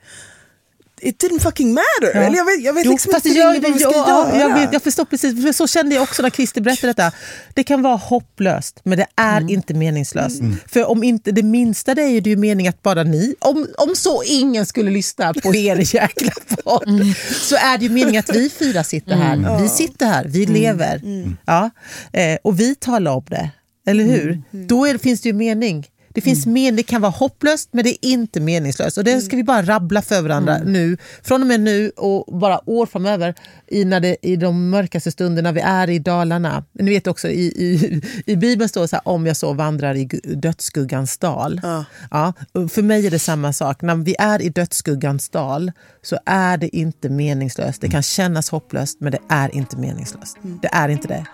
It 1.00 1.22
didn't 1.22 1.40
fucking 1.40 1.74
matter. 1.74 2.11
Ja. 2.14 2.20
Eller 2.20 2.37
jag 2.37 2.44
vet, 2.44 2.62
jag 2.64 2.72
vet 2.72 2.85
Jo, 2.85 2.92
liksom 2.92 3.12
inte 3.14 3.28
riktigt 3.28 3.62
vad 3.62 3.72
vi 3.72 3.78
ska 3.78 3.92
ja, 3.92 4.28
göra. 4.38 4.40
jag, 4.40 4.54
vet, 4.54 4.72
jag 4.72 4.82
förstår 4.82 5.04
precis, 5.04 5.44
för 5.44 5.52
så 5.52 5.66
kände 5.66 5.94
jag 5.94 6.02
också 6.02 6.22
när 6.22 6.30
Christer 6.30 6.61
berättade 6.61 6.92
detta. 6.92 7.12
Det 7.54 7.64
kan 7.64 7.82
vara 7.82 7.96
hopplöst, 7.96 8.80
men 8.82 8.98
det 8.98 9.06
är 9.16 9.37
Mm. 9.37 9.48
inte 9.48 9.74
meningslöst. 9.74 10.40
För 10.68 10.85
om 10.90 11.02
inte 11.04 11.32
det 11.32 11.42
minsta 11.42 11.94
det 11.94 12.02
är 12.02 12.20
det 12.20 12.30
ju 12.30 12.37
mening 12.37 12.68
att 12.68 12.82
bara 12.82 13.02
ni, 13.02 13.35
om, 13.38 13.66
om 13.78 13.94
så 13.96 14.22
ingen 14.22 14.66
skulle 14.66 14.90
lyssna 14.90 15.35
på 15.35 15.54
er 15.54 15.94
jäkla 15.94 16.32
podd, 16.64 16.88
Mm. 16.88 17.14
så 17.42 17.56
är 17.56 17.78
det 17.78 17.85
ju 17.85 17.90
meningen 17.90 18.20
att 18.20 18.37
vi 18.37 18.50
fyra 18.50 18.85
sitter 18.85 19.16
här. 19.16 19.62
Vi 19.62 19.68
sitter 19.68 20.06
här, 20.06 20.24
vi 20.28 20.44
Mm. 20.44 20.54
lever. 20.54 21.00
Ja. 21.46 21.70
Eh, 22.12 22.37
och 22.44 22.61
vi 22.61 22.74
talar 22.74 23.12
om 23.12 23.24
det, 23.28 23.50
eller 23.87 24.04
hur? 24.04 24.30
Mm. 24.52 24.66
Då 24.66 24.87
är, 24.87 24.98
finns 24.98 25.20
det 25.20 25.28
ju 25.28 25.32
mening. 25.32 25.87
Det, 26.16 26.22
finns 26.22 26.46
men, 26.46 26.76
det 26.76 26.83
kan 26.83 27.00
vara 27.02 27.11
hopplöst 27.11 27.68
men 27.72 27.85
det 27.85 27.90
är 27.90 28.11
inte 28.11 28.40
meningslöst. 28.40 28.98
Och 28.98 29.05
det 29.05 29.20
ska 29.20 29.37
vi 29.37 29.44
bara 29.44 29.62
rabbla 29.62 30.02
för 30.02 30.22
varandra 30.22 30.59
nu. 30.64 30.96
Från 31.22 31.40
och 31.40 31.46
med 31.46 31.61
nu 31.61 31.90
och 31.96 32.38
bara 32.40 32.70
år 32.70 32.87
framöver 32.87 33.35
i, 33.66 33.85
när 33.85 34.00
det, 34.00 34.16
i 34.22 34.37
de 34.37 34.70
mörkaste 34.70 35.11
stunderna 35.11 35.52
vi 35.52 35.61
är 35.61 35.90
i 35.90 35.98
Dalarna. 35.98 36.64
Ni 36.72 36.90
vet 36.90 37.07
också 37.07 37.29
i, 37.29 37.44
i, 37.46 38.02
i 38.26 38.37
Bibeln 38.37 38.68
står 38.68 38.83
det 38.83 38.88
så 38.88 38.96
här, 38.96 39.09
om 39.09 39.26
jag 39.26 39.37
så 39.37 39.52
vandrar 39.52 39.94
i 39.94 40.05
dödsskuggans 40.24 41.18
dal. 41.18 41.61
Ja. 41.62 41.85
Ja, 42.11 42.33
för 42.68 42.83
mig 42.83 43.07
är 43.07 43.11
det 43.11 43.18
samma 43.18 43.52
sak. 43.52 43.83
När 43.83 43.94
vi 43.94 44.16
är 44.18 44.42
i 44.42 44.48
dödsskuggans 44.48 45.29
dal 45.29 45.72
så 46.02 46.18
är 46.26 46.57
det 46.57 46.76
inte 46.76 47.09
meningslöst. 47.09 47.81
Det 47.81 47.88
kan 47.88 48.02
kännas 48.02 48.50
hopplöst 48.50 49.00
men 49.00 49.12
det 49.12 49.20
är 49.29 49.55
inte 49.55 49.76
meningslöst. 49.76 50.37
Det 50.62 50.68
är 50.72 50.88
inte 50.88 51.09
det. 51.09 51.26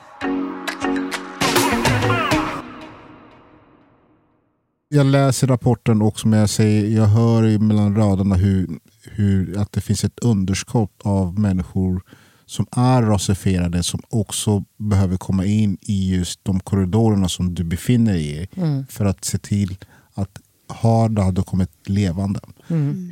Jag 4.94 5.06
läser 5.06 5.46
rapporten 5.46 6.02
också 6.02 6.28
men 6.28 6.38
jag, 6.38 6.50
säger, 6.50 6.96
jag 6.96 7.06
hör 7.06 7.58
mellan 7.58 7.96
raderna 7.96 8.34
hur, 8.34 8.68
hur, 9.04 9.58
att 9.58 9.72
det 9.72 9.80
finns 9.80 10.04
ett 10.04 10.18
underskott 10.18 11.00
av 11.02 11.38
människor 11.38 12.02
som 12.46 12.66
är 12.70 13.02
rasifierade 13.02 13.82
som 13.82 14.00
också 14.08 14.64
behöver 14.76 15.16
komma 15.16 15.44
in 15.44 15.78
i 15.80 16.14
just 16.14 16.44
de 16.44 16.60
korridorerna 16.60 17.28
som 17.28 17.54
du 17.54 17.64
befinner 17.64 18.12
dig 18.12 18.42
i 18.42 18.48
för 18.88 19.04
att 19.04 19.24
se 19.24 19.38
till 19.38 19.78
att 20.14 20.40
Harda 20.68 21.22
hade 21.22 21.42
kommit 21.42 21.88
levande. 21.88 22.40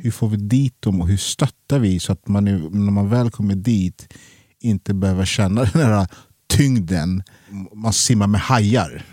Hur 0.01 0.11
får 0.11 0.27
vi 0.27 0.37
dit 0.37 0.81
dem 0.81 1.01
och 1.01 1.07
hur 1.07 1.17
stöttar 1.17 1.79
vi 1.79 1.99
så 1.99 2.13
att 2.13 2.27
man 2.27 2.47
är, 2.47 2.57
när 2.69 2.91
man 2.91 3.09
väl 3.09 3.31
kommer 3.31 3.55
dit 3.55 4.13
inte 4.59 4.93
behöver 4.93 5.25
känna 5.25 5.63
den 5.73 5.81
här 5.81 6.07
tyngden. 6.57 7.23
Man 7.73 7.93
simmar 7.93 8.27
med 8.27 8.41
hajar. 8.41 9.03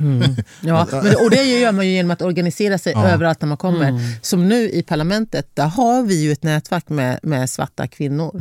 Ja, 0.60 0.86
men, 1.02 1.16
och 1.16 1.30
det 1.30 1.44
gör 1.44 1.72
man 1.72 1.86
ju 1.86 1.92
genom 1.92 2.10
att 2.10 2.22
organisera 2.22 2.78
sig 2.78 2.94
överallt 2.96 3.40
när 3.40 3.48
man 3.48 3.56
kommer. 3.56 4.00
Som 4.22 4.48
nu 4.48 4.70
i 4.70 4.82
parlamentet, 4.82 5.50
där 5.54 5.66
har 5.66 6.02
vi 6.02 6.22
ju 6.22 6.32
ett 6.32 6.42
nätverk 6.42 6.88
med, 6.88 7.20
med 7.22 7.50
svarta 7.50 7.86
kvinnor. 7.86 8.40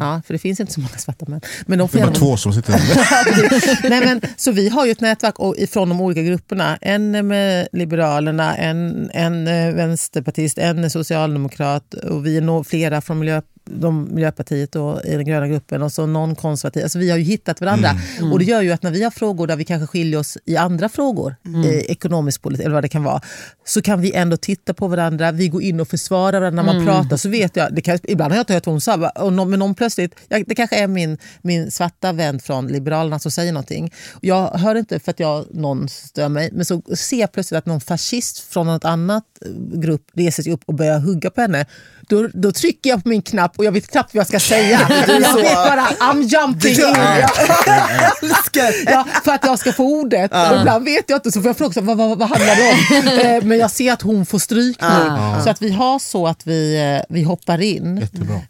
Ja, 0.00 0.22
för 0.26 0.34
det 0.34 0.38
finns 0.38 0.60
inte 0.60 0.72
så 0.72 0.80
många 0.80 0.98
svarta 0.98 1.26
män. 1.28 1.40
Men 1.66 1.78
de 1.78 1.88
får 1.88 1.98
Det 1.98 2.02
är 2.02 2.06
bara 2.06 2.14
två 2.14 2.36
som 2.36 2.52
sitter 2.52 2.72
där. 2.72 3.88
Nej, 3.90 4.00
men, 4.00 4.20
så 4.36 4.52
vi 4.52 4.68
har 4.68 4.86
ju 4.86 4.92
ett 4.92 5.00
nätverk 5.00 5.38
och, 5.38 5.56
ifrån 5.58 5.88
de 5.88 6.00
olika 6.00 6.22
grupperna. 6.22 6.78
En 6.80 7.26
med 7.26 7.68
Liberalerna, 7.72 8.56
en, 8.56 9.10
en 9.14 9.48
eh, 9.48 9.74
vänsterpartist, 9.74 10.58
en 10.58 10.90
socialdemokrat 10.90 11.94
och 11.94 12.26
vi 12.26 12.36
är 12.36 12.40
nog 12.40 12.66
flera 12.66 13.00
från 13.00 13.18
Miljö, 13.18 13.42
de 13.64 14.14
Miljöpartiet 14.14 14.72
då, 14.72 15.00
i 15.04 15.10
den 15.10 15.24
gröna 15.24 15.48
gruppen 15.48 15.82
och 15.82 15.92
så 15.92 16.06
någon 16.06 16.34
konservativ. 16.34 16.82
Alltså 16.82 16.98
vi 16.98 17.10
har 17.10 17.18
ju 17.18 17.24
hittat 17.24 17.60
varandra. 17.60 17.90
Och 18.32 18.38
det 18.38 18.44
gör 18.44 18.62
ju 18.62 18.72
att 18.72 18.82
när 18.82 18.90
vi 18.90 19.02
har 19.02 19.10
frågor 19.10 19.46
där 19.46 19.56
vi 19.56 19.64
kanske 19.64 19.86
skiljer 19.86 20.18
oss 20.20 20.38
i 20.44 20.56
andra 20.56 20.88
frågor, 20.88 21.36
eh, 21.64 21.78
ekonomisk 21.78 22.42
politik 22.42 22.64
eller 22.64 22.74
vad 22.74 22.84
det 22.84 22.88
kan 22.88 23.04
vara, 23.04 23.20
så 23.64 23.82
kan 23.82 24.00
vi 24.00 24.12
ändå 24.12 24.36
titta 24.36 24.74
på 24.74 24.88
varandra, 24.88 25.32
vi 25.32 25.48
går 25.48 25.62
in 25.62 25.80
och 25.80 25.88
försvarar 25.88 26.40
varandra 26.40 26.62
när 26.62 26.74
man 26.74 26.86
pratar. 26.86 27.16
Så 27.16 27.28
vet 27.28 27.56
jag, 27.56 27.74
det 27.74 27.80
kan, 27.80 27.98
ibland 28.02 28.32
har 28.32 28.36
jag 28.36 28.42
inte 28.42 28.54
hört 28.54 28.66
vad 28.66 28.72
hon 28.72 28.80
sa, 28.80 29.10
och 29.10 29.32
någon, 29.32 29.50
men 29.50 29.58
någon 29.58 29.74
plötsligt, 29.74 30.14
jag, 30.28 30.44
det 30.46 30.54
kanske 30.54 30.76
är 30.76 30.86
min, 30.86 31.18
min 31.42 31.70
svarta 31.70 32.12
vän 32.12 32.40
från 32.40 32.68
Liberalerna 32.68 33.18
som 33.18 33.30
säger 33.30 33.52
någonting. 33.52 33.92
Jag 34.20 34.50
hör 34.50 34.74
inte 34.74 35.00
för 35.00 35.10
att 35.10 35.20
jag, 35.20 35.44
någon 35.50 35.88
stör 35.88 36.28
mig, 36.28 36.50
men 36.52 36.64
så 36.64 36.82
ser 36.96 37.20
jag 37.20 37.32
plötsligt 37.32 37.58
att 37.58 37.66
någon 37.66 37.80
fascist 37.80 38.38
från 38.38 38.66
något 38.66 38.84
annat 38.84 39.24
eh, 39.40 39.78
grupp 39.80 40.02
reser 40.14 40.42
sig 40.42 40.52
upp 40.52 40.62
och 40.66 40.74
börjar 40.74 40.98
hugga 40.98 41.30
på 41.30 41.40
henne. 41.40 41.66
Då, 42.08 42.28
då 42.34 42.52
trycker 42.52 42.90
jag 42.90 43.02
på 43.02 43.08
min 43.08 43.22
knapp 43.22 43.58
och 43.58 43.64
jag 43.64 43.72
vet 43.72 43.90
knappt 43.90 44.14
vad 44.14 44.20
jag 44.20 44.26
ska 44.26 44.40
säga. 44.40 44.80
Jag 45.08 45.34
vet 45.36 45.54
bara, 45.54 45.86
I'm 46.00 46.22
jumping 46.22 46.70
in. 46.72 46.78
Jag 46.96 48.22
älskar 48.22 48.92
ja, 48.92 49.06
För 49.24 49.32
att 49.32 49.44
jag 49.44 49.58
ska 49.58 49.72
få 49.72 49.84
ordet. 49.84 50.30
Och 50.32 50.60
ibland 50.60 50.84
vet 50.84 51.04
jag 51.10 51.16
inte, 51.16 51.32
så 51.32 51.40
får 51.40 51.48
jag 51.48 51.56
fråga 51.56 51.72
så, 51.72 51.80
vad, 51.80 51.96
vad, 51.96 52.18
vad 52.18 52.28
handlar 52.28 52.56
det 52.56 52.70
om? 52.70 52.74
Eh, 53.24 53.42
Men 53.44 53.58
jag 53.58 53.70
ser 53.70 53.92
att 53.92 54.02
hon 54.02 54.26
får 54.26 54.38
stryk 54.38 54.80
nu. 54.80 55.42
Så 55.44 55.50
att 55.50 55.62
vi 55.62 55.70
har 55.70 55.98
så 55.98 56.26
att 56.26 56.46
vi, 56.46 56.76
eh, 56.96 57.14
vi 57.14 57.22
hoppar 57.22 57.60
in. 57.60 57.98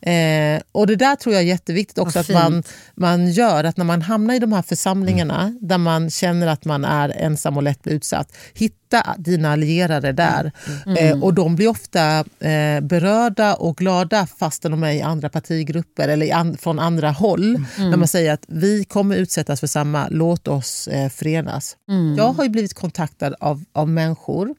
Eh, 0.02 0.60
och 0.72 0.86
det 0.86 0.96
där 0.96 1.16
tror 1.16 1.34
jag 1.34 1.42
är 1.42 1.46
jätteviktigt 1.46 1.98
också 1.98 2.18
att 2.18 2.28
man, 2.28 2.62
man 2.94 3.30
gör. 3.30 3.64
Att 3.64 3.76
när 3.76 3.84
man 3.84 4.02
hamnar 4.02 4.34
i 4.34 4.38
de 4.38 4.52
här 4.52 4.62
församlingarna 4.62 5.34
Mm. 5.44 5.58
där 5.60 5.78
man 5.78 6.10
känner 6.10 6.46
att 6.46 6.64
man 6.64 6.84
är 6.84 7.08
ensam 7.08 7.56
och 7.56 7.62
lätt 7.62 7.82
blir 7.82 7.94
utsatt. 7.94 8.28
Hitta 8.54 8.83
dina 9.18 9.52
allierade 9.52 10.12
där. 10.12 10.52
Mm. 10.86 10.96
Eh, 10.96 11.24
och 11.24 11.34
de 11.34 11.56
blir 11.56 11.68
ofta 11.68 12.18
eh, 12.18 12.80
berörda 12.80 13.54
och 13.54 13.76
glada 13.76 14.26
fastän 14.26 14.70
de 14.70 14.82
är 14.82 14.92
i 14.92 15.02
andra 15.02 15.28
partigrupper 15.28 16.08
eller 16.08 16.34
an, 16.34 16.56
från 16.56 16.78
andra 16.78 17.10
håll. 17.10 17.56
Mm. 17.76 17.90
När 17.90 17.96
man 17.96 18.08
säger 18.08 18.32
att 18.32 18.44
vi 18.46 18.84
kommer 18.84 19.16
utsättas 19.16 19.60
för 19.60 19.66
samma, 19.66 20.08
låt 20.10 20.48
oss 20.48 20.88
eh, 20.88 21.08
förenas. 21.08 21.76
Jag 22.16 22.32
har 22.32 22.44
ju 22.44 22.50
blivit 22.50 22.74
kontaktad 22.74 23.34
av, 23.40 23.64
av 23.72 23.88
människor 23.88 24.54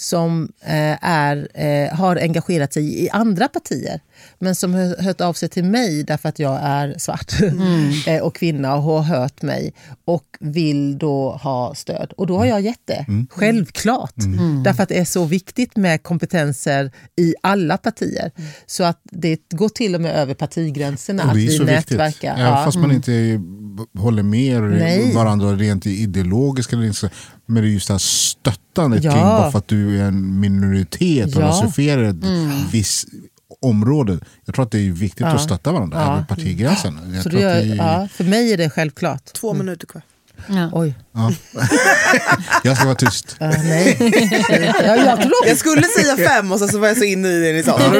som 0.00 0.52
eh, 0.60 1.04
är, 1.04 1.48
eh, 1.54 1.94
har 1.96 2.16
engagerat 2.16 2.72
sig 2.72 3.04
i 3.04 3.10
andra 3.10 3.48
partier 3.48 4.00
men 4.38 4.54
som 4.54 4.74
har 4.74 5.02
hört 5.02 5.20
av 5.20 5.32
sig 5.32 5.48
till 5.48 5.64
mig 5.64 6.02
därför 6.02 6.28
att 6.28 6.38
jag 6.38 6.58
är 6.62 6.94
svart 6.98 7.32
eh, 8.06 8.22
och 8.22 8.34
kvinna 8.36 8.74
och 8.74 8.82
har 8.82 9.00
hört 9.02 9.42
mig 9.42 9.72
och 10.04 10.24
vill 10.40 10.98
då 10.98 11.30
ha 11.32 11.74
stöd. 11.74 12.12
Och 12.16 12.26
då 12.26 12.38
har 12.38 12.44
jag 12.44 12.60
gett 12.60 12.86
det, 12.86 13.06
självklart. 13.30 14.14
Därför 14.64 14.82
att 14.82 14.88
det 14.88 14.98
är 14.98 15.04
så 15.04 15.24
viktigt 15.24 15.76
med 15.76 16.02
kompetenser 16.02 16.90
i 17.16 17.34
alla 17.42 17.76
partier. 17.78 18.30
Så 18.66 18.84
att 18.84 19.00
det 19.04 19.40
går 19.50 19.68
till 19.68 19.94
och 19.94 20.00
med 20.00 20.14
över 20.16 20.34
partigränserna 20.34 21.22
Och 21.24 21.30
att 21.30 21.36
vi 21.36 21.48
så 21.48 21.64
viktigt. 21.64 21.90
nätverkar. 21.90 22.32
Även 22.34 22.44
Ja. 22.46 22.64
fast 22.64 22.78
man 22.78 22.92
inte 22.92 23.40
håller 23.98 24.22
med 24.22 24.62
Nej. 24.62 25.14
varandra 25.14 25.52
rent 25.52 25.86
ideologiskt. 25.86 26.72
Eller 26.72 26.84
inte, 26.84 27.10
men 27.50 27.62
det 27.62 27.68
är 27.68 27.72
just 27.72 27.86
det 27.88 27.94
här 27.94 27.98
stöttandet 27.98 29.04
Ja. 29.04 29.12
kring 29.12 29.22
bara 29.22 29.50
för 29.50 29.58
att 29.58 29.68
du 29.68 30.00
är 30.00 30.04
en 30.04 30.40
minoritet 30.40 31.36
och 31.36 31.42
Ja. 31.42 31.64
ett 32.10 32.16
visst 32.72 33.08
område. 33.62 34.18
Jag 34.44 34.54
tror 34.54 34.64
att 34.64 34.70
det 34.70 34.78
är 34.78 34.90
viktigt 34.90 35.20
Ja. 35.20 35.26
att 35.26 35.40
stötta 35.40 35.72
varandra 35.72 35.98
Ja. 36.02 36.12
över 36.12 36.24
partigränsen. 36.24 36.98
Jag 37.14 37.22
Så 37.22 37.30
tror 37.30 37.42
gör, 37.42 37.54
det 37.54 37.60
är, 37.62 37.74
ja, 37.76 38.08
för 38.12 38.24
mig 38.24 38.52
är 38.52 38.56
det 38.56 38.70
självklart. 38.70 39.24
Två 39.32 39.54
minuter 39.54 39.86
kvar. 39.86 40.02
Ja. 40.48 40.70
Oj. 40.72 40.94
ja. 41.12 41.32
jag 42.64 42.76
ska 42.76 42.84
vara 42.84 42.94
tyst. 42.94 43.36
Ja, 43.38 43.46
nej. 43.48 43.96
ja, 44.84 44.96
jag 44.96 45.20
tror 45.20 45.32
Jag 45.46 45.58
skulle 45.58 45.82
säga 45.82 46.28
fem 46.28 46.52
och 46.52 46.58
sen 46.58 46.68
så 46.68 46.78
var 46.78 46.88
jag 46.88 46.96
så 46.96 47.04
inne 47.04 47.28
i 47.28 47.40
det 47.40 47.52
ni 47.52 47.62
sa. 47.62 47.78
Två 47.78 47.90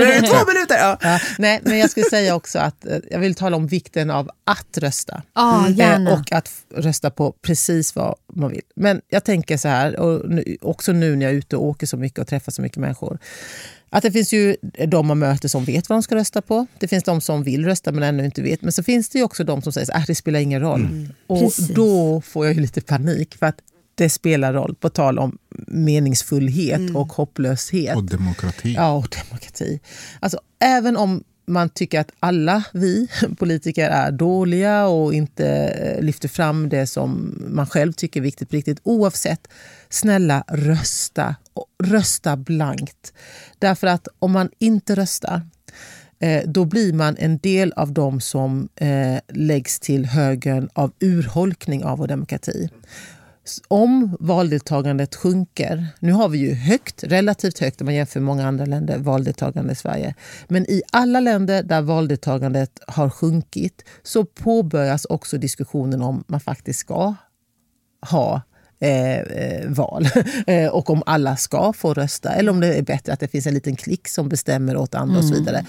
minuter! 0.47 0.77
Ja. 0.79 0.99
Ja, 1.03 1.19
nej, 1.39 1.61
men 1.63 1.79
jag 1.79 1.91
skulle 1.91 2.07
säga 2.07 2.35
också 2.35 2.59
att 2.59 2.87
eh, 2.87 2.99
jag 3.11 3.19
vill 3.19 3.35
tala 3.35 3.57
om 3.57 3.67
vikten 3.67 4.11
av 4.11 4.31
att 4.47 4.79
rösta. 4.79 5.23
Ja, 5.35 5.69
gärna. 5.69 6.13
Och 6.13 6.33
att 6.33 6.51
rösta 6.77 7.11
på 7.11 7.33
precis 7.43 7.95
vad 7.97 8.15
man 8.35 8.51
vill. 8.51 8.63
Men 8.77 9.01
jag 9.09 9.25
tänker 9.25 9.57
så 9.57 9.69
här, 9.69 9.99
och 10.01 10.31
nu, 10.31 10.57
också 10.61 10.93
nu 10.93 11.17
när 11.17 11.27
jag 11.27 11.33
är 11.33 11.39
ute 11.39 11.57
och 11.57 11.65
åker 11.65 11.87
så 11.87 11.97
mycket 11.97 12.19
och 12.19 12.27
träffar 12.27 12.53
så 12.53 12.63
mycket 12.63 12.79
människor. 12.79 13.19
Att 13.91 14.03
det 14.03 14.13
finns 14.13 14.33
ju 14.33 14.57
de 14.87 15.07
man 15.07 15.19
möter 15.19 15.49
som 15.49 15.65
vet 15.65 15.89
vad 15.89 15.97
de 15.97 16.03
ska 16.03 16.15
rösta 16.15 16.43
på. 16.43 16.67
Det 16.79 16.89
finns 16.89 17.05
de 17.05 17.21
som 17.21 17.43
vill 17.43 17.65
rösta 17.65 17.93
men 17.93 18.03
ännu 18.03 18.25
inte 18.25 18.43
vet. 18.43 18.63
Men 18.63 18.73
så 18.73 18.83
finns 18.83 19.09
det 19.09 19.19
ju 19.19 19.25
också 19.25 19.45
de 19.45 19.63
som 19.63 19.73
säger 19.73 19.93
att 19.93 19.97
äh, 19.97 20.05
det 20.07 20.15
spelar 20.15 20.41
ingen 20.41 20.61
roll. 20.61 21.09
Och 21.27 21.39
Precis. 21.39 21.69
då 21.69 22.21
får 22.21 22.47
jag 22.47 22.55
ju 22.55 22.61
lite 22.61 22.81
panik. 22.81 23.37
För 23.39 23.47
att 23.47 23.59
det 23.95 24.11
spelar 24.11 24.53
roll, 24.53 24.75
på 24.75 24.89
tal 24.89 25.19
om 25.19 25.39
meningsfullhet 25.67 26.81
och 26.95 27.13
hopplöshet. 27.13 27.97
Och 27.97 28.05
demokrati. 28.05 28.73
Ja, 28.73 28.93
och 28.93 29.09
demokrati. 29.23 29.81
Alltså, 30.21 30.41
även 30.59 30.97
om 30.97 31.25
man 31.51 31.69
tycker 31.69 32.01
att 32.01 32.13
alla 32.21 32.65
vi 32.73 33.09
politiker 33.39 33.91
är 33.91 34.11
dåliga 34.11 34.87
och 34.87 35.15
inte 35.15 35.49
eh, 35.49 36.03
lyfter 36.03 36.29
fram 36.29 36.69
det 36.69 36.87
som 36.87 37.39
man 37.49 37.67
själv 37.67 37.93
tycker 37.93 38.21
är 38.21 38.25
viktigt 38.25 38.49
på 38.51 38.57
riktigt. 38.57 38.81
Oavsett, 38.83 39.49
snälla 39.89 40.45
rösta. 40.49 41.37
Rösta 41.83 42.37
blankt. 42.37 43.13
Därför 43.59 43.87
att 43.87 44.09
om 44.19 44.33
man 44.33 44.51
inte 44.59 44.95
röstar 44.95 45.43
eh, 46.19 46.43
då 46.47 46.65
blir 46.65 46.93
man 46.93 47.17
en 47.19 47.39
del 47.39 47.73
av 47.73 47.93
de 47.93 48.21
som 48.21 48.69
eh, 48.77 49.19
läggs 49.29 49.81
till 49.81 50.07
högern 50.07 50.69
av 50.73 50.93
urholkning 51.01 51.85
av 51.85 51.99
vår 51.99 52.09
demokrati 52.09 52.69
om 53.69 54.17
valdeltagandet 54.21 55.15
sjunker, 55.17 55.87
nu 55.99 56.13
har 56.13 56.29
vi 56.29 56.39
ju 56.39 56.55
högt, 56.55 57.05
relativt 57.05 57.59
högt 57.59 57.81
om 57.81 57.85
man 57.85 57.95
jämför 57.95 58.21
med 58.21 58.27
många 58.27 58.47
andra 58.47 58.65
länder, 58.65 58.99
valdeltagande 58.99 59.73
i 59.73 59.77
Sverige. 59.77 60.15
Men 60.49 60.71
i 60.71 60.83
alla 60.93 61.21
länder 61.21 61.63
där 61.63 61.83
valdeltagandet 61.83 62.81
har 62.87 63.11
sjunkit 63.11 63.85
så 64.03 64.25
påbörjas 64.25 65.05
också 65.05 65.39
diskussionen 65.39 66.03
om 66.03 66.25
man 66.27 66.41
faktiskt 66.41 66.81
ska 66.81 67.15
ha 68.11 68.43
eh, 68.81 69.19
eh, 69.19 69.69
val 69.69 70.09
eh, 70.47 70.69
och 70.69 70.91
om 70.91 71.03
alla 71.07 71.37
ska 71.37 71.73
få 71.73 71.95
rösta 71.95 72.33
eller 72.33 72.51
om 72.51 72.61
det 72.61 72.75
är 72.75 72.83
bättre 72.83 73.13
att 73.13 73.21
det 73.21 73.29
finns 73.29 73.47
en 73.47 73.55
liten 73.55 73.77
klick 73.77 74.09
som 74.09 74.29
bestämmer 74.29 74.77
åt 74.77 74.95
andra 74.95 75.19
och 75.19 75.25
så 75.25 75.35
vidare. 75.35 75.67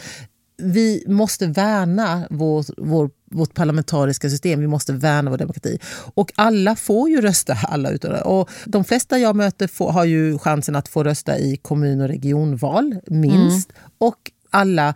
Vi 0.61 1.03
måste 1.07 1.47
värna 1.47 2.27
vår, 2.29 2.65
vår, 2.77 3.09
vårt 3.31 3.53
parlamentariska 3.53 4.29
system, 4.29 4.59
vi 4.59 4.67
måste 4.67 4.93
värna 4.93 5.31
vår 5.31 5.37
demokrati. 5.37 5.79
Och 6.13 6.31
alla 6.35 6.75
får 6.75 7.09
ju 7.09 7.21
rösta, 7.21 7.53
alla 7.67 7.89
utan 7.89 8.21
och 8.21 8.49
De 8.65 8.83
flesta 8.83 9.19
jag 9.19 9.35
möter 9.35 9.67
får, 9.67 9.91
har 9.91 10.05
ju 10.05 10.37
chansen 10.37 10.75
att 10.75 10.87
få 10.87 11.03
rösta 11.03 11.37
i 11.39 11.57
kommun 11.57 12.01
och 12.01 12.07
regionval, 12.07 12.95
minst. 13.07 13.69
Och 13.97 14.31
alla 14.49 14.95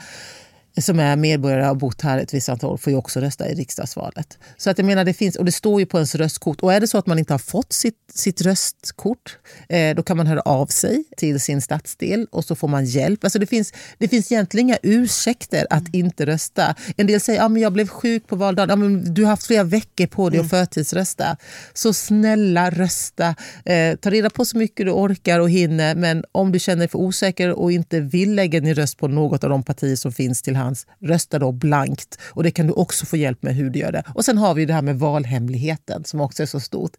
som 0.82 1.00
är 1.00 1.16
medborgare 1.16 1.62
och 1.62 1.68
har 1.68 1.76
bott 1.76 2.02
här 2.02 2.20
ett 2.20 2.34
visst 2.34 2.50
antal 2.50 2.70
år 2.70 2.78
får 2.78 2.92
ju 2.92 2.98
också 2.98 3.20
rösta 3.20 3.50
i 3.50 3.54
riksdagsvalet. 3.54 4.38
Så 4.58 4.70
att 4.70 4.78
jag 4.78 4.86
menar, 4.86 5.06
det 5.06 5.14
finns, 5.14 5.36
och 5.36 5.46
det 5.46 5.52
står 5.52 5.80
ju 5.80 5.86
på 5.86 5.98
ens 5.98 6.16
röstkort. 6.16 6.62
Och 6.62 6.74
är 6.74 6.80
det 6.80 6.88
så 6.88 6.98
att 6.98 7.06
man 7.06 7.20
inte 7.20 7.34
har 7.34 7.40
fått 7.40 7.74
sitt, 7.74 7.98
sitt 8.14 8.42
röstkort, 8.42 9.38
eh, 9.70 9.96
då 9.96 10.04
kan 10.04 10.18
man 10.18 10.28
höra 10.28 10.42
av 10.42 10.68
sig 10.68 11.04
till 11.18 11.40
sin 11.40 11.62
stadsdel 11.62 12.28
och 12.32 12.46
så 12.46 12.56
får 12.56 12.68
man 12.68 12.86
hjälp. 12.86 13.24
Alltså 13.24 13.40
det, 13.40 13.46
finns, 13.46 13.74
det 13.98 14.08
finns 14.08 14.32
egentligen 14.32 14.68
inga 14.68 14.78
ursäkter 14.84 15.68
att 15.70 15.94
inte 15.94 16.26
rösta. 16.26 16.76
En 16.98 17.08
del 17.08 17.22
säger 17.22 17.42
att 17.42 17.52
ah, 17.52 17.58
jag 17.58 17.74
blev 17.74 17.88
sjuk 17.88 18.28
på 18.28 18.36
valdagen. 18.36 18.72
Ah, 18.72 18.76
men 18.76 19.14
du 19.14 19.24
har 19.24 19.30
haft 19.30 19.48
flera 19.48 19.64
veckor 19.64 20.08
på 20.08 20.30
dig 20.30 20.40
att 20.40 20.50
förtidsrösta. 20.50 21.38
Så 21.74 21.94
snälla 21.94 22.70
rösta. 22.70 23.36
Eh, 23.66 23.96
ta 23.96 24.10
reda 24.10 24.30
på 24.30 24.46
så 24.46 24.58
mycket 24.58 24.86
du 24.86 24.92
orkar 24.92 25.40
och 25.40 25.50
hinner. 25.50 25.96
Men 25.96 26.24
om 26.32 26.52
du 26.52 26.60
känner 26.60 26.80
dig 26.80 26.88
för 26.88 27.00
osäker 27.00 27.52
och 27.52 27.72
inte 27.72 28.00
vill 28.00 28.36
lägga 28.36 28.60
din 28.60 28.76
röst 28.76 28.98
på 28.98 29.08
något 29.08 29.44
av 29.44 29.50
de 29.50 29.64
partier 29.64 29.96
som 29.96 30.12
finns 30.12 30.42
till 30.42 30.56
hands, 30.66 30.88
rösta 31.02 31.40
då 31.40 31.52
blankt. 31.52 32.18
Och 32.26 32.44
Det 32.44 32.52
kan 32.52 32.68
du 32.68 32.74
också 32.74 33.06
få 33.06 33.18
hjälp 33.18 33.44
med 33.44 33.56
hur 33.56 33.70
du 33.70 33.80
gör 33.80 33.92
det. 33.92 34.04
Och 34.16 34.26
Sen 34.26 34.38
har 34.38 34.54
vi 34.54 34.66
det 34.66 34.74
här 34.74 34.82
med 34.82 35.00
valhemligheten 35.00 36.04
som 36.06 36.22
också 36.22 36.44
är 36.44 36.48
så 36.48 36.60
stort. 36.60 36.92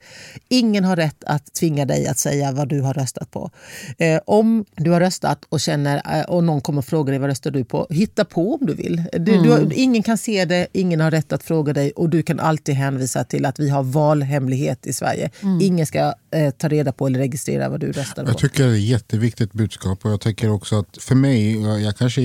Ingen 0.49 0.85
har 0.85 0.97
rätt 0.97 1.25
att 1.25 1.55
tvinga 1.55 1.85
dig 1.85 2.07
att 2.07 2.19
säga 2.19 2.53
vad 2.53 2.69
du 2.69 2.81
har 2.81 2.95
röstat 2.95 3.31
på. 3.31 3.51
Eh, 3.99 4.21
om 4.27 4.65
du 4.77 4.91
har 4.91 5.01
röstat 5.01 5.45
och 5.49 5.61
känner 5.61 6.19
eh, 6.19 6.25
och 6.25 6.45
någon 6.45 6.61
kommer 6.61 6.79
och 6.79 6.85
frågar 6.85 7.13
dig 7.13 7.19
vad 7.19 7.29
röstar 7.29 7.51
du 7.51 7.65
på, 7.65 7.87
hitta 7.91 8.25
på 8.25 8.55
om 8.55 8.67
du 8.67 8.75
vill. 8.75 9.03
Du, 9.13 9.19
du, 9.43 9.51
har- 9.51 9.73
ingen 9.73 10.03
kan 10.03 10.19
se 10.19 10.45
det, 10.45 10.67
ingen 10.73 11.01
har 11.01 11.11
rätt 11.11 11.33
att 11.33 11.43
fråga 11.43 11.73
dig 11.73 11.91
och 11.91 12.09
du 12.11 12.23
kan 12.23 12.41
alltid 12.41 12.75
hänvisa 12.75 13.25
till 13.25 13.47
att 13.47 13.59
vi 13.61 13.69
har 13.69 13.83
valhemlighet 13.83 14.87
i 14.87 14.93
Sverige. 14.93 15.31
Ingen 15.63 15.87
ska 15.87 16.15
eh, 16.31 16.51
ta 16.51 16.69
reda 16.69 16.93
på 16.93 17.07
eller 17.07 17.19
registrera 17.19 17.69
vad 17.69 17.81
du 17.81 17.93
röstade 17.93 18.29
Jag 18.29 18.35
på. 18.37 18.41
tycker 18.41 18.65
det 18.67 18.71
är 18.71 18.75
ett 18.75 18.81
jätteviktigt 18.81 19.53
budskap 19.53 20.05
och 20.05 20.11
jag 20.11 20.21
tänker 20.21 20.51
också 20.51 20.79
att 20.79 20.97
för 21.03 21.15
mig, 21.15 21.63
jag 21.63 21.81
jag 21.81 21.97
kanske 21.97 22.21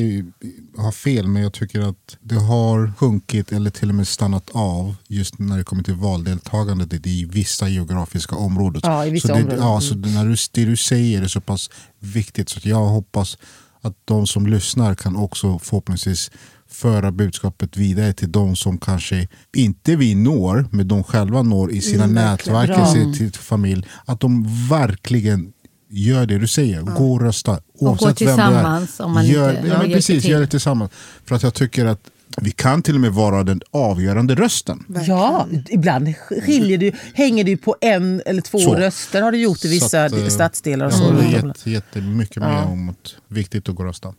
har 0.78 0.92
fel 0.92 1.28
men 1.32 1.41
jag 1.41 1.53
tycker 1.53 1.82
att 1.82 2.17
det 2.21 2.36
har 2.36 2.93
sjunkit 2.97 3.51
eller 3.51 3.69
till 3.69 3.89
och 3.89 3.95
med 3.95 4.07
stannat 4.07 4.49
av 4.51 4.95
just 5.07 5.39
när 5.39 5.57
det 5.57 5.63
kommer 5.63 5.84
till 5.84 5.93
valdeltagandet 5.93 7.07
i 7.07 7.25
vissa 7.25 7.69
geografiska 7.69 8.36
områden. 8.36 8.82
Ja, 8.86 9.05
i 9.05 9.09
vissa 9.09 9.27
så 9.27 9.34
det, 9.34 9.39
områden. 9.39 9.59
Ja, 9.59 9.82
så 9.82 9.95
när 9.95 10.25
du, 10.25 10.36
det 10.51 10.65
du 10.65 10.77
säger 10.77 11.21
är 11.21 11.27
så 11.27 11.41
pass 11.41 11.69
viktigt 11.99 12.49
så 12.49 12.57
att 12.57 12.65
jag 12.65 12.86
hoppas 12.86 13.38
att 13.82 13.93
de 14.05 14.27
som 14.27 14.47
lyssnar 14.47 14.95
kan 14.95 15.15
också 15.15 15.59
förhoppningsvis 15.59 16.32
föra 16.67 17.11
budskapet 17.11 17.77
vidare 17.77 18.13
till 18.13 18.32
de 18.32 18.55
som 18.55 18.77
kanske 18.77 19.27
inte 19.55 19.95
vi 19.95 20.15
når, 20.15 20.65
men 20.71 20.88
de 20.88 21.03
själva 21.03 21.41
når 21.41 21.71
i 21.71 21.82
sina 21.82 22.03
Mm, 22.03 22.15
nätverk, 22.15 22.88
i 22.88 22.91
sin 22.91 23.13
till 23.13 23.32
familj. 23.34 23.88
Att 24.05 24.19
de 24.19 24.47
verkligen 24.69 25.53
gör 25.92 26.26
det 26.26 26.38
du 26.38 26.48
säger. 26.48 26.82
Gå 26.82 27.14
och 27.14 27.22
rösta. 27.22 27.60
Oavsett 27.74 28.20
gå 28.20 28.26
vem 28.26 28.38
det 28.38 28.44
är. 28.44 28.48
tillsammans 28.50 29.00
om 29.00 29.12
man 29.14 29.26
gör, 29.26 29.56
inte 29.56 29.68
ja, 29.68 29.80
precis, 29.80 30.22
till. 30.24 30.32
Gör 30.32 30.39
det 30.42 30.48
tillsammans. 30.48 30.92
För 31.26 31.36
att 31.36 31.44
jag 31.44 31.54
tycker 31.54 31.86
att 31.86 32.00
vi 32.42 32.52
kan 32.52 32.82
till 32.84 32.96
och 32.96 33.02
med 33.02 33.12
vara 33.14 33.44
den 33.44 33.62
avgörande 33.72 34.36
rösten. 34.36 34.86
Ja, 35.08 35.48
ibland 35.70 36.16
skiljer 36.18 36.78
det, 36.78 36.86
ju- 36.86 36.92
hänger 37.14 37.46
ju 37.46 37.58
på 37.58 37.76
en 37.82 38.22
eller 38.26 38.42
två 38.42 38.60
Så. 38.60 38.76
röster 38.76 39.22
har 39.22 39.32
det 39.32 39.38
gjort 39.38 39.66
i 39.66 39.68
vissa 39.68 39.88
Så 39.89 39.98
att, 39.98 40.22
eh, 40.22 40.28
stadsdelar. 40.28 40.86
Och 40.86 40.92
Jag 40.92 41.00
så. 41.00 41.06
håller 41.06 41.48
jätte, 41.48 41.72
jättemycket 41.72 42.38
med 42.38 42.64
om 42.64 42.89
att 42.89 43.16
viktigt 43.28 43.70
att 43.70 43.76
gå 43.76 43.84
och 43.84 43.88
rösta. 43.88 44.14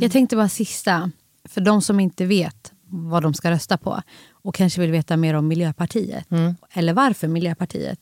Jag 0.00 0.12
tänkte 0.12 0.36
bara 0.36 0.48
sista, 0.48 1.10
för 1.48 1.60
de 1.60 1.82
som 1.82 2.00
inte 2.00 2.24
vet 2.26 2.72
vad 2.88 3.22
de 3.22 3.34
ska 3.34 3.50
rösta 3.50 3.76
på 3.78 4.02
och 4.42 4.54
kanske 4.54 4.80
vill 4.80 4.90
veta 4.90 5.16
mer 5.16 5.34
om 5.34 5.48
Miljöpartiet. 5.48 6.24
Eller 6.72 6.92
varför 6.92 7.28
Miljöpartiet. 7.28 7.98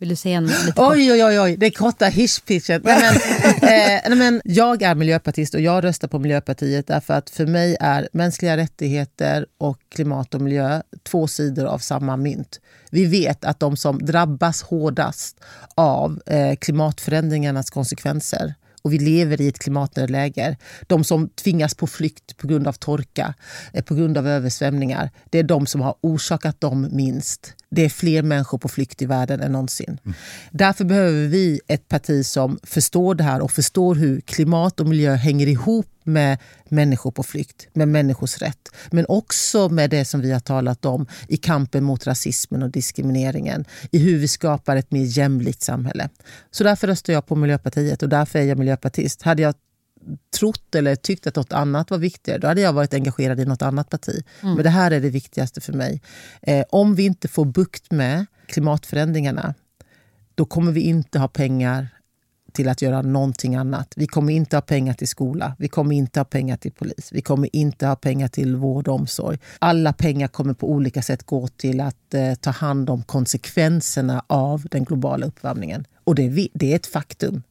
Vill 0.00 0.08
du 0.08 0.16
säga 0.16 0.36
en 0.36 0.46
lite 0.46 0.72
kort? 0.72 0.92
Oj, 0.92 1.12
oj, 1.12 1.24
oj, 1.24 1.40
oj, 1.40 1.56
det 1.56 1.66
är 1.66 1.70
korta 1.70 2.06
hisspitchen. 2.06 2.80
Nej, 2.84 3.00
men, 3.00 3.14
eh, 3.70 4.00
nej, 4.08 4.16
men 4.16 4.40
jag 4.44 4.82
är 4.82 4.94
miljöpartist 4.94 5.54
och 5.54 5.60
jag 5.60 5.84
röstar 5.84 6.08
på 6.08 6.18
Miljöpartiet 6.18 6.86
därför 6.86 7.14
att 7.14 7.30
för 7.30 7.46
mig 7.46 7.76
är 7.80 8.08
mänskliga 8.12 8.56
rättigheter 8.56 9.46
och 9.58 9.78
klimat 9.94 10.34
och 10.34 10.40
miljö 10.40 10.82
två 11.02 11.26
sidor 11.26 11.66
av 11.66 11.78
samma 11.78 12.16
mynt. 12.16 12.60
Vi 12.90 13.04
vet 13.04 13.44
att 13.44 13.60
de 13.60 13.76
som 13.76 13.98
drabbas 13.98 14.62
hårdast 14.62 15.40
av 15.74 16.20
eh, 16.26 16.56
klimatförändringarnas 16.56 17.70
konsekvenser 17.70 18.54
och 18.82 18.92
vi 18.92 18.98
lever 18.98 19.40
i 19.40 19.48
ett 19.48 19.58
klimatnödläge. 19.58 20.56
De 20.86 21.04
som 21.04 21.28
tvingas 21.28 21.74
på 21.74 21.86
flykt 21.86 22.36
på 22.36 22.46
grund 22.46 22.68
av 22.68 22.72
torka, 22.72 23.34
eh, 23.72 23.84
på 23.84 23.94
grund 23.94 24.18
av 24.18 24.28
översvämningar, 24.28 25.10
det 25.30 25.38
är 25.38 25.42
de 25.42 25.66
som 25.66 25.80
har 25.80 25.94
orsakat 26.00 26.60
dem 26.60 26.88
minst. 26.90 27.54
Det 27.70 27.82
är 27.84 27.88
fler 27.88 28.22
människor 28.22 28.58
på 28.58 28.68
flykt 28.68 29.02
i 29.02 29.06
världen 29.06 29.40
än 29.40 29.52
någonsin. 29.52 29.98
Därför 30.50 30.84
behöver 30.84 31.26
vi 31.26 31.60
ett 31.66 31.88
parti 31.88 32.26
som 32.26 32.58
förstår 32.62 33.14
det 33.14 33.24
här 33.24 33.40
och 33.40 33.50
förstår 33.50 33.94
hur 33.94 34.20
klimat 34.20 34.80
och 34.80 34.86
miljö 34.86 35.14
hänger 35.14 35.46
ihop 35.46 35.86
med 36.04 36.38
människor 36.68 37.10
på 37.10 37.22
flykt, 37.22 37.68
med 37.72 37.88
människors 37.88 38.38
rätt. 38.38 38.68
Men 38.90 39.06
också 39.08 39.68
med 39.68 39.90
det 39.90 40.04
som 40.04 40.20
vi 40.20 40.32
har 40.32 40.40
talat 40.40 40.84
om 40.84 41.06
i 41.28 41.36
kampen 41.36 41.84
mot 41.84 42.06
rasismen 42.06 42.62
och 42.62 42.70
diskrimineringen. 42.70 43.64
I 43.90 43.98
hur 43.98 44.18
vi 44.18 44.28
skapar 44.28 44.76
ett 44.76 44.90
mer 44.90 45.04
jämlikt 45.04 45.62
samhälle. 45.62 46.08
Så 46.50 46.64
därför 46.64 46.86
röstar 46.86 47.12
jag 47.12 47.26
på 47.26 47.36
Miljöpartiet 47.36 48.02
och 48.02 48.08
därför 48.08 48.38
är 48.38 48.42
jag 48.42 48.58
miljöpartist. 48.58 49.22
Hade 49.22 49.42
jag 49.42 49.54
trott 50.38 50.74
eller 50.74 50.96
tyckt 50.96 51.26
att 51.26 51.36
något 51.36 51.52
annat 51.52 51.90
var 51.90 51.98
viktigare, 51.98 52.38
då 52.38 52.46
hade 52.46 52.60
jag 52.60 52.72
varit 52.72 52.94
engagerad 52.94 53.40
i 53.40 53.44
något 53.44 53.62
annat 53.62 53.90
parti. 53.90 54.24
Men 54.40 54.62
det 54.62 54.70
här 54.70 54.90
är 54.90 55.00
det 55.00 55.10
viktigaste 55.10 55.60
för 55.60 55.72
mig. 55.72 56.02
Eh, 56.42 56.64
om 56.70 56.94
vi 56.94 57.02
inte 57.02 57.28
får 57.28 57.44
bukt 57.44 57.90
med 57.90 58.26
klimatförändringarna, 58.46 59.54
då 60.34 60.44
kommer 60.44 60.72
vi 60.72 60.80
inte 60.80 61.18
ha 61.18 61.28
pengar 61.28 61.88
till 62.52 62.68
att 62.68 62.82
göra 62.82 63.02
någonting 63.02 63.54
annat. 63.54 63.92
Vi 63.96 64.06
kommer 64.06 64.32
inte 64.32 64.56
ha 64.56 64.60
pengar 64.60 64.94
till 64.94 65.08
skola, 65.08 65.56
vi 65.58 65.68
kommer 65.68 65.96
inte 65.96 66.20
ha 66.20 66.24
pengar 66.24 66.56
till 66.56 66.72
polis, 66.72 67.08
vi 67.12 67.22
kommer 67.22 67.56
inte 67.56 67.86
ha 67.86 67.96
pengar 67.96 68.28
till 68.28 68.56
vård 68.56 68.88
och 68.88 68.94
omsorg. 68.94 69.38
Alla 69.58 69.92
pengar 69.92 70.28
kommer 70.28 70.54
på 70.54 70.70
olika 70.70 71.02
sätt 71.02 71.22
gå 71.26 71.48
till 71.48 71.80
att 71.80 72.14
eh, 72.14 72.34
ta 72.34 72.50
hand 72.50 72.90
om 72.90 73.02
konsekvenserna 73.02 74.24
av 74.26 74.66
den 74.70 74.84
globala 74.84 75.26
uppvärmningen. 75.26 75.84
Och 76.04 76.14
det 76.14 76.22
är, 76.22 76.48
det 76.52 76.72
är 76.72 76.76
ett 76.76 76.86
faktum. 76.86 77.42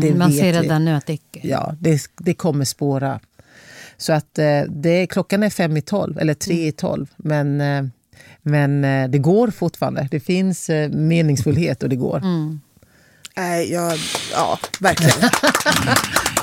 Det 0.00 0.08
Mm, 0.08 0.18
Man 0.18 0.32
ser 0.32 0.52
redan 0.52 0.84
nu 0.84 0.94
att 0.94 1.06
det 1.06 1.18
Ja, 1.42 1.74
det, 1.80 2.02
det 2.18 2.34
kommer 2.34 2.64
spåra. 2.64 3.20
Så 3.96 4.12
att 4.12 4.38
eh, 4.38 4.62
det, 4.68 5.06
klockan 5.06 5.42
är 5.42 5.50
fem 5.50 5.76
i 5.76 5.80
tolv, 5.82 6.18
eller 6.18 6.34
tre 6.34 6.66
i 6.66 6.72
tolv. 6.72 7.06
Men, 7.16 7.60
eh, 7.60 7.84
men 8.42 8.84
eh, 8.84 9.08
det 9.10 9.18
går 9.18 9.48
fortfarande. 9.50 10.08
Det 10.10 10.20
finns 10.20 10.70
eh, 10.70 10.90
meningsfullhet 10.90 11.82
och 11.82 11.88
det 11.88 11.96
går. 11.96 12.22
Nej, 13.36 13.72
jag, 13.72 13.98
ja, 14.32 14.58
verkligen. 14.80 15.30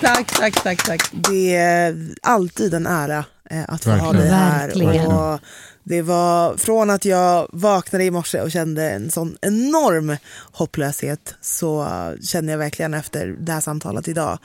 Tack, 0.01 0.27
tack, 0.39 0.63
tack. 0.63 0.83
tack. 0.85 1.09
Det 1.11 1.55
är 1.55 2.09
alltid 2.21 2.73
en 2.73 2.87
ära 2.87 3.25
eh, 3.49 3.63
att 3.67 3.83
få 3.83 3.89
ha 3.91 4.13
dig 4.13 4.29
här. 4.29 4.67
Verkligen. 4.67 5.07
Och 5.07 5.39
det 5.83 6.01
var 6.01 6.57
från 6.57 6.89
att 6.89 7.05
jag 7.05 7.47
vaknade 7.53 8.03
i 8.03 8.11
morse 8.11 8.41
och 8.41 8.51
kände 8.51 8.89
en 8.91 9.11
sån 9.11 9.37
enorm 9.41 10.17
hopplöshet 10.51 11.35
så 11.41 11.87
känner 12.23 12.53
jag 12.53 12.57
verkligen 12.57 12.93
efter 12.93 13.27
det 13.27 13.51
här 13.51 13.61
samtalet 13.61 14.07
idag 14.07 14.39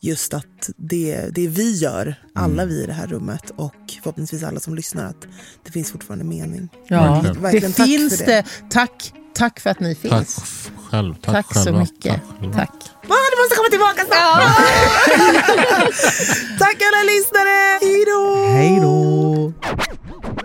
just 0.00 0.34
att 0.34 0.70
det, 0.76 1.28
det 1.34 1.46
vi 1.48 1.72
gör, 1.76 2.14
alla 2.34 2.64
vi 2.64 2.82
i 2.82 2.86
det 2.86 2.92
här 2.92 3.06
rummet 3.06 3.52
och 3.56 3.74
förhoppningsvis 4.02 4.42
alla 4.42 4.60
som 4.60 4.74
lyssnar, 4.74 5.04
att 5.04 5.26
det 5.66 5.72
finns 5.72 5.92
fortfarande 5.92 6.24
mening. 6.24 6.68
Ja, 6.88 7.12
Verkligen. 7.12 7.42
Verkligen, 7.42 7.70
det 7.70 7.76
tack 7.76 7.86
finns 7.86 8.18
för 8.18 8.26
det. 8.26 8.32
det. 8.32 8.44
Tack, 8.70 9.12
tack 9.34 9.60
för 9.60 9.70
att 9.70 9.80
ni 9.80 9.94
Tack 9.94 10.12
finns. 10.12 10.38
f- 10.42 10.70
själv. 10.90 11.14
Tack, 11.14 11.34
Tack 11.34 11.54
så 11.54 11.64
själva. 11.64 11.80
mycket. 11.80 12.20
Tack. 12.42 12.52
Tack. 12.54 12.70
Ah, 13.08 13.26
du 13.32 13.36
måste 13.42 13.56
komma 13.56 13.68
tillbaka 13.70 14.04
snart! 14.04 14.42
Tack 16.58 16.76
alla 16.82 17.02
lyssnare! 17.02 17.78
Hej 17.80 18.04
då! 18.06 18.46
Hej 18.52 18.78
då. 18.82 19.52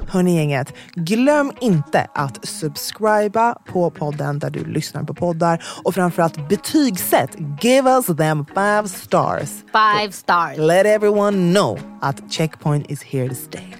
Hörni 0.07 0.35
gänget, 0.35 0.73
glöm 0.95 1.51
inte 1.61 2.07
att 2.13 2.47
subscriba 2.47 3.55
på 3.73 3.89
podden 3.91 4.39
där 4.39 4.49
du 4.49 4.65
lyssnar 4.65 5.03
på 5.03 5.13
poddar 5.13 5.63
och 5.83 5.95
framförallt 5.95 6.49
betygsätt. 6.49 7.29
Give 7.61 7.89
us 7.89 8.05
them 8.05 8.45
five 8.45 8.87
stars. 8.87 9.49
Five 9.71 10.11
stars. 10.11 10.57
Let 10.57 10.85
everyone 10.85 11.53
know 11.53 11.79
att 12.01 12.33
Checkpoint 12.33 12.91
is 12.91 13.03
here 13.03 13.29
to 13.29 13.35
stay. 13.35 13.73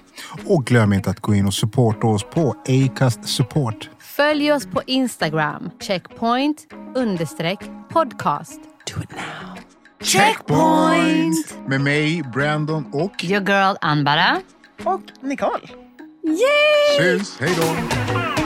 Och 0.46 0.64
glöm 0.64 0.92
inte 0.92 1.10
att 1.10 1.20
gå 1.20 1.34
in 1.34 1.46
och 1.46 1.54
supporta 1.54 2.06
oss 2.06 2.22
på 2.34 2.54
Acast 2.68 3.28
Support. 3.28 3.90
Följ 4.16 4.52
oss 4.52 4.66
på 4.66 4.82
Instagram, 4.86 5.70
checkpoint 5.80 6.66
understreck 6.94 7.60
podcast. 7.88 8.60
Do 8.62 9.02
it 9.02 9.10
now. 9.10 9.58
Checkpoint! 10.02 11.58
Med 11.68 11.80
mig, 11.80 12.22
Brandon 12.32 12.86
och... 12.92 13.24
Your 13.24 13.48
girl 13.48 13.76
Anbara. 13.80 14.40
Och 14.84 15.00
Nicole. 15.20 15.68
Syns. 16.98 17.40
Hej 17.40 17.50
då. 17.56 18.45